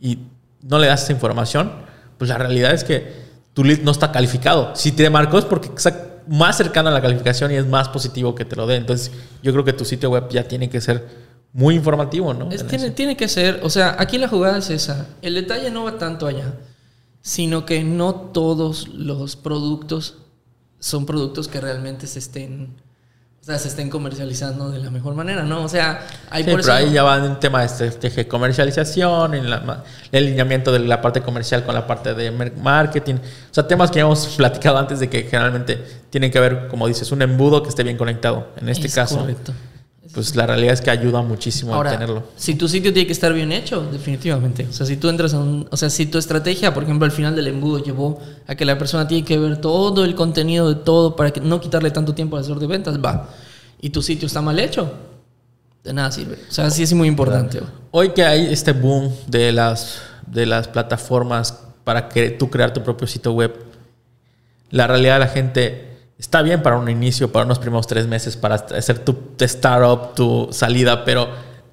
y 0.00 0.18
no 0.62 0.78
le 0.78 0.88
das 0.88 1.04
esa 1.04 1.12
información, 1.12 1.72
pues 2.18 2.28
la 2.28 2.38
realidad 2.38 2.72
es 2.72 2.82
que 2.82 3.30
tu 3.52 3.62
lead 3.62 3.80
no 3.82 3.92
está 3.92 4.10
calificado. 4.10 4.74
Si 4.74 4.92
te 4.92 5.08
marcó 5.10 5.38
es 5.38 5.44
porque 5.44 5.70
está 5.76 6.10
más 6.26 6.56
cercano 6.56 6.88
a 6.88 6.92
la 6.92 7.02
calificación 7.02 7.50
y 7.52 7.56
es 7.56 7.66
más 7.66 7.88
positivo 7.88 8.34
que 8.34 8.44
te 8.44 8.56
lo 8.56 8.66
dé. 8.66 8.76
Entonces, 8.76 9.10
yo 9.42 9.52
creo 9.52 9.64
que 9.64 9.72
tu 9.72 9.84
sitio 9.84 10.10
web 10.10 10.28
ya 10.30 10.44
tiene 10.44 10.70
que 10.70 10.80
ser 10.80 11.06
muy 11.52 11.74
informativo, 11.74 12.32
¿no? 12.32 12.48
tiene, 12.48 12.90
tiene 12.90 13.16
que 13.16 13.26
ser, 13.26 13.60
o 13.62 13.70
sea, 13.70 13.96
aquí 13.98 14.18
la 14.18 14.28
jugada 14.28 14.58
es 14.58 14.70
esa. 14.70 15.08
El 15.22 15.34
detalle 15.34 15.70
no 15.70 15.84
va 15.84 15.98
tanto 15.98 16.26
allá, 16.26 16.54
sino 17.22 17.66
que 17.66 17.84
no 17.84 18.14
todos 18.14 18.88
los 18.88 19.36
productos 19.36 20.18
son 20.78 21.06
productos 21.06 21.48
que 21.48 21.60
realmente 21.60 22.06
se 22.06 22.18
estén 22.18 22.76
o 23.40 23.42
sea, 23.42 23.58
se 23.58 23.68
estén 23.68 23.88
comercializando 23.88 24.70
de 24.70 24.80
la 24.80 24.90
mejor 24.90 25.14
manera, 25.14 25.42
¿no? 25.44 25.64
O 25.64 25.68
sea, 25.68 26.06
hay 26.28 26.44
por 26.44 26.60
pero 26.60 26.74
ahí 26.74 26.92
ya 26.92 27.02
va 27.02 27.16
un 27.16 27.40
tema 27.40 27.66
de, 27.66 27.90
de 27.90 28.28
comercialización, 28.28 29.32
en 29.32 29.46
el 29.46 29.54
alineamiento 30.12 30.70
de 30.70 30.80
la 30.80 31.00
parte 31.00 31.22
comercial 31.22 31.64
con 31.64 31.74
la 31.74 31.86
parte 31.86 32.12
de 32.12 32.30
marketing. 32.30 33.14
O 33.14 33.54
sea, 33.54 33.66
temas 33.66 33.90
que 33.90 34.00
hemos 34.00 34.26
platicado 34.36 34.76
antes 34.76 35.00
de 35.00 35.08
que 35.08 35.22
generalmente 35.22 35.82
tienen 36.10 36.30
que 36.30 36.38
ver, 36.38 36.68
como 36.68 36.86
dices, 36.86 37.10
un 37.12 37.22
embudo 37.22 37.62
que 37.62 37.70
esté 37.70 37.82
bien 37.82 37.96
conectado. 37.96 38.48
En 38.60 38.68
este 38.68 38.90
caso, 38.90 39.20
correcto 39.20 39.54
pues 40.12 40.34
la 40.34 40.44
realidad 40.46 40.74
es 40.74 40.80
que 40.80 40.90
ayuda 40.90 41.22
muchísimo 41.22 41.80
a 41.80 41.88
tenerlo. 41.88 42.24
Si 42.36 42.56
tu 42.56 42.68
sitio 42.68 42.92
tiene 42.92 43.06
que 43.06 43.12
estar 43.12 43.32
bien 43.32 43.52
hecho, 43.52 43.82
definitivamente. 43.92 44.66
O 44.68 44.72
sea, 44.72 44.84
si 44.84 44.96
tú 44.96 45.08
entras 45.08 45.34
a 45.34 45.38
un. 45.38 45.68
O 45.70 45.76
sea, 45.76 45.88
si 45.88 46.06
tu 46.06 46.18
estrategia, 46.18 46.74
por 46.74 46.82
ejemplo, 46.82 47.04
al 47.04 47.12
final 47.12 47.36
del 47.36 47.46
embudo 47.46 47.82
llevó 47.82 48.18
a 48.46 48.56
que 48.56 48.64
la 48.64 48.76
persona 48.76 49.06
tiene 49.06 49.24
que 49.24 49.38
ver 49.38 49.58
todo 49.58 50.04
el 50.04 50.16
contenido 50.16 50.68
de 50.68 50.82
todo 50.82 51.14
para 51.14 51.30
que 51.30 51.40
no 51.40 51.60
quitarle 51.60 51.92
tanto 51.92 52.12
tiempo 52.12 52.36
al 52.36 52.40
asesor 52.40 52.58
de 52.58 52.66
ventas, 52.66 52.98
va. 52.98 53.28
Y 53.80 53.90
tu 53.90 54.02
sitio 54.02 54.26
está 54.26 54.42
mal 54.42 54.58
hecho, 54.58 54.92
de 55.84 55.92
nada 55.92 56.10
sirve. 56.10 56.38
O 56.48 56.52
sea, 56.52 56.70
sí 56.70 56.82
es 56.82 56.92
muy 56.92 57.06
importante. 57.06 57.60
Hoy 57.92 58.10
que 58.10 58.24
hay 58.24 58.52
este 58.52 58.72
boom 58.72 59.12
de 59.28 59.52
las, 59.52 60.02
de 60.26 60.44
las 60.44 60.66
plataformas 60.66 61.56
para 61.84 62.08
que 62.08 62.30
tú 62.30 62.50
crear 62.50 62.72
tu 62.72 62.82
propio 62.82 63.06
sitio 63.06 63.32
web, 63.32 63.54
la 64.70 64.88
realidad 64.88 65.14
de 65.14 65.20
la 65.20 65.28
gente 65.28 65.89
está 66.20 66.42
bien 66.42 66.62
para 66.62 66.76
un 66.76 66.88
inicio, 66.88 67.32
para 67.32 67.46
unos 67.46 67.58
primeros 67.58 67.86
tres 67.86 68.06
meses, 68.06 68.36
para 68.36 68.56
hacer 68.56 68.98
tu 68.98 69.16
startup, 69.38 70.14
tu 70.14 70.48
salida, 70.52 71.04
pero... 71.04 71.28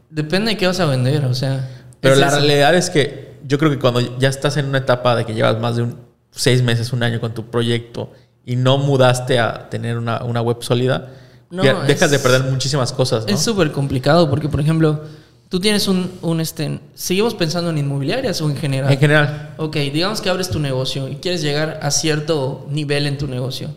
Depende 0.09 0.51
de 0.51 0.57
qué 0.57 0.65
vas 0.65 0.79
a 0.79 0.85
vender, 0.85 1.25
o 1.25 1.33
sea... 1.33 1.69
Pero 1.99 2.15
la 2.15 2.29
realidad 2.29 2.73
es 2.75 2.89
que 2.89 3.39
yo 3.45 3.57
creo 3.57 3.69
que 3.69 3.79
cuando 3.79 4.17
ya 4.17 4.29
estás 4.29 4.55
en 4.55 4.67
una 4.67 4.77
etapa 4.77 5.15
de 5.15 5.25
que 5.25 5.33
llevas 5.33 5.59
más 5.59 5.75
de 5.75 5.83
un, 5.83 5.97
seis 6.31 6.61
meses, 6.61 6.93
un 6.93 7.03
año 7.03 7.19
con 7.19 7.33
tu 7.33 7.49
proyecto 7.49 8.11
y 8.45 8.55
no 8.55 8.77
mudaste 8.77 9.39
a 9.39 9.69
tener 9.69 9.97
una, 9.97 10.41
web 10.41 10.57
sólida, 10.61 11.09
dejas 11.49 12.11
de 12.11 12.19
perder 12.19 12.43
muchísimas 12.43 12.93
cosas. 12.93 13.25
Es 13.27 13.41
súper 13.41 13.73
complicado 13.73 14.29
porque, 14.29 14.47
por 14.47 14.61
ejemplo, 14.61 15.01
tú 15.49 15.59
tienes 15.59 15.89
un, 15.89 16.09
un 16.21 16.39
este, 16.39 16.79
seguimos 16.93 17.33
pensando 17.33 17.71
en 17.71 17.79
inmobiliarias 17.79 18.39
o 18.41 18.49
en 18.49 18.55
general. 18.55 18.93
En 18.93 18.99
general. 18.99 19.55
Ok, 19.57 19.75
digamos 19.75 20.21
que 20.21 20.29
abres 20.29 20.49
tu 20.49 20.59
negocio 20.59 21.09
y 21.09 21.15
quieres 21.15 21.41
llegar 21.41 21.79
a 21.81 21.91
cierto 21.91 22.65
nivel 22.69 23.07
en 23.07 23.17
tu 23.17 23.27
negocio 23.27 23.71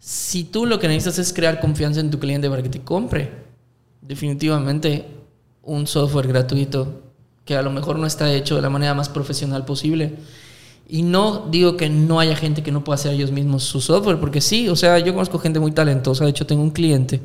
si 0.00 0.44
tú 0.44 0.64
lo 0.64 0.78
que 0.78 0.88
necesitas 0.88 1.18
es 1.18 1.32
crear 1.32 1.60
confianza 1.60 2.00
en 2.00 2.10
tu 2.10 2.18
cliente 2.18 2.48
para 2.48 2.62
que 2.62 2.70
te 2.70 2.80
compre, 2.80 3.30
definitivamente 4.00 5.06
un 5.62 5.86
software 5.86 6.26
gratuito 6.26 7.02
que 7.44 7.54
a 7.54 7.62
lo 7.62 7.70
mejor 7.70 7.98
no 7.98 8.06
está 8.06 8.32
hecho 8.32 8.56
de 8.56 8.62
la 8.62 8.70
manera 8.70 8.94
más 8.94 9.10
profesional 9.10 9.66
posible. 9.66 10.14
Y 10.88 11.02
no 11.02 11.48
digo 11.50 11.76
que 11.76 11.90
no 11.90 12.18
haya 12.18 12.34
gente 12.34 12.62
que 12.62 12.72
no 12.72 12.82
pueda 12.82 12.94
hacer 12.94 13.12
ellos 13.12 13.30
mismos 13.30 13.62
su 13.62 13.80
software, 13.80 14.18
porque 14.18 14.40
sí, 14.40 14.68
o 14.68 14.74
sea, 14.74 14.98
yo 14.98 15.12
conozco 15.12 15.38
gente 15.38 15.60
muy 15.60 15.70
talentosa. 15.70 16.24
De 16.24 16.30
hecho, 16.30 16.46
tengo 16.46 16.62
un 16.62 16.70
cliente 16.70 17.20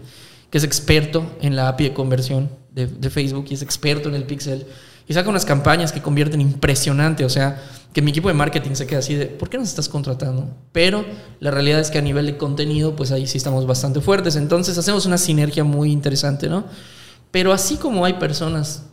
que 0.50 0.58
es 0.58 0.64
experto 0.64 1.26
en 1.42 1.56
la 1.56 1.70
API 1.70 1.86
de 1.86 1.94
conversión 1.94 2.50
de, 2.72 2.88
de 2.88 3.10
Facebook 3.10 3.46
y 3.50 3.54
es 3.54 3.62
experto 3.62 4.10
en 4.10 4.16
el 4.16 4.26
Pixel 4.26 4.68
y 5.08 5.13
saca 5.13 5.30
unas 5.30 5.46
campañas 5.46 5.91
que 5.91 6.02
convierten 6.02 6.41
impresionante. 6.41 7.26
O 7.26 7.30
sea, 7.30 7.62
que 7.94 8.02
mi 8.02 8.12
equipo 8.12 8.28
de 8.28 8.34
marketing 8.34 8.76
se 8.76 8.88
queda 8.88 9.00
así 9.00 9.15
de, 9.15 9.28
¿por 9.28 9.50
qué 9.50 9.58
nos 9.58 9.70
estás 9.70 9.88
contratando? 9.88 10.50
Pero 10.72 11.06
la 11.39 11.52
realidad 11.52 11.80
es 11.80 11.91
que 11.91 11.98
a 11.98 12.02
nivel 12.02 12.26
de 12.26 12.38
contenido, 12.38 12.96
pues 12.96 13.12
ahí 13.12 13.28
sí 13.28 13.38
estamos 13.38 13.65
bastante 13.65 14.02
fuertes. 14.02 14.36
Entonces 14.36 14.78
hacemos 14.78 15.06
una 15.06 15.18
sinergia 15.18 15.63
muy 15.63 15.91
interesante, 15.91 16.50
¿no? 16.50 16.65
Pero 17.32 17.54
así 17.54 17.78
como 17.78 18.06
hay 18.06 18.13
personas 18.13 18.84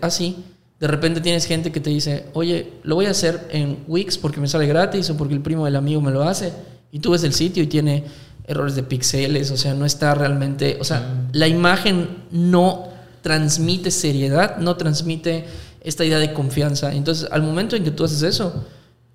así, 0.00 0.36
de 0.78 0.86
repente 0.86 1.20
tienes 1.20 1.46
gente 1.46 1.72
que 1.72 1.80
te 1.80 1.90
dice, 1.90 2.26
oye, 2.34 2.72
lo 2.82 2.96
voy 2.96 3.06
a 3.06 3.10
hacer 3.10 3.48
en 3.50 3.78
Wix 3.88 4.18
porque 4.18 4.40
me 4.40 4.48
sale 4.48 4.66
gratis 4.66 5.08
o 5.10 5.16
porque 5.16 5.34
el 5.34 5.40
primo 5.40 5.64
del 5.64 5.76
amigo 5.76 6.00
me 6.00 6.10
lo 6.10 6.22
hace. 6.22 6.52
Y 6.92 6.98
tú 6.98 7.12
ves 7.12 7.24
el 7.24 7.32
sitio 7.32 7.62
y 7.62 7.66
tiene 7.66 8.04
errores 8.46 8.76
de 8.76 8.82
píxeles, 8.82 9.50
o 9.50 9.56
sea, 9.56 9.74
no 9.74 9.84
está 9.84 10.14
realmente, 10.14 10.78
o 10.80 10.84
sea, 10.84 11.00
mm. 11.00 11.28
la 11.32 11.48
imagen 11.48 12.24
no 12.30 12.88
transmite 13.26 13.90
seriedad, 13.90 14.58
no 14.58 14.76
transmite 14.76 15.46
esta 15.80 16.04
idea 16.04 16.20
de 16.20 16.32
confianza. 16.32 16.94
Entonces, 16.94 17.28
al 17.32 17.42
momento 17.42 17.74
en 17.74 17.82
que 17.82 17.90
tú 17.90 18.04
haces 18.04 18.22
eso, 18.22 18.64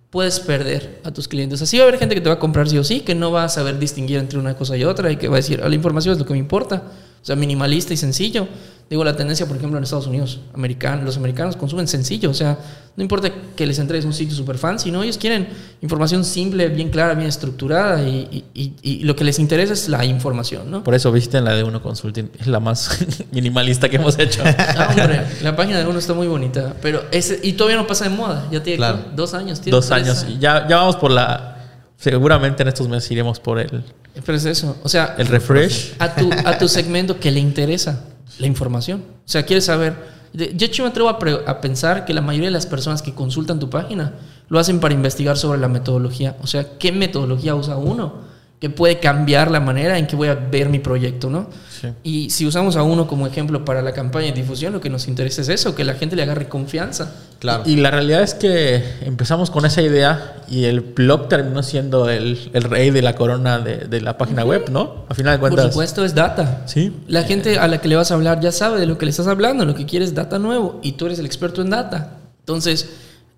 puedes 0.10 0.42
perder 0.42 1.00
a 1.06 1.12
tus 1.12 1.30
clientes. 1.30 1.62
Así 1.62 1.78
va 1.78 1.86
a 1.86 1.88
haber 1.88 1.98
gente 1.98 2.14
que 2.14 2.20
te 2.20 2.28
va 2.28 2.36
a 2.36 2.40
comprar 2.40 2.68
sí 2.68 2.78
o 2.78 2.84
sí, 2.84 3.00
que 3.00 3.16
no 3.16 3.32
va 3.32 3.46
a 3.46 3.48
saber 3.48 3.80
distinguir 3.80 4.18
entre 4.18 4.38
una 4.38 4.58
cosa 4.58 4.76
y 4.76 4.84
otra 4.84 5.10
y 5.14 5.16
que 5.16 5.30
va 5.30 5.36
a 5.36 5.38
decir, 5.38 5.62
ah, 5.64 5.70
la 5.70 5.76
información 5.76 6.12
es 6.12 6.20
lo 6.20 6.26
que 6.26 6.34
me 6.34 6.40
importa. 6.40 6.84
O 7.22 7.26
sea, 7.26 7.36
minimalista 7.36 7.94
y 7.94 7.98
sencillo. 7.98 8.48
Digo, 8.92 9.06
la 9.06 9.16
tendencia, 9.16 9.46
por 9.46 9.56
ejemplo, 9.56 9.78
en 9.78 9.86
Estados 9.86 10.08
Unidos, 10.08 10.42
americanos, 10.54 11.06
los 11.06 11.16
americanos 11.16 11.56
consumen 11.56 11.88
sencillo, 11.88 12.30
o 12.30 12.34
sea, 12.34 12.58
no 12.98 13.02
importa 13.02 13.32
que 13.56 13.66
les 13.66 13.80
entregues 13.80 14.04
un 14.04 14.12
sitio 14.12 14.36
super 14.36 14.58
fancy, 14.58 14.92
¿no? 14.92 15.02
Ellos 15.02 15.18
quieren 15.18 15.48
información 15.82 16.26
simple, 16.26 16.68
bien 16.68 16.90
clara, 16.90 17.14
bien 17.14 17.30
estructurada 17.30 18.04
y, 18.04 18.44
y, 18.54 19.04
lo 19.06 19.16
que 19.16 19.24
les 19.24 19.40
interesa 19.40 19.72
es 19.72 19.88
la 19.88 20.04
información, 20.04 20.70
¿no? 20.70 20.84
Por 20.84 20.94
eso 20.94 21.10
visiten 21.10 21.46
la 21.46 21.54
de 21.54 21.64
Uno 21.64 21.82
Consulting, 21.82 22.32
es 22.38 22.48
la 22.48 22.60
más 22.60 23.00
minimalista 23.32 23.88
que 23.88 23.96
hemos 23.96 24.20
hecho. 24.20 24.42
Ah, 24.46 24.90
hombre, 24.90 25.22
la 25.42 25.56
página 25.56 25.80
de 25.80 25.86
Uno 25.86 25.98
está 25.98 26.14
muy 26.14 26.28
bonita, 26.28 26.76
pero 26.82 27.06
ese, 27.12 27.40
y 27.42 27.54
todavía 27.54 27.78
no 27.78 27.88
pasa 27.88 28.10
de 28.10 28.10
moda, 28.10 28.50
ya 28.52 28.62
tiene 28.62 28.86
dos 29.16 29.34
años. 29.34 29.62
Tiene 29.62 29.74
dos 29.74 29.90
años, 29.92 30.26
y 30.28 30.38
ya, 30.38 30.68
ya 30.68 30.76
vamos 30.76 30.98
por 30.98 31.12
la... 31.12 31.48
Seguramente 31.96 32.64
en 32.64 32.68
estos 32.68 32.90
meses 32.90 33.10
iremos 33.10 33.40
por 33.40 33.58
el... 33.58 33.86
Pero 34.26 34.38
es 34.38 34.46
eso, 34.46 34.78
o 34.84 34.90
sea... 34.90 35.16
El 35.18 35.28
refresh. 35.28 35.96
A 36.00 36.14
tu, 36.16 36.30
a 36.46 36.58
tu 36.58 36.68
segmento 36.68 37.20
que 37.20 37.32
le 37.32 37.40
interesa 37.40 38.04
la 38.40 38.48
información. 38.48 39.04
O 39.26 39.30
sea, 39.30 39.46
quieres 39.46 39.66
saber 39.66 39.96
Yo 40.34 40.66
hecho 40.66 40.84
me 40.84 40.90
atrevo 40.90 41.10
a, 41.10 41.18
pre- 41.20 41.42
a 41.46 41.62
pensar 41.62 42.06
que 42.06 42.14
la 42.14 42.22
mayoría 42.22 42.48
de 42.48 42.54
las 42.54 42.66
personas 42.66 43.02
que 43.02 43.14
consultan 43.14 43.60
tu 43.60 43.70
página 43.70 44.14
lo 44.50 44.60
hacen 44.60 44.80
para 44.80 44.94
investigar 44.94 45.38
sobre 45.38 45.60
la 45.60 45.68
metodología. 45.68 46.36
O 46.42 46.48
sea, 46.48 46.78
¿qué 46.78 46.92
metodología 46.92 47.56
usa 47.56 47.78
uno? 47.78 48.31
Que 48.62 48.70
puede 48.70 49.00
cambiar 49.00 49.50
la 49.50 49.60
manera 49.60 49.98
en 49.98 50.06
que 50.06 50.16
voy 50.16 50.28
a 50.28 50.36
ver 50.36 50.70
mi 50.70 50.78
proyecto, 50.78 51.32
¿no? 51.32 51.50
Sí. 51.82 51.88
Y 52.04 52.30
si 52.30 52.46
usamos 52.46 52.76
a 52.76 52.84
uno 52.84 53.08
como 53.08 53.26
ejemplo 53.26 53.66
para 53.66 53.82
la 53.82 53.92
campaña 53.92 54.28
de 54.28 54.34
difusión, 54.34 54.72
lo 54.72 54.80
que 54.80 54.92
nos 54.92 55.08
interesa 55.08 55.42
es 55.42 55.50
eso, 55.50 55.74
que 55.74 55.84
la 55.84 55.96
gente 55.96 56.16
le 56.16 56.22
agarre 56.22 56.48
confianza. 56.48 57.12
Claro. 57.40 57.64
Y 57.66 57.78
la 57.78 57.90
realidad 57.90 58.22
es 58.22 58.36
que 58.36 58.84
empezamos 59.02 59.50
con 59.50 59.66
esa 59.66 59.82
idea 59.82 60.44
y 60.48 60.66
el 60.66 60.82
blog 60.82 61.28
terminó 61.28 61.64
siendo 61.64 62.08
el, 62.08 62.52
el 62.54 62.62
rey 62.62 62.92
de 62.92 63.02
la 63.02 63.16
corona 63.16 63.58
de, 63.58 63.78
de 63.88 64.00
la 64.00 64.16
página 64.20 64.46
web, 64.46 64.70
¿no? 64.70 65.06
A 65.10 65.16
final 65.16 65.34
de 65.34 65.40
Por 65.40 65.50
cuentas. 65.50 65.74
supuesto, 65.74 66.06
es 66.06 66.14
data. 66.14 66.62
Sí. 66.68 66.94
La 67.08 67.24
gente 67.24 67.58
a 67.58 67.68
la 67.68 67.82
que 67.82 67.88
le 67.88 67.96
vas 67.96 68.12
a 68.12 68.14
hablar 68.14 68.42
ya 68.42 68.52
sabe 68.52 68.80
de 68.80 68.86
lo 68.86 69.00
que 69.00 69.06
le 69.08 69.10
estás 69.10 69.26
hablando, 69.26 69.66
lo 69.66 69.74
que 69.74 69.88
quiere 69.88 70.06
es 70.06 70.14
data 70.14 70.38
nuevo 70.38 70.80
y 70.84 70.92
tú 70.92 71.08
eres 71.08 71.18
el 71.18 71.26
experto 71.26 71.64
en 71.64 71.72
data. 71.72 72.20
Entonces, 72.42 72.88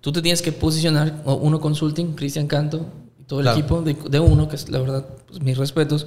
tú 0.02 0.12
te 0.12 0.20
tienes 0.20 0.42
que 0.42 0.52
posicionar, 0.52 1.14
o 1.24 1.36
Uno 1.36 1.60
Consulting, 1.60 2.12
Cristian 2.14 2.46
Canto 2.46 2.84
todo 3.26 3.40
el 3.40 3.44
Claro. 3.44 3.58
equipo 3.58 3.82
de, 3.82 3.96
de 4.10 4.20
Uno, 4.20 4.48
que 4.48 4.56
es 4.56 4.68
la 4.68 4.78
verdad, 4.78 5.06
pues, 5.26 5.40
mis 5.40 5.56
respetos, 5.58 6.06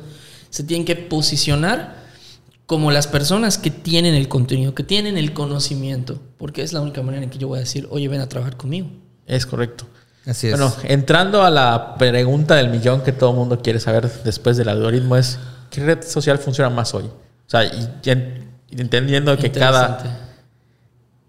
se 0.50 0.64
tienen 0.64 0.86
que 0.86 0.96
posicionar 0.96 2.06
como 2.66 2.92
las 2.92 3.08
personas 3.08 3.58
que 3.58 3.72
tienen 3.72 4.14
el 4.14 4.28
contenido, 4.28 4.76
que 4.76 4.84
tienen 4.84 5.18
el 5.18 5.34
conocimiento, 5.34 6.20
porque 6.38 6.62
es 6.64 6.74
la 6.74 6.82
única 6.82 7.02
manera 7.02 7.24
en 7.24 7.30
que 7.30 7.38
yo 7.38 7.48
voy 7.48 7.58
a 7.58 7.62
decir, 7.62 7.88
oye, 7.92 8.08
ven 8.08 8.22
a 8.22 8.28
trabajar 8.28 8.58
conmigo. 8.58 8.90
Es 9.26 9.46
correcto. 9.46 9.86
Así 10.26 10.48
es. 10.48 10.54
Bueno, 10.60 10.74
entrando 10.84 11.44
a 11.44 11.50
la 11.50 11.96
pregunta 11.98 12.56
del 12.56 12.70
millón 12.70 13.02
que 13.02 13.14
todo 13.14 13.30
el 13.32 13.38
mundo 13.38 13.62
quiere 13.62 13.80
saber 13.80 14.12
después 14.26 14.58
del 14.58 14.68
algoritmo 14.68 15.16
es, 15.16 15.40
¿qué 15.70 15.82
red 15.86 16.04
social 16.04 16.38
funciona 16.40 16.70
más 16.70 16.94
hoy? 16.94 17.06
O 17.06 17.50
sea, 17.50 17.64
y, 17.64 17.90
y 18.04 18.10
en- 18.10 18.48
y 18.70 18.82
entendiendo 18.82 19.38
que 19.38 19.50
cada. 19.50 20.27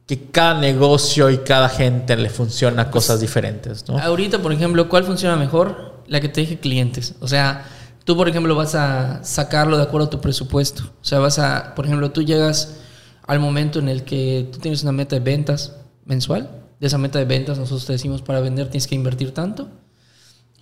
Que 0.09 0.31
cada 0.31 0.59
negocio 0.59 1.29
y 1.29 1.37
cada 1.39 1.69
gente 1.69 2.17
le 2.17 2.31
funciona 2.31 2.91
cosas 2.91 3.21
diferentes, 3.21 3.87
¿no? 3.87 3.99
Ahorita, 3.99 4.41
por 4.41 4.55
ejemplo, 4.55 4.89
¿cuál 4.89 5.05
funciona 5.05 5.37
mejor? 5.37 6.03
La 6.07 6.19
que 6.23 6.31
te 6.31 6.41
deje 6.41 6.59
clientes. 6.59 7.15
O 7.21 7.29
sea, 7.29 7.67
tú, 8.05 8.17
por 8.17 8.27
ejemplo, 8.27 8.55
vas 8.57 8.75
a 8.75 9.23
sacarlo 9.23 9.77
de 9.77 9.83
acuerdo 9.83 10.07
a 10.07 10.11
tu 10.11 10.19
presupuesto. 10.19 10.83
O 11.03 11.05
sea, 11.05 11.19
vas 11.19 11.39
a, 11.39 11.75
por 11.75 11.85
ejemplo, 11.85 12.11
tú 12.11 12.23
llegas 12.23 12.79
al 13.27 13.39
momento 13.39 13.81
en 13.81 13.91
el 13.91 14.05
que 14.05 14.49
tú 14.51 14.59
tienes 14.61 14.83
una 14.83 14.93
meta 14.93 15.15
de 15.15 15.21
ventas 15.21 15.75
mensual. 16.07 16.49
De 16.81 16.87
esa 16.87 16.97
meta 16.97 17.19
de 17.19 17.27
ventas, 17.27 17.59
nosotros 17.59 17.85
te 17.85 17.93
decimos 17.93 18.23
para 18.23 18.41
vender 18.41 18.69
tienes 18.69 18.87
que 18.87 18.95
invertir 18.95 19.35
tanto. 19.35 19.69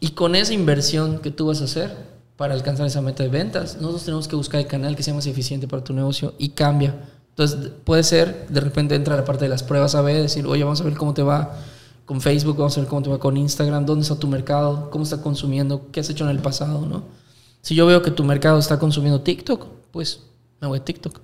Y 0.01 0.11
con 0.11 0.35
esa 0.35 0.55
inversión 0.55 1.21
que 1.21 1.31
tú 1.31 1.47
vas 1.47 1.61
a 1.61 1.67
hacer 1.67 1.97
para 2.37 2.53
alcanzar 2.53 2.87
esa 2.87 3.01
meta 3.01 3.23
de 3.23 3.29
ventas, 3.29 3.77
nosotros 3.77 4.05
tenemos 4.05 4.27
que 4.27 4.35
buscar 4.35 4.61
el 4.61 4.67
canal 4.67 4.97
que 4.97 5.05
sea 5.05 5.15
más 5.15 5.27
eficiente 5.27 5.69
para 5.69 5.85
tu 5.85 5.93
negocio 5.93 6.35
y 6.37 6.49
cambia. 6.49 6.97
Entonces, 7.39 7.71
puede 7.85 8.03
ser, 8.03 8.47
de 8.49 8.61
repente 8.61 8.95
entra 8.95 9.15
la 9.15 9.25
parte 9.25 9.45
de 9.45 9.51
las 9.51 9.63
pruebas 9.63 9.95
a 9.95 10.01
ver, 10.01 10.23
decir, 10.23 10.47
oye, 10.47 10.65
vamos 10.65 10.81
a 10.81 10.85
ver 10.85 10.95
cómo 10.95 11.13
te 11.13 11.23
va 11.23 11.55
con 12.07 12.21
Facebook, 12.23 12.57
vamos 12.57 12.77
a 12.79 12.81
ver 12.81 12.89
cómo 12.89 13.03
te 13.03 13.11
va 13.11 13.19
con 13.19 13.37
Instagram, 13.37 13.85
dónde 13.85 14.03
está 14.05 14.17
tu 14.17 14.27
mercado, 14.27 14.89
cómo 14.91 15.05
está 15.05 15.21
consumiendo, 15.21 15.89
qué 15.93 16.01
has 16.01 16.09
hecho 16.09 16.25
en 16.25 16.31
el 16.31 16.39
pasado, 16.39 16.87
¿no? 16.87 17.03
Si 17.61 17.75
yo 17.75 17.85
veo 17.85 18.01
que 18.01 18.11
tu 18.11 18.25
mercado 18.25 18.59
está 18.59 18.79
consumiendo 18.79 19.21
TikTok, 19.21 19.67
pues 19.91 20.21
me 20.61 20.69
voy 20.69 20.79
a 20.79 20.85
TikTok. 20.85 21.21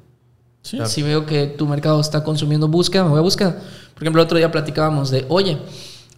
Sí. 0.61 0.79
Si 0.87 1.03
veo 1.03 1.25
que 1.25 1.47
tu 1.47 1.67
mercado 1.67 2.01
está 2.01 2.23
consumiendo 2.25 2.69
búsqueda, 2.69 3.05
me 3.05 3.11
voy 3.11 3.19
a 3.19 3.23
búsqueda. 3.23 3.53
Por 3.95 4.03
ejemplo, 4.03 4.21
el 4.21 4.27
otro 4.27 4.37
día 4.37 4.51
platicábamos 4.53 5.11
de, 5.11 5.25
oye, 5.29 5.57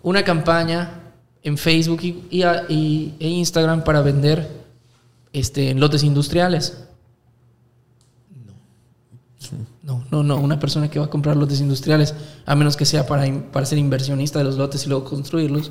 una 0.03 0.25
campaña 0.25 1.03
en 1.43 1.57
Facebook 1.57 2.01
y, 2.03 2.25
y 2.31 2.43
a- 2.43 2.65
y- 2.69 3.15
e 3.21 3.29
Instagram 3.29 3.85
para 3.85 4.01
vender 4.03 4.49
este, 5.33 5.71
en 5.71 5.79
lotes 5.79 6.03
industriales. 6.03 6.79
No, 9.83 10.05
no, 10.11 10.23
no. 10.23 10.37
Una 10.37 10.59
persona 10.59 10.91
que 10.91 10.99
va 10.99 11.07
a 11.07 11.11
comprar 11.11 11.37
lotes 11.37 11.61
industriales, 11.61 12.15
a 12.47 12.55
menos 12.55 12.77
que 12.77 12.85
sea 12.85 13.07
para, 13.07 13.25
para 13.53 13.67
ser 13.67 13.79
inversionista 13.79 14.39
de 14.39 14.45
los 14.45 14.57
lotes 14.57 14.85
y 14.87 14.89
luego 14.89 15.05
construirlos, 15.05 15.71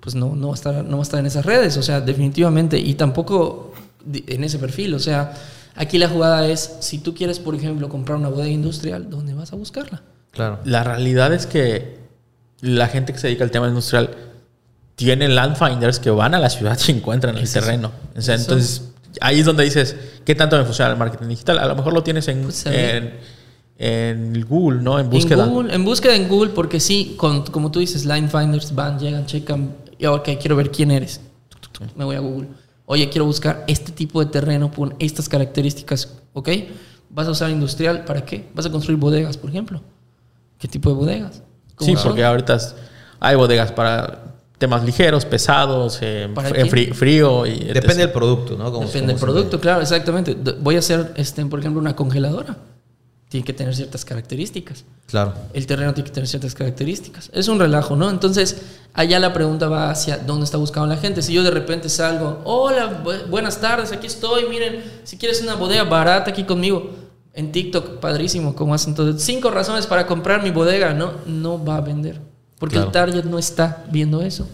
pues 0.00 0.14
no, 0.14 0.34
no, 0.34 0.48
va 0.48 0.54
a 0.54 0.56
estar, 0.56 0.84
no 0.84 0.96
va 0.96 1.02
a 1.02 1.04
estar 1.04 1.20
en 1.20 1.26
esas 1.26 1.44
redes. 1.44 1.76
O 1.76 1.82
sea, 1.82 2.00
definitivamente. 2.00 2.78
Y 2.78 2.94
tampoco 2.94 3.72
en 4.12 4.44
ese 4.44 4.58
perfil. 4.58 4.94
O 4.94 4.98
sea, 4.98 5.34
aquí 5.74 5.98
la 5.98 6.08
jugada 6.08 6.46
es, 6.48 6.76
si 6.80 6.98
tú 6.98 7.14
quieres, 7.14 7.38
por 7.38 7.54
ejemplo, 7.54 7.88
comprar 7.88 8.18
una 8.18 8.28
bodega 8.28 8.48
industrial, 8.48 9.08
¿dónde 9.10 9.34
vas 9.34 9.52
a 9.52 9.56
buscarla? 9.56 10.02
Claro. 10.30 10.60
La 10.64 10.84
realidad 10.84 11.32
es 11.32 11.46
que 11.46 11.98
la 12.60 12.88
gente 12.88 13.12
que 13.12 13.18
se 13.18 13.28
dedica 13.28 13.44
al 13.44 13.50
tema 13.50 13.68
industrial 13.68 14.10
tiene 14.96 15.28
landfinders 15.28 15.98
que 15.98 16.10
van 16.10 16.34
a 16.34 16.38
la 16.38 16.50
ciudad 16.50 16.78
y 16.86 16.92
encuentran 16.92 17.36
el 17.36 17.50
terreno. 17.50 17.92
O 18.16 18.20
sea, 18.20 18.36
Eso. 18.36 18.44
entonces, 18.44 18.82
ahí 19.20 19.40
es 19.40 19.46
donde 19.46 19.64
dices, 19.64 19.96
¿qué 20.24 20.34
tanto 20.34 20.56
me 20.58 20.64
funciona 20.64 20.90
el 20.92 20.98
marketing 20.98 21.28
digital? 21.28 21.58
A 21.58 21.66
lo 21.66 21.74
mejor 21.76 21.92
lo 21.92 22.02
tienes 22.02 22.26
en, 22.28 22.42
Pues, 22.42 22.64
en, 22.66 23.14
en 23.78 24.44
Google, 24.46 24.80
¿no? 24.82 24.98
En 24.98 25.10
búsqueda. 25.10 25.44
En, 25.44 25.50
Google, 25.50 25.74
en 25.74 25.84
búsqueda 25.84 26.14
en 26.16 26.28
Google, 26.28 26.50
porque 26.52 26.80
sí, 26.80 27.14
con- 27.16 27.44
como 27.46 27.70
tú 27.70 27.80
dices, 27.80 28.04
line 28.04 28.28
finders 28.28 28.74
van, 28.74 28.98
llegan, 28.98 29.26
checan. 29.26 29.74
Y 29.98 30.06
ok, 30.06 30.30
quiero 30.40 30.56
ver 30.56 30.70
quién 30.70 30.90
eres. 30.90 31.20
Me 31.96 32.04
voy 32.04 32.16
a 32.16 32.20
Google. 32.20 32.48
Oye, 32.86 33.08
quiero 33.08 33.24
buscar 33.24 33.64
este 33.66 33.90
tipo 33.92 34.20
de 34.24 34.30
terreno 34.30 34.70
con 34.70 34.94
estas 34.98 35.28
características. 35.28 36.08
¿Ok? 36.34 36.48
¿Vas 37.10 37.26
a 37.26 37.30
usar 37.30 37.50
industrial? 37.50 38.04
¿Para 38.04 38.24
qué? 38.24 38.48
¿Vas 38.54 38.66
a 38.66 38.70
construir 38.70 38.98
bodegas, 38.98 39.36
por 39.36 39.50
ejemplo? 39.50 39.80
¿Qué 40.58 40.68
tipo 40.68 40.90
de 40.90 40.96
bodegas? 40.96 41.42
¿Cómo 41.74 41.90
Sí, 41.90 41.96
porque 42.02 42.24
ahorita 42.24 42.58
hay 43.20 43.36
bodegas 43.36 43.72
para 43.72 44.33
temas 44.58 44.84
ligeros, 44.84 45.24
pesados, 45.24 45.98
eh, 46.00 46.28
fri- 46.70 46.92
frío. 46.94 47.44
Y 47.46 47.50
etc. 47.50 47.74
Depende 47.74 47.96
del 47.96 48.12
producto, 48.12 48.56
¿no? 48.56 48.72
Como- 48.72 48.86
Depende 48.86 49.12
del 49.12 49.20
producto, 49.20 49.60
claro, 49.60 49.80
exactamente. 49.82 50.36
Voy 50.60 50.76
a 50.76 50.78
hacer, 50.78 51.12
este, 51.16 51.44
por 51.46 51.60
ejemplo, 51.60 51.80
una 51.80 51.94
congeladora. 51.96 52.56
Tiene 53.28 53.44
que 53.44 53.52
tener 53.52 53.74
ciertas 53.74 54.04
características. 54.04 54.84
Claro. 55.06 55.34
El 55.52 55.66
terreno 55.66 55.92
tiene 55.92 56.08
que 56.08 56.14
tener 56.14 56.28
ciertas 56.28 56.54
características. 56.54 57.30
Es 57.32 57.48
un 57.48 57.58
relajo, 57.58 57.96
¿no? 57.96 58.08
Entonces, 58.08 58.62
allá 58.92 59.18
la 59.18 59.32
pregunta 59.32 59.68
va 59.68 59.90
hacia 59.90 60.18
dónde 60.18 60.44
está 60.44 60.56
buscando 60.56 60.86
la 60.86 60.96
gente. 61.00 61.20
Si 61.20 61.32
yo 61.32 61.42
de 61.42 61.50
repente 61.50 61.88
salgo, 61.88 62.40
hola, 62.44 63.02
bu- 63.02 63.26
buenas 63.28 63.60
tardes, 63.60 63.90
aquí 63.90 64.06
estoy, 64.06 64.44
miren, 64.48 64.84
si 65.02 65.16
quieres 65.18 65.42
una 65.42 65.56
bodega 65.56 65.82
barata 65.82 66.30
aquí 66.30 66.44
conmigo, 66.44 66.90
en 67.32 67.50
TikTok, 67.50 67.98
padrísimo, 67.98 68.54
como 68.54 68.72
hacen 68.72 68.94
todos. 68.94 69.20
Cinco 69.20 69.50
razones 69.50 69.88
para 69.88 70.06
comprar 70.06 70.44
mi 70.44 70.52
bodega, 70.52 70.94
no, 70.94 71.14
no 71.26 71.62
va 71.64 71.78
a 71.78 71.80
vender. 71.80 72.20
Porque 72.64 72.76
Claro. 72.76 72.86
el 72.88 72.92
target 72.92 73.24
no 73.24 73.38
está 73.38 73.84
viendo 73.90 74.22
eso. 74.22 74.48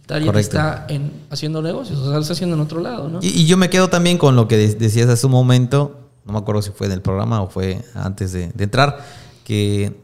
El 0.00 0.06
target 0.06 0.26
Correcto. 0.26 0.56
está 0.56 0.86
en, 0.88 1.12
haciendo 1.30 1.60
negocios, 1.60 1.98
o 1.98 2.04
sea, 2.04 2.14
lo 2.14 2.20
está 2.20 2.32
haciendo 2.32 2.56
en 2.56 2.62
otro 2.62 2.80
lado, 2.80 3.08
¿no? 3.08 3.18
Y, 3.22 3.28
y 3.28 3.46
yo 3.46 3.56
me 3.56 3.68
quedo 3.68 3.88
también 3.88 4.16
con 4.18 4.36
lo 4.36 4.48
que 4.48 4.56
de- 4.56 4.74
decías 4.74 5.08
hace 5.08 5.26
un 5.26 5.32
momento, 5.32 6.00
no 6.24 6.32
me 6.32 6.38
acuerdo 6.38 6.62
si 6.62 6.70
fue 6.70 6.86
en 6.86 6.92
el 6.94 7.02
programa 7.02 7.42
o 7.42 7.48
fue 7.48 7.84
antes 7.94 8.32
de, 8.32 8.48
de 8.54 8.64
entrar, 8.64 9.04
que 9.44 10.00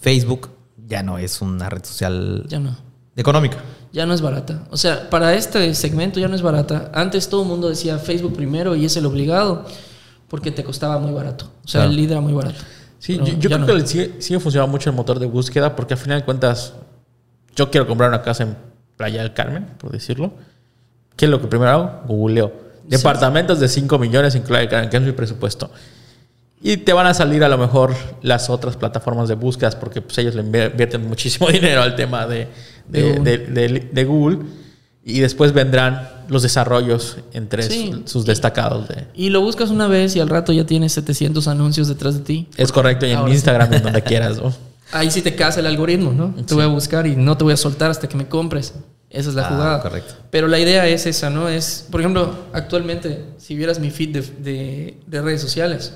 Facebook 0.00 0.50
ya 0.86 1.02
no 1.02 1.18
es 1.18 1.40
una 1.40 1.68
red 1.68 1.84
social 1.84 2.44
Ya 2.48 2.58
no. 2.60 2.76
económica. 3.16 3.56
Ya 3.92 4.06
no 4.06 4.14
es 4.14 4.20
barata. 4.20 4.64
O 4.70 4.76
sea, 4.76 5.08
para 5.10 5.34
este 5.34 5.72
segmento 5.74 6.18
ya 6.20 6.28
no 6.28 6.34
es 6.34 6.42
barata. 6.42 6.90
Antes 6.94 7.28
todo 7.28 7.42
el 7.42 7.48
mundo 7.48 7.68
decía 7.68 7.98
Facebook 7.98 8.34
primero 8.34 8.74
y 8.76 8.84
es 8.84 8.96
el 8.96 9.06
obligado 9.06 9.64
porque 10.28 10.50
te 10.50 10.64
costaba 10.64 10.98
muy 10.98 11.12
barato. 11.12 11.46
O 11.64 11.68
sea, 11.68 11.82
Claro. 11.82 11.90
el 11.90 11.96
lead 11.96 12.10
era 12.10 12.20
muy 12.20 12.32
barato. 12.32 12.58
Sí, 12.98 13.18
Pero 13.22 13.38
yo, 13.38 13.48
creo 13.50 13.58
no. 13.58 13.66
que 13.66 13.86
sigue, 13.86 14.14
sigue 14.20 14.40
funcionando 14.40 14.70
mucho 14.72 14.88
el 14.90 14.96
motor 14.96 15.18
de 15.18 15.26
búsqueda 15.26 15.76
porque 15.76 15.94
al 15.94 16.00
final 16.00 16.20
de 16.20 16.24
cuentas 16.24 16.72
yo 17.56 17.70
quiero 17.70 17.86
comprar 17.86 18.08
una 18.10 18.22
casa 18.22 18.42
en 18.44 18.56
Playa 18.96 19.22
del 19.22 19.32
Carmen, 19.34 19.66
por 19.78 19.90
decirlo. 19.90 20.32
¿Qué 21.16 21.24
es 21.26 21.30
lo 21.30 21.40
que 21.40 21.46
primero 21.46 21.70
hago? 21.70 22.00
Googleo. 22.06 22.52
Departamentos 22.88 23.60
de 23.60 23.68
5 23.68 23.98
millones 23.98 24.34
en 24.34 24.42
Playa 24.42 24.60
del 24.60 24.68
Carmen, 24.68 24.90
que 24.90 24.96
es 24.96 25.02
mi 25.02 25.12
presupuesto. 25.12 25.70
Y 26.60 26.78
te 26.78 26.92
van 26.92 27.06
a 27.06 27.14
salir 27.14 27.44
a 27.44 27.48
lo 27.48 27.58
mejor 27.58 27.94
las 28.22 28.48
otras 28.50 28.76
plataformas 28.76 29.28
de 29.28 29.34
búsquedas 29.34 29.76
porque 29.76 30.00
pues, 30.00 30.16
ellos 30.18 30.34
le 30.34 30.42
invierten 30.42 31.06
muchísimo 31.06 31.48
dinero 31.50 31.82
al 31.82 31.94
tema 31.94 32.26
de, 32.26 32.48
de, 32.88 33.02
De 33.02 33.12
Google. 33.18 33.88
de- 33.92 34.04
Google. 34.04 34.38
Y 35.06 35.20
después 35.20 35.52
vendrán 35.52 36.08
los 36.28 36.42
desarrollos 36.42 37.18
entre 37.34 37.62
Sí. 37.64 37.92
sus, 37.92 38.10
sus 38.10 38.24
destacados. 38.24 38.88
De, 38.88 39.06
Y 39.14 39.28
lo 39.28 39.42
buscas 39.42 39.68
una 39.68 39.86
vez 39.86 40.16
y 40.16 40.20
al 40.20 40.30
rato 40.30 40.50
ya 40.54 40.64
tienes 40.64 40.92
700 40.94 41.46
anuncios 41.48 41.88
detrás 41.88 42.14
de 42.14 42.20
ti. 42.20 42.48
es 42.56 42.72
correcto, 42.72 43.04
y 43.04 43.10
en 43.10 43.18
Ahora 43.18 43.28
sí. 43.28 43.34
Instagram, 43.34 43.74
en 43.74 43.82
donde 43.82 44.00
quieras. 44.02 44.40
¿no? 44.42 44.50
Ahí 44.94 45.10
sí 45.10 45.20
te 45.22 45.34
casa 45.34 45.60
el 45.60 45.66
algoritmo, 45.66 46.12
¿no? 46.12 46.34
Te 46.44 46.54
voy 46.54 46.64
a 46.64 46.68
buscar 46.68 47.06
y 47.06 47.16
no 47.16 47.36
te 47.36 47.44
voy 47.44 47.52
a 47.52 47.56
soltar 47.56 47.90
hasta 47.90 48.08
que 48.08 48.16
me 48.16 48.26
compres. 48.28 48.74
Esa 49.10 49.28
es 49.28 49.34
la 49.36 49.46
Ah, 49.46 49.50
jugada. 49.50 49.82
correcto. 49.82 50.14
Pero 50.30 50.48
la 50.48 50.58
idea 50.58 50.86
es 50.88 51.06
esa, 51.06 51.30
¿no? 51.30 51.48
Es, 51.48 51.86
por 51.90 52.00
ejemplo, 52.00 52.34
actualmente, 52.52 53.24
si 53.38 53.54
vieras 53.54 53.78
mi 53.78 53.90
feed 53.90 54.10
de, 54.10 54.20
de- 54.22 55.00
de 55.06 55.22
redes 55.22 55.40
sociales, 55.40 55.92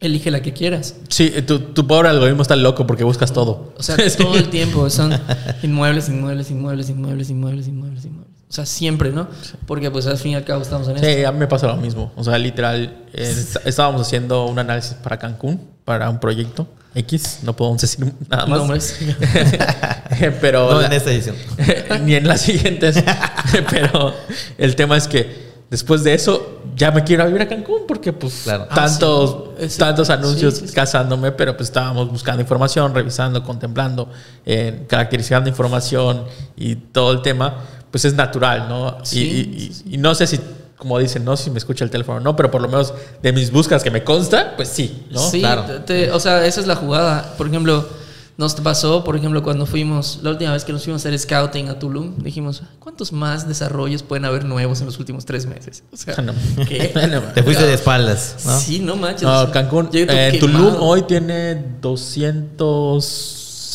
elige 0.00 0.30
la 0.30 0.42
que 0.42 0.52
quieras. 0.52 0.96
Sí, 1.08 1.30
tu, 1.46 1.58
tu 1.60 1.86
pobre 1.86 2.08
algoritmo 2.10 2.42
está 2.42 2.54
loco 2.56 2.86
porque 2.86 3.04
buscas 3.04 3.32
todo. 3.32 3.72
O 3.78 3.82
sea, 3.82 3.96
Sí. 3.96 4.18
todo 4.18 4.36
el 4.36 4.48
tiempo 4.50 4.90
son 4.90 5.18
inmuebles, 5.62 6.08
inmuebles, 6.08 6.50
inmuebles, 6.50 6.90
inmuebles, 6.90 7.30
inmuebles, 7.30 7.68
inmuebles, 7.68 8.04
inmuebles. 8.04 8.36
O 8.48 8.52
sea, 8.52 8.66
siempre, 8.66 9.10
¿no? 9.10 9.26
Porque 9.66 9.90
pues 9.90 10.06
al 10.06 10.18
fin 10.18 10.32
y 10.32 10.34
al 10.36 10.44
cabo 10.44 10.62
estamos 10.62 10.86
en 10.88 10.98
Sí, 10.98 11.06
esto. 11.06 11.28
a 11.28 11.32
mí 11.32 11.38
me 11.38 11.46
pasa 11.48 11.66
lo 11.66 11.76
mismo. 11.76 12.12
O 12.16 12.22
sea, 12.22 12.38
literal, 12.38 13.04
eh, 13.12 13.22
est- 13.30 13.56
estábamos 13.64 14.02
haciendo 14.02 14.46
un 14.46 14.58
análisis 14.58 14.94
para 14.94 15.18
Cancún, 15.18 15.60
para 15.84 16.08
un 16.10 16.20
proyecto 16.20 16.68
X, 16.96 17.40
no 17.42 17.54
podemos 17.54 17.80
decir 17.82 18.12
nada 18.28 18.46
más. 18.46 18.58
Nombres. 18.58 18.98
Pero 20.40 20.70
No 20.72 20.80
la- 20.80 20.86
en 20.86 20.92
esta 20.92 21.10
edición. 21.10 21.36
ni 22.04 22.14
en 22.14 22.26
las 22.26 22.40
siguientes. 22.40 23.02
Pero 23.70 24.14
el 24.58 24.74
tema 24.76 24.96
es 24.96 25.06
que 25.06 25.46
después 25.70 26.02
de 26.04 26.14
eso 26.14 26.62
ya 26.74 26.90
me 26.90 27.02
quiero 27.04 27.22
ir 27.22 27.26
a 27.26 27.26
vivir 27.28 27.42
a 27.42 27.48
Cancún 27.48 27.82
porque 27.88 28.12
pues 28.12 28.42
Claro. 28.44 28.66
tantos, 28.66 29.50
Ah, 29.58 29.64
sí. 29.68 29.78
tantos 29.78 30.06
Sí, 30.06 30.12
anuncios 30.12 30.54
sí, 30.58 30.68
sí. 30.68 30.74
casándome, 30.74 31.32
pero 31.32 31.56
pues 31.56 31.68
estábamos 31.68 32.10
buscando 32.10 32.40
información, 32.42 32.94
revisando, 32.94 33.42
contemplando, 33.42 34.10
eh, 34.44 34.84
caracterizando 34.88 35.48
información 35.48 36.24
y 36.56 36.76
todo 36.76 37.12
el 37.12 37.22
tema, 37.22 37.56
pues 37.90 38.04
es 38.04 38.14
natural, 38.14 38.68
¿no? 38.68 38.98
Y- 39.02 39.06
Sí, 39.06 39.82
y, 39.84 39.90
y- 39.90 39.94
y 39.94 39.98
no 39.98 40.14
sé 40.14 40.26
si, 40.26 40.38
como 40.76 40.98
dicen, 40.98 41.24
no 41.24 41.36
sé 41.36 41.44
si 41.44 41.50
me 41.50 41.58
escucha 41.58 41.84
el 41.84 41.90
teléfono 41.90 42.18
o 42.18 42.20
no, 42.20 42.36
pero 42.36 42.50
por 42.50 42.60
lo 42.60 42.68
menos 42.68 42.92
de 43.22 43.32
mis 43.32 43.50
búsquedas 43.50 43.82
que 43.82 43.90
me 43.90 44.04
consta, 44.04 44.54
pues 44.56 44.68
sí, 44.68 45.06
¿no? 45.10 45.20
Sí, 45.20 45.40
Claro. 45.40 45.64
te- 45.84 46.10
o 46.10 46.20
sea, 46.20 46.44
esa 46.46 46.60
es 46.60 46.66
la 46.66 46.76
jugada. 46.76 47.34
Por 47.38 47.46
ejemplo, 47.46 47.86
nos 48.38 48.54
pasó, 48.56 49.02
por 49.02 49.16
ejemplo, 49.16 49.42
cuando 49.42 49.64
fuimos, 49.64 50.18
la 50.22 50.28
última 50.30 50.52
vez 50.52 50.64
que 50.64 50.72
nos 50.72 50.84
fuimos 50.84 51.02
a 51.04 51.08
hacer 51.08 51.18
scouting 51.18 51.70
a 51.70 51.78
Tulum, 51.78 52.18
dijimos, 52.18 52.62
¿cuántos 52.80 53.10
más 53.10 53.48
desarrollos 53.48 54.02
pueden 54.02 54.26
haber 54.26 54.44
nuevos 54.44 54.80
en 54.80 54.86
los 54.86 54.98
últimos 54.98 55.24
tres 55.24 55.46
meses? 55.46 55.82
O 55.90 55.96
sea, 55.96 56.16
No. 56.22 56.34
¿qué? 56.68 56.92
No, 57.10 57.22
Te 57.32 57.42
fuiste 57.42 57.64
de 57.64 57.72
espaldas, 57.72 58.36
¿no? 58.44 58.58
Sí, 58.60 58.78
no 58.80 58.96
manches. 58.96 59.22
No, 59.22 59.50
Cancún, 59.50 59.88
eh. 59.94 60.36
Tulum 60.38 60.76
hoy 60.80 61.02
tiene 61.04 61.54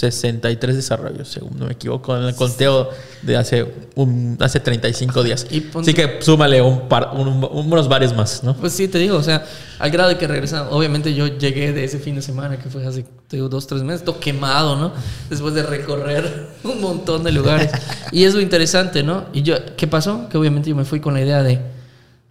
263 0.01 0.75
desarrollos, 0.75 1.27
según 1.29 1.57
no 1.59 1.65
me 1.67 1.73
equivoco, 1.73 2.15
en 2.17 2.23
el 2.23 2.35
conteo 2.35 2.89
de 3.21 3.37
hace, 3.37 3.65
un, 3.95 4.37
hace 4.39 4.59
35 4.59 5.23
días. 5.23 5.45
Y 5.51 5.65
Así 5.79 5.93
que 5.93 6.17
súmale 6.21 6.61
un 6.61 6.87
par, 6.89 7.11
un- 7.13 7.47
unos 7.51 7.87
varios 7.87 8.15
más, 8.15 8.43
¿no? 8.43 8.55
Pues 8.55 8.73
sí, 8.73 8.87
te 8.87 8.97
digo, 8.97 9.17
o 9.17 9.23
sea, 9.23 9.45
al 9.79 9.91
grado 9.91 10.09
de 10.09 10.17
que 10.17 10.27
regresamos. 10.27 10.73
Obviamente 10.73 11.13
yo 11.13 11.27
llegué 11.27 11.71
de 11.73 11.83
ese 11.83 11.99
fin 11.99 12.15
de 12.15 12.21
semana, 12.21 12.57
que 12.57 12.69
fue 12.69 12.85
hace 12.85 13.05
te 13.27 13.37
digo, 13.37 13.47
dos, 13.47 13.65
tres 13.65 13.81
meses, 13.83 14.03
todo 14.03 14.19
quemado, 14.19 14.75
¿no? 14.75 14.91
Después 15.29 15.53
de 15.53 15.63
recorrer 15.63 16.47
un 16.63 16.81
montón 16.81 17.23
de 17.23 17.31
lugares. 17.31 17.71
Y 18.11 18.25
es 18.25 18.33
lo 18.33 18.41
interesante, 18.41 19.03
¿no? 19.03 19.25
Y 19.33 19.41
yo, 19.43 19.55
¿qué 19.77 19.87
pasó? 19.87 20.27
Que 20.29 20.37
obviamente 20.37 20.69
yo 20.69 20.75
me 20.75 20.83
fui 20.83 20.99
con 20.99 21.13
la 21.13 21.21
idea 21.21 21.41
de, 21.41 21.61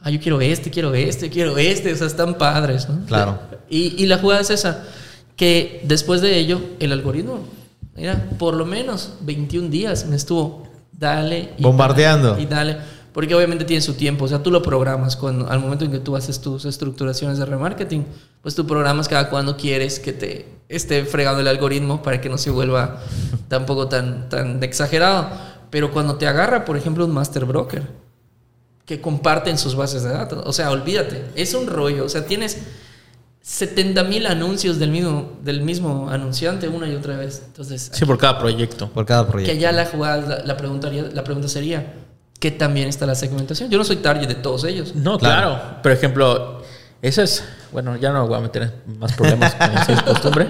ah, 0.02 0.10
yo 0.10 0.20
quiero 0.20 0.40
este, 0.42 0.70
quiero 0.70 0.92
este, 0.94 1.30
quiero 1.30 1.56
este, 1.56 1.92
o 1.92 1.96
sea, 1.96 2.06
están 2.06 2.34
padres, 2.34 2.86
¿no? 2.88 3.06
Claro. 3.06 3.38
Y, 3.70 3.94
y 4.02 4.06
la 4.06 4.18
jugada 4.18 4.42
es 4.42 4.50
esa, 4.50 4.82
que 5.36 5.80
después 5.84 6.20
de 6.20 6.36
ello, 6.38 6.60
el 6.80 6.92
algoritmo, 6.92 7.44
mira, 7.96 8.30
por 8.38 8.54
lo 8.54 8.64
menos 8.66 9.14
21 9.22 9.68
días 9.68 10.06
me 10.06 10.16
estuvo, 10.16 10.68
dale. 10.92 11.54
y 11.56 11.62
Bombardeando. 11.62 12.30
dale, 12.30 12.42
y 12.42 12.46
dale. 12.46 12.76
Porque 13.12 13.34
obviamente 13.34 13.64
tiene 13.64 13.80
su 13.80 13.94
tiempo, 13.94 14.26
o 14.26 14.28
sea, 14.28 14.40
tú 14.40 14.52
lo 14.52 14.62
programas 14.62 15.16
cuando, 15.16 15.48
al 15.50 15.58
momento 15.58 15.84
en 15.84 15.90
que 15.90 15.98
tú 15.98 16.14
haces 16.14 16.40
tus 16.40 16.64
estructuraciones 16.64 17.38
de 17.38 17.44
remarketing, 17.44 18.06
pues 18.40 18.54
tú 18.54 18.66
programas 18.66 19.08
cada 19.08 19.28
cuando 19.28 19.56
quieres 19.56 19.98
que 19.98 20.12
te 20.12 20.46
esté 20.68 21.04
fregando 21.04 21.40
el 21.40 21.48
algoritmo 21.48 22.02
para 22.02 22.20
que 22.20 22.28
no 22.28 22.38
se 22.38 22.50
vuelva 22.50 23.00
tampoco 23.48 23.88
tan, 23.88 24.28
tan 24.28 24.62
exagerado. 24.62 25.28
Pero 25.70 25.90
cuando 25.92 26.16
te 26.16 26.28
agarra, 26.28 26.64
por 26.64 26.76
ejemplo, 26.76 27.04
un 27.04 27.12
master 27.12 27.44
broker, 27.44 27.82
que 28.86 29.00
comparten 29.00 29.56
sus 29.56 29.76
bases 29.76 30.02
de 30.02 30.10
datos. 30.10 30.42
O 30.46 30.52
sea, 30.52 30.70
olvídate, 30.70 31.24
es 31.36 31.54
un 31.54 31.68
rollo. 31.68 32.04
O 32.04 32.08
sea, 32.08 32.26
tienes 32.26 32.58
70 33.42 34.04
mil 34.04 34.26
anuncios 34.26 34.78
del 34.78 34.90
mismo, 34.90 35.32
del 35.42 35.62
mismo 35.62 36.08
anunciante 36.10 36.68
una 36.68 36.88
y 36.88 36.94
otra 36.94 37.16
vez. 37.16 37.42
Entonces, 37.46 37.90
Sí, 37.92 38.04
por 38.04 38.18
cada 38.18 38.38
proyecto. 38.38 38.88
Por 38.90 39.06
cada 39.06 39.24
que 39.26 39.32
proyecto. 39.32 39.56
allá 39.56 39.72
la 39.72 39.86
jugada, 39.86 40.38
la, 40.38 40.44
la 40.44 40.56
preguntaría, 40.56 41.04
la 41.12 41.24
pregunta 41.24 41.48
sería, 41.48 41.94
¿qué 42.38 42.50
también 42.50 42.88
está 42.88 43.06
la 43.06 43.14
segmentación? 43.14 43.70
Yo 43.70 43.78
no 43.78 43.84
soy 43.84 43.96
target 43.96 44.28
de 44.28 44.34
todos 44.36 44.64
ellos. 44.64 44.94
No, 44.94 45.18
Claro. 45.18 45.54
claro. 45.58 45.82
Por 45.82 45.92
ejemplo, 45.92 46.62
eso 47.02 47.22
es. 47.22 47.42
Bueno, 47.72 47.96
ya 47.96 48.10
no 48.12 48.26
voy 48.26 48.36
a 48.36 48.40
meter 48.40 48.62
en 48.86 48.98
más 48.98 49.12
problemas 49.14 49.54
como 49.54 49.78
es 49.96 50.02
costumbre. 50.02 50.48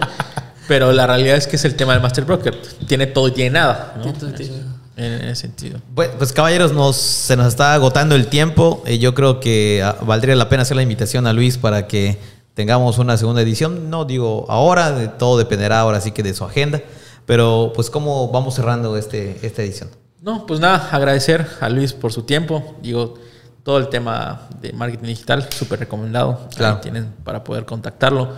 Pero 0.67 0.93
la 0.93 1.07
realidad 1.07 1.37
es 1.37 1.47
que 1.47 1.57
es 1.57 1.65
el 1.65 1.75
tema 1.77 1.93
del 1.95 2.03
Master 2.03 2.25
Broker. 2.25 2.57
Tiene 2.87 3.07
todo 3.07 3.29
y 3.29 3.33
tiene 3.33 3.51
nada. 3.51 3.95
¿no? 3.97 4.03
Tiene 4.05 4.19
todo 4.19 4.31
y 4.31 4.33
tiene 4.35 4.57
nada. 4.59 4.77
En 4.97 5.13
ese 5.29 5.43
sentido. 5.43 5.81
Pues, 5.95 6.11
pues, 6.19 6.33
caballeros, 6.33 6.73
nos, 6.73 6.97
se 6.97 7.35
nos 7.37 7.47
está 7.47 7.73
agotando 7.75 8.15
el 8.15 8.27
tiempo. 8.27 8.83
Eh, 8.87 8.99
yo 8.99 9.15
creo 9.15 9.41
que 9.41 9.81
ah, 9.83 9.97
valdría 10.03 10.37
la 10.37 10.49
pena 10.49 10.63
hacer 10.63 10.77
la 10.77 10.83
invitación 10.83 11.27
a 11.27 11.33
Luis 11.33 11.57
para 11.57 11.87
que 11.87 12.19
tengamos 12.55 12.99
una 12.99 13.17
segunda 13.17 13.43
edición. 13.43 13.91
No 13.91 14.05
digo 14.05 14.47
ahora, 14.49 15.19
todo 15.19 15.39
dependerá 15.39 15.81
ahora 15.81 16.01
sí 16.01 16.13
que 16.13 16.23
de 16.23 16.35
su 16.35 16.45
agenda. 16.45 16.81
Pero 17.27 17.73
pues 17.75 17.91
cómo 17.91 18.31
vamos 18.31 18.55
cerrando 18.55 18.97
este, 18.97 19.39
esta 19.47 19.63
edición. 19.63 19.91
No, 20.21 20.47
pues 20.47 20.61
nada, 20.61 20.89
agradecer 20.91 21.47
a 21.61 21.69
Luis 21.69 21.93
por 21.93 22.13
su 22.13 22.23
tiempo. 22.23 22.77
Digo, 22.83 23.15
todo 23.63 23.79
el 23.79 23.89
tema 23.89 24.49
de 24.61 24.73
marketing 24.73 25.07
digital, 25.07 25.49
súper 25.51 25.81
recomendado. 25.81 26.49
Claro. 26.57 26.77
Ahí 26.77 26.81
tienen 26.83 27.13
para 27.25 27.45
poder 27.45 27.65
contactarlo. 27.65 28.35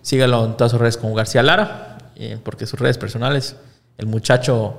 Sígalo 0.00 0.44
en 0.44 0.56
todas 0.56 0.70
sus 0.70 0.80
redes 0.80 0.96
como 0.96 1.14
García 1.14 1.42
Lara, 1.42 1.98
eh, 2.14 2.38
porque 2.42 2.66
sus 2.66 2.78
redes 2.78 2.96
personales, 2.98 3.56
el 3.98 4.06
muchacho 4.06 4.78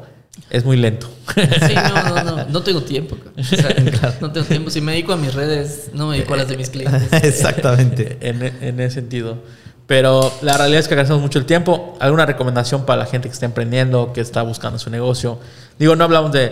es 0.49 0.63
muy 0.65 0.77
lento. 0.77 1.09
Sí, 1.35 1.75
no, 1.75 2.03
no, 2.15 2.23
no, 2.23 2.45
no 2.45 2.61
tengo 2.63 2.81
tiempo. 2.83 3.17
O 3.37 3.43
sea, 3.43 3.75
No 4.21 4.31
tengo 4.31 4.45
tiempo. 4.47 4.69
Si 4.69 4.81
me 4.81 4.93
dedico 4.93 5.13
a 5.13 5.17
mis 5.17 5.33
redes, 5.33 5.89
no 5.93 6.07
me 6.07 6.15
dedico 6.17 6.33
a 6.33 6.37
las 6.37 6.47
de 6.47 6.57
mis 6.57 6.69
clientes. 6.69 7.11
Exactamente. 7.23 8.17
en, 8.21 8.41
en 8.43 8.79
ese 8.79 8.95
sentido. 8.95 9.37
Pero 9.87 10.33
la 10.41 10.57
realidad 10.57 10.79
es 10.81 10.87
que 10.87 10.93
agradecemos 10.95 11.21
mucho 11.21 11.39
el 11.39 11.45
tiempo. 11.45 11.97
¿Alguna 11.99 12.25
recomendación 12.25 12.85
para 12.85 12.99
la 12.99 13.05
gente 13.05 13.29
que 13.29 13.33
está 13.33 13.45
emprendiendo, 13.45 14.11
que 14.13 14.21
está 14.21 14.41
buscando 14.41 14.77
su 14.79 14.89
negocio? 14.89 15.39
Digo, 15.79 15.95
no 15.95 16.03
hablamos 16.03 16.31
de... 16.33 16.51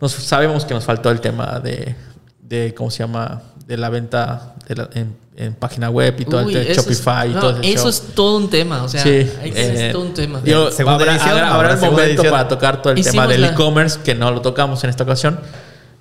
Nos, 0.00 0.12
sabemos 0.12 0.64
que 0.66 0.74
nos 0.74 0.84
faltó 0.84 1.10
el 1.10 1.20
tema 1.20 1.58
de, 1.60 1.94
de 2.42 2.74
¿cómo 2.74 2.90
se 2.90 2.98
llama? 2.98 3.42
De 3.66 3.78
la 3.78 3.88
venta 3.88 4.54
de 4.68 4.74
la- 4.76 4.90
en, 4.92 5.16
en 5.38 5.54
página 5.54 5.90
web 5.90 6.14
y 6.18 6.24
todo 6.24 6.44
Uy, 6.46 6.54
el 6.54 6.60
tema 6.62 6.72
eso 6.72 6.80
es- 6.80 6.86
Shopify 6.86 7.30
y 7.30 7.34
no, 7.34 7.40
todo 7.40 7.50
ese 7.60 7.68
Eso 7.72 7.78
show. 7.82 7.88
es 7.90 8.02
todo 8.14 8.36
un 8.38 8.48
tema. 8.50 8.82
O 8.84 8.88
sea, 8.88 9.02
Sí, 9.02 9.10
eh, 9.42 9.90
todo 9.92 10.02
un 10.02 10.14
tema. 10.14 10.40
Digo, 10.42 10.70
Segunda 10.70 10.94
habrá, 11.00 11.12
edición, 11.12 11.30
habrá- 11.32 11.54
habrá 11.54 11.72
el 11.72 11.78
segunda 11.78 12.02
momento 12.02 12.22
edición. 12.22 12.30
para 12.38 12.48
tocar 12.48 12.80
todo 12.82 12.92
el 12.94 12.98
tema 13.00 13.08
Hicimos 13.10 13.28
del 13.28 13.40
la- 13.42 13.48
e-commerce, 13.48 14.00
que 14.02 14.14
no 14.14 14.30
lo 14.30 14.40
tocamos 14.40 14.82
en 14.84 14.90
esta 14.90 15.04
ocasión. 15.04 15.38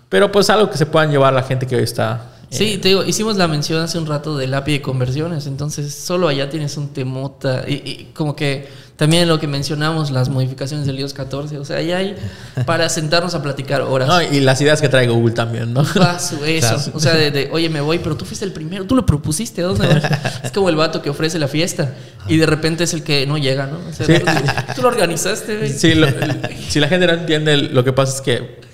Pero 0.09 0.31
pues 0.31 0.49
algo 0.49 0.69
que 0.69 0.77
se 0.77 0.85
puedan 0.85 1.11
llevar 1.11 1.33
la 1.33 1.43
gente 1.43 1.65
que 1.67 1.75
hoy 1.75 1.83
está... 1.83 2.21
eh, 2.51 2.55
Sí, 2.55 2.77
te 2.77 2.89
digo, 2.89 3.03
hicimos 3.03 3.37
la 3.37 3.47
mención 3.47 3.81
hace 3.81 3.97
un 3.97 4.05
rato 4.05 4.37
del 4.37 4.53
API 4.53 4.73
de 4.73 4.81
conversiones, 4.81 5.47
entonces 5.47 5.93
solo 5.93 6.27
allá 6.27 6.49
tienes 6.49 6.77
un 6.77 6.89
temota 6.93 7.63
y, 7.67 7.73
y 7.73 8.11
como 8.13 8.35
que 8.35 8.85
también 8.95 9.27
lo 9.27 9.41
que 9.41 9.47
mencionamos, 9.47 10.09
las 10.09 10.29
modificaciones 10.29 10.85
del 10.87 10.97
iOS 10.99 11.13
14, 11.13 11.57
o 11.57 11.65
sea, 11.65 11.77
ahí 11.77 11.91
hay 11.91 12.15
para 12.65 12.87
sentarnos 12.87 13.35
a 13.35 13.43
platicar 13.43 13.81
horas. 13.81 14.07
no, 14.07 14.21
y 14.21 14.39
las 14.39 14.61
ideas 14.61 14.79
que 14.81 14.87
trae 14.87 15.07
Google 15.07 15.33
también, 15.33 15.73
¿no? 15.73 15.83
Paso, 15.83 16.43
eso. 16.45 16.67
Claro. 16.75 16.91
O 16.93 16.99
sea, 17.01 17.13
de, 17.13 17.29
de, 17.31 17.49
oye, 17.51 17.67
me 17.69 17.81
voy, 17.81 17.99
pero 17.99 18.15
tú 18.15 18.23
fuiste 18.23 18.45
el 18.45 18.53
primero, 18.53 18.85
tú 18.85 18.95
lo 18.95 19.05
propusiste, 19.05 19.61
¿a 19.61 19.65
dónde 19.65 19.87
vas? 19.87 20.03
Es 20.45 20.51
como 20.51 20.69
el 20.69 20.77
vato 20.77 21.01
que 21.01 21.09
ofrece 21.09 21.37
la 21.39 21.47
fiesta 21.49 21.93
y 22.29 22.37
de 22.37 22.45
repente 22.45 22.85
es 22.85 22.93
el 22.93 23.03
que 23.03 23.27
no 23.27 23.37
llega, 23.37 23.67
¿no? 23.67 23.79
O 23.89 23.91
sea, 23.93 24.05
Sí. 24.05 24.13
tú, 24.23 24.73
tú 24.77 24.81
lo 24.83 24.87
organizaste, 24.87 25.57
güey. 25.57 25.73
Sí, 25.73 25.93
lo- 25.93 26.07
si 26.69 26.79
la 26.79 26.87
gente 26.87 27.05
no 27.07 27.13
entiende, 27.13 27.57
lo 27.57 27.83
que 27.83 27.91
pasa 27.91 28.15
es 28.15 28.21
que 28.21 28.64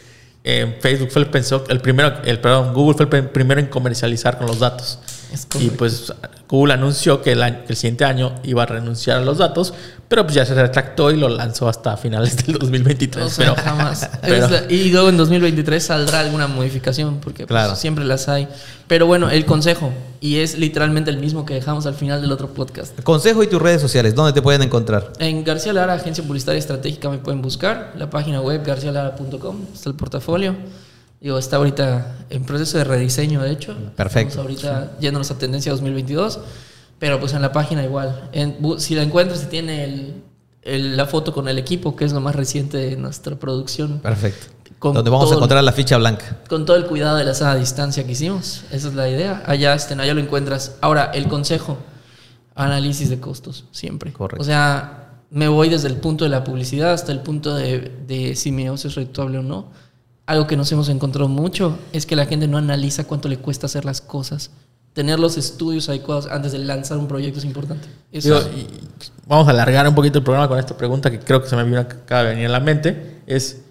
eh, 0.44 0.78
Facebook 0.82 1.12
fue 1.12 1.22
el, 1.22 1.30
pensó, 1.30 1.64
el 1.70 1.82
primero, 1.82 2.16
el, 2.24 2.40
perdón, 2.40 2.74
Google 2.74 2.96
fue 2.96 3.20
el 3.20 3.30
primero 3.30 3.60
en 3.60 3.68
comercializar 3.68 4.38
con 4.38 4.48
los 4.48 4.60
datos. 4.60 5.00
Es 5.32 5.48
Y 5.60 5.70
pues 5.70 6.12
Google 6.50 6.74
anunció 6.74 7.22
que 7.22 7.32
el, 7.32 7.42
año- 7.42 7.60
que 7.66 7.74
el 7.74 7.78
siguiente 7.78 8.04
año 8.04 8.34
iba 8.44 8.64
a 8.64 8.66
renunciar 8.66 9.20
a 9.20 9.22
los 9.22 9.38
datos, 9.38 9.74
pero 10.10 10.24
pues 10.24 10.36
ya 10.36 10.46
se 10.46 10.54
retractó 10.54 11.10
y 11.10 11.16
lo 11.16 11.30
lanzó 11.30 11.70
hasta 11.70 11.96
finales 11.96 12.36
del 12.46 12.58
2023. 12.60 13.26
O 13.26 13.30
sea, 13.30 13.54
pero, 13.56 13.64
jamás. 13.64 14.10
pero- 14.22 14.48
la- 14.50 14.64
y 14.70 14.90
luego 14.92 15.08
en 15.10 15.16
2023 15.18 15.82
saldrá 15.84 16.20
alguna 16.20 16.48
modificación, 16.48 17.20
porque 17.22 17.48
pues, 17.48 17.48
Claro. 17.48 17.76
siempre 17.78 18.04
las 18.04 18.28
hay. 18.28 18.48
Pero 18.88 19.06
bueno, 19.08 19.30
el 19.30 19.46
consejo, 19.46 19.94
y 20.20 20.40
es 20.40 20.58
literalmente 20.58 21.10
el 21.12 21.18
mismo 21.18 21.46
que 21.46 21.54
dejamos 21.54 21.86
al 21.86 21.94
final 21.94 22.20
del 22.22 22.32
otro 22.34 22.50
podcast. 22.54 23.00
Consejo 23.04 23.42
y 23.44 23.48
tus 23.48 23.62
redes 23.62 23.80
sociales, 23.82 24.14
¿dónde 24.16 24.34
te 24.34 24.42
pueden 24.42 24.62
encontrar? 24.64 25.14
En 25.20 25.46
García 25.46 25.72
Lara, 25.72 25.94
Agencia 25.94 26.24
Publicitaria 26.26 26.60
Estratégica, 26.60 27.10
me 27.10 27.20
pueden 27.20 27.42
buscar. 27.42 27.94
La 27.98 28.10
página 28.10 28.42
web 28.42 28.62
garcialara.com, 28.66 29.62
está 29.74 29.90
el 29.90 29.96
portafolio. 29.96 30.56
Digo, 31.22 31.38
está 31.38 31.58
ahorita 31.58 32.16
en 32.32 32.44
proceso 32.44 32.80
de 32.80 32.84
rediseño, 32.84 33.42
de 33.44 33.52
hecho. 33.52 33.76
Perfecto. 33.96 34.30
Estamos 34.30 34.38
ahorita 34.64 34.98
yéndonos 35.00 35.30
a 35.30 35.38
tendencia 35.38 35.72
2022. 35.72 36.40
Pero 36.98 37.20
pues 37.20 37.34
en 37.34 37.42
la 37.44 37.52
página 37.52 37.84
igual. 37.84 38.30
En- 38.32 38.58
si 38.80 38.96
la 38.96 39.04
encuentras, 39.04 39.40
si 39.40 39.46
tiene 39.48 39.84
el- 39.84 40.24
el- 40.64 40.98
la 40.98 41.06
foto 41.06 41.32
con 41.34 41.48
el 41.48 41.58
equipo, 41.60 41.96
que 41.96 42.06
es 42.06 42.12
lo 42.14 42.22
más 42.22 42.36
reciente 42.36 42.78
de 42.78 42.96
nuestra 42.96 43.36
producción. 43.38 44.00
Perfecto. 44.00 44.48
Con 44.80 44.94
Donde 44.96 45.12
vamos 45.12 45.32
a 45.32 45.36
encontrar 45.36 45.64
la 45.64 45.72
ficha 45.74 45.98
blanca. 45.98 46.40
Con 46.50 46.66
todo 46.66 46.76
el 46.76 46.86
cuidado 46.88 47.18
de 47.18 47.24
la 47.24 47.36
sana 47.36 47.56
distancia 47.56 48.04
que 48.04 48.14
hicimos. 48.14 48.64
Esa 48.72 48.88
es 48.88 48.96
la 48.96 49.08
idea. 49.08 49.44
Allá, 49.46 49.76
este, 49.76 49.94
allá 49.94 50.14
lo 50.16 50.22
encuentras. 50.22 50.76
Ahora, 50.82 51.12
el 51.14 51.28
consejo. 51.28 51.78
Análisis 52.56 53.10
de 53.10 53.20
costos, 53.20 53.66
siempre. 53.72 54.12
Correcto. 54.12 54.42
O 54.42 54.46
sea, 54.46 55.20
me 55.30 55.48
voy 55.48 55.70
desde 55.70 55.88
el 55.88 55.96
punto 55.98 56.26
de 56.26 56.30
la 56.32 56.44
publicidad 56.44 56.94
hasta 56.94 57.12
el 57.12 57.20
punto 57.22 57.56
de, 57.56 57.92
de 58.08 58.36
si 58.36 58.52
mi 58.52 58.64
negocio 58.64 58.90
es 58.90 58.96
rentable 58.96 59.38
o 59.38 59.44
no. 59.44 59.68
Algo 60.26 60.48
que 60.48 60.56
nos 60.56 60.72
hemos 60.72 60.88
encontrado 60.90 61.28
mucho 61.28 61.78
es 61.94 62.06
que 62.06 62.16
la 62.16 62.26
gente 62.26 62.48
no 62.48 62.58
analiza 62.58 63.04
cuánto 63.06 63.28
le 63.28 63.38
cuesta 63.38 63.66
hacer 63.66 63.86
las 63.86 64.02
cosas. 64.02 64.52
Tener 64.94 65.20
los 65.20 65.38
estudios 65.38 65.88
adecuados 65.90 66.28
antes 66.28 66.52
de 66.52 66.60
lanzar 66.60 66.98
un 66.98 67.08
proyecto 67.08 67.40
es 67.40 67.46
importante. 67.46 67.88
Eso 68.12 68.40
Digo, 68.42 68.58
es- 69.00 69.12
vamos 69.28 69.48
a 69.48 69.52
alargar 69.52 69.88
un 69.88 69.96
poquito 69.96 70.20
el 70.20 70.24
programa 70.24 70.48
con 70.48 70.60
esta 70.60 70.76
pregunta 70.78 71.10
que 71.10 71.20
creo 71.20 71.42
que 71.42 71.48
se 71.50 71.56
me 71.56 71.64
vino 71.64 71.80
acaba 71.80 72.24
de 72.24 72.30
venir 72.32 72.46
a 72.48 72.50
la 72.50 72.60
mente. 72.60 73.22
Es, 73.26 73.62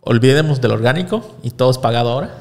olvidemos 0.00 0.60
del 0.60 0.72
orgánico 0.72 1.36
y 1.42 1.50
todo 1.50 1.70
es 1.70 1.78
pagado 1.78 2.10
ahora. 2.10 2.38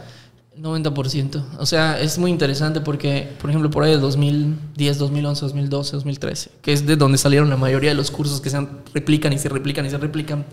90%. 0.60 1.44
O 1.60 1.66
sea, 1.66 2.00
es 2.00 2.18
muy 2.20 2.30
interesante 2.30 2.82
porque, 2.82 3.32
por 3.42 3.50
ejemplo, 3.50 3.72
por 3.72 3.84
ahí 3.84 3.92
del 3.92 4.02
2010, 4.02 4.98
2011, 5.00 5.42
2012, 5.42 5.92
2013, 5.94 6.52
que 6.62 6.74
es 6.74 6.86
de 6.86 6.96
donde 6.96 7.18
salieron 7.18 7.50
la 7.50 7.58
mayoría 7.58 7.90
de 7.92 7.96
los 7.96 8.12
cursos 8.12 8.42
que 8.42 8.50
se 8.52 8.68
replican 8.94 9.34
y 9.34 9.40
se 9.40 9.50
replican 9.50 9.86
y 9.86 9.90
se 9.90 9.98
replican, 9.98 10.46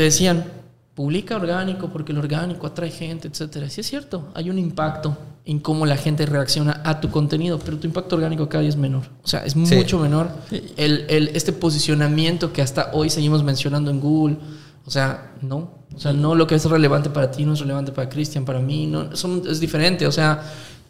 te 0.00 0.04
decían, 0.04 0.46
publica 0.94 1.36
orgánico 1.36 1.90
porque 1.90 2.12
el 2.12 2.18
orgánico 2.18 2.66
atrae 2.66 2.90
gente, 2.90 3.28
etcétera. 3.28 3.68
Sí 3.68 3.82
es 3.82 3.86
cierto, 3.86 4.30
hay 4.32 4.48
un 4.48 4.58
impacto 4.58 5.14
en 5.44 5.58
cómo 5.58 5.84
la 5.84 5.98
gente 5.98 6.24
reacciona 6.24 6.80
a 6.86 7.02
tu 7.02 7.10
contenido, 7.10 7.58
pero 7.58 7.76
tu 7.76 7.86
impacto 7.86 8.16
orgánico 8.16 8.48
cada 8.48 8.62
día 8.62 8.70
es 8.70 8.78
menor. 8.78 9.02
O 9.22 9.28
sea, 9.28 9.44
es 9.44 9.56
mucho 9.56 9.98
menor 9.98 10.30
el, 10.78 11.04
el, 11.10 11.28
este 11.34 11.52
posicionamiento 11.52 12.50
que 12.50 12.62
hasta 12.62 12.92
hoy 12.94 13.10
seguimos 13.10 13.44
mencionando 13.44 13.90
en 13.90 14.00
Google. 14.00 14.38
O 14.86 14.90
sea, 14.90 15.34
no. 15.42 15.70
O 15.94 16.00
sea, 16.00 16.14
no 16.14 16.34
lo 16.34 16.46
que 16.46 16.54
es 16.54 16.64
relevante 16.64 17.10
para 17.10 17.30
ti 17.30 17.44
no 17.44 17.52
es 17.52 17.60
relevante 17.60 17.92
para 17.92 18.08
Cristian, 18.08 18.46
para 18.46 18.60
mí. 18.60 18.86
No, 18.86 19.14
son, 19.14 19.42
es 19.46 19.60
diferente. 19.60 20.06
O 20.06 20.12
sea, 20.12 20.42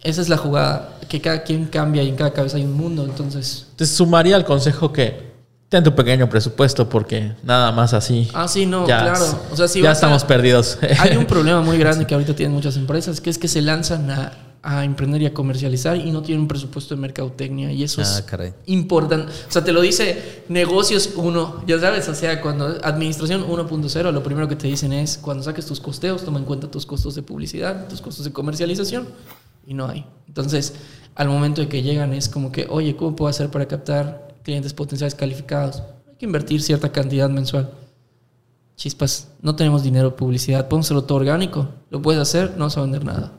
esa 0.05 0.23
es 0.23 0.29
la 0.29 0.37
jugada. 0.37 1.01
Que 1.09 1.21
cada 1.21 1.43
quien 1.43 1.65
cambia 1.65 2.05
y 2.05 2.11
en 2.11 2.15
cada 2.15 2.33
cabeza 2.33 2.59
hay 2.59 2.65
un 2.65 2.75
mundo. 2.75 3.05
Entonces. 3.05 3.67
Te 3.75 3.87
sumaría 3.87 4.37
al 4.37 4.45
consejo 4.45 4.93
que 4.93 5.30
ten 5.71 5.85
tu 5.85 5.95
pequeño 5.95 6.29
presupuesto 6.29 6.89
porque 6.89 7.33
nada 7.45 7.71
más 7.71 7.95
así. 7.95 8.29
Ah, 8.35 8.49
sí, 8.49 8.67
no, 8.67 8.85
claro. 8.85 9.25
O 9.53 9.57
sea, 9.57 9.67
ya 9.67 9.93
estamos 9.93 10.25
perdidos. 10.25 10.79
Hay 10.99 11.17
un 11.17 11.25
problema 11.25 11.63
muy 11.63 11.79
grande 11.79 12.07
que 12.07 12.13
ahorita 12.13 12.35
tienen 12.35 12.55
muchas 12.55 12.77
empresas, 12.77 13.21
que 13.21 13.31
es 13.31 13.39
que 13.39 13.47
se 13.47 13.63
lanzan 13.63 14.11
a, 14.11 14.33
a 14.63 14.85
emprender 14.85 15.23
y 15.23 15.27
a 15.27 15.33
comercializar 15.33 15.97
y 15.97 16.11
no 16.11 16.23
tienen 16.23 16.43
un 16.43 16.49
presupuesto 16.49 16.97
de 16.97 17.01
mercadotecnia 17.01 17.71
y 17.71 17.85
eso 17.85 18.03
es 18.03 18.25
ah, 18.33 18.53
importante. 18.67 19.33
O 19.49 19.53
sea, 19.53 19.63
te 19.63 19.73
lo 19.73 19.81
dice 19.81 20.43
negocios 20.49 21.11
1, 21.15 21.63
ya 21.69 21.79
sabes, 21.79 22.09
o 22.09 22.17
sea, 22.17 22.41
cuando 22.41 22.77
administración 22.83 23.47
1.0, 23.49 24.13
lo 24.13 24.23
primero 24.25 24.49
que 24.49 24.57
te 24.57 24.67
dicen 24.67 24.93
es, 24.93 25.19
cuando 25.19 25.45
saques 25.45 25.67
tus 25.67 25.79
costeos, 25.79 26.25
toma 26.25 26.41
en 26.41 26.47
cuenta 26.47 26.69
tus 26.69 26.85
costos 26.85 27.15
de 27.15 27.23
publicidad, 27.23 27.87
tus 27.87 28.01
costos 28.01 28.25
de 28.25 28.33
comercialización 28.33 29.07
y 29.69 29.75
no 29.75 29.87
hay. 29.87 30.05
Entonces, 30.27 30.75
al 31.15 31.29
momento 31.29 31.61
de 31.61 31.69
que 31.69 31.83
llegan 31.83 32.13
es 32.13 32.29
como 32.29 32.51
que, 32.51 32.67
oye, 32.69 32.97
¿cómo 32.97 33.15
puedo 33.15 33.31
hacer 33.31 33.51
para 33.51 33.69
captar 33.69 34.30
clientes 34.43 34.73
potenciales 34.73 35.15
calificados. 35.15 35.83
Hay 36.09 36.17
que 36.17 36.27
invertir 36.27 36.63
cierta 36.63 36.91
cantidad 36.91 37.29
mensual. 37.29 37.71
Chispas, 38.77 39.29
no 39.43 39.55
tenemos 39.57 39.83
dinero 39.83 40.11
de 40.11 40.17
publicidad, 40.17 40.67
hacerlo 40.73 41.05
todo 41.05 41.19
orgánico. 41.19 41.69
Lo 41.91 42.01
puedes 42.01 42.21
hacer, 42.21 42.55
no 42.57 42.65
vas 42.65 42.77
a 42.79 42.81
vender 42.81 43.05
nada. 43.05 43.33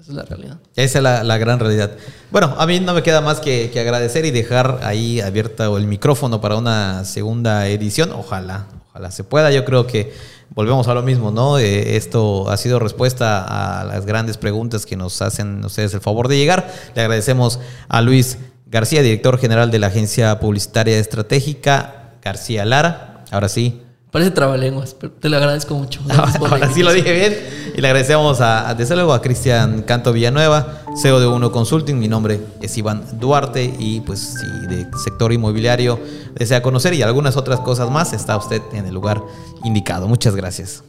Esa 0.00 0.10
es 0.10 0.16
la 0.16 0.24
realidad. 0.24 0.58
Esa 0.74 0.98
es 0.98 1.04
la, 1.24 1.38
gran 1.38 1.60
realidad. 1.60 1.92
Bueno, 2.32 2.56
a 2.58 2.66
mí 2.66 2.80
no 2.80 2.92
me 2.92 3.04
queda 3.04 3.20
más 3.20 3.38
que, 3.38 3.70
agradecer 3.78 4.24
y 4.24 4.32
dejar 4.32 4.80
ahí 4.82 5.20
abierto 5.20 5.78
el 5.78 5.86
micrófono 5.86 6.40
para 6.40 6.56
una 6.56 7.04
segunda 7.04 7.68
edición. 7.68 8.10
Ojalá, 8.10 8.66
ojalá 8.88 9.12
se 9.12 9.22
pueda. 9.22 9.52
Yo 9.52 9.64
creo 9.64 9.86
que 9.86 10.12
volvemos 10.50 10.88
a 10.88 10.94
lo 10.94 11.02
mismo, 11.02 11.30
¿no? 11.30 11.60
Eh, 11.60 11.94
esto 11.94 12.50
ha 12.50 12.56
sido 12.56 12.80
respuesta 12.80 13.80
a 13.80 13.84
las 13.84 14.04
grandes 14.04 14.38
preguntas 14.38 14.86
que 14.86 14.96
nos 14.96 15.22
hacen 15.22 15.64
ustedes 15.64 15.94
el 15.94 16.00
favor 16.00 16.26
de 16.26 16.36
llegar. 16.36 16.68
Le 16.96 17.02
agradecemos 17.02 17.60
a 17.88 18.00
Luis 18.00 18.38
García, 18.72 19.02
director 19.02 19.38
general 19.38 19.70
de 19.70 19.78
la 19.78 19.88
Agencia 19.88 20.40
Publicitaria 20.40 20.98
Estratégica, 20.98 22.14
García 22.22 22.64
Lara. 22.64 23.22
Ahora 23.30 23.50
sí. 23.50 23.82
Parece 24.10 24.30
trabalenguas, 24.30 24.94
pero 24.98 25.12
te 25.12 25.28
lo 25.28 25.36
agradezco 25.36 25.74
mucho. 25.74 26.00
Ahora, 26.08 26.72
sí 26.72 26.82
lo 26.82 26.90
dije 26.94 27.12
bien. 27.12 27.36
Y 27.76 27.82
le 27.82 27.88
agradecemos, 27.88 28.40
a, 28.40 28.74
desde 28.74 28.94
luego, 28.94 29.12
a 29.12 29.20
Cristian 29.20 29.82
Canto 29.82 30.14
Villanueva, 30.14 30.84
CEO 31.02 31.20
de 31.20 31.26
Uno 31.26 31.52
Consulting. 31.52 31.98
Mi 31.98 32.08
nombre 32.08 32.40
es 32.62 32.78
Iván 32.78 33.04
Duarte 33.20 33.62
y 33.78 34.00
pues 34.00 34.38
si 34.40 34.66
de 34.66 34.86
sector 35.04 35.34
inmobiliario 35.34 36.00
desea 36.32 36.62
conocer 36.62 36.94
y 36.94 37.02
algunas 37.02 37.36
otras 37.36 37.60
cosas 37.60 37.90
más, 37.90 38.14
está 38.14 38.38
usted 38.38 38.62
en 38.72 38.86
el 38.86 38.94
lugar 38.94 39.20
indicado. 39.64 40.08
Muchas 40.08 40.34
gracias. 40.34 40.82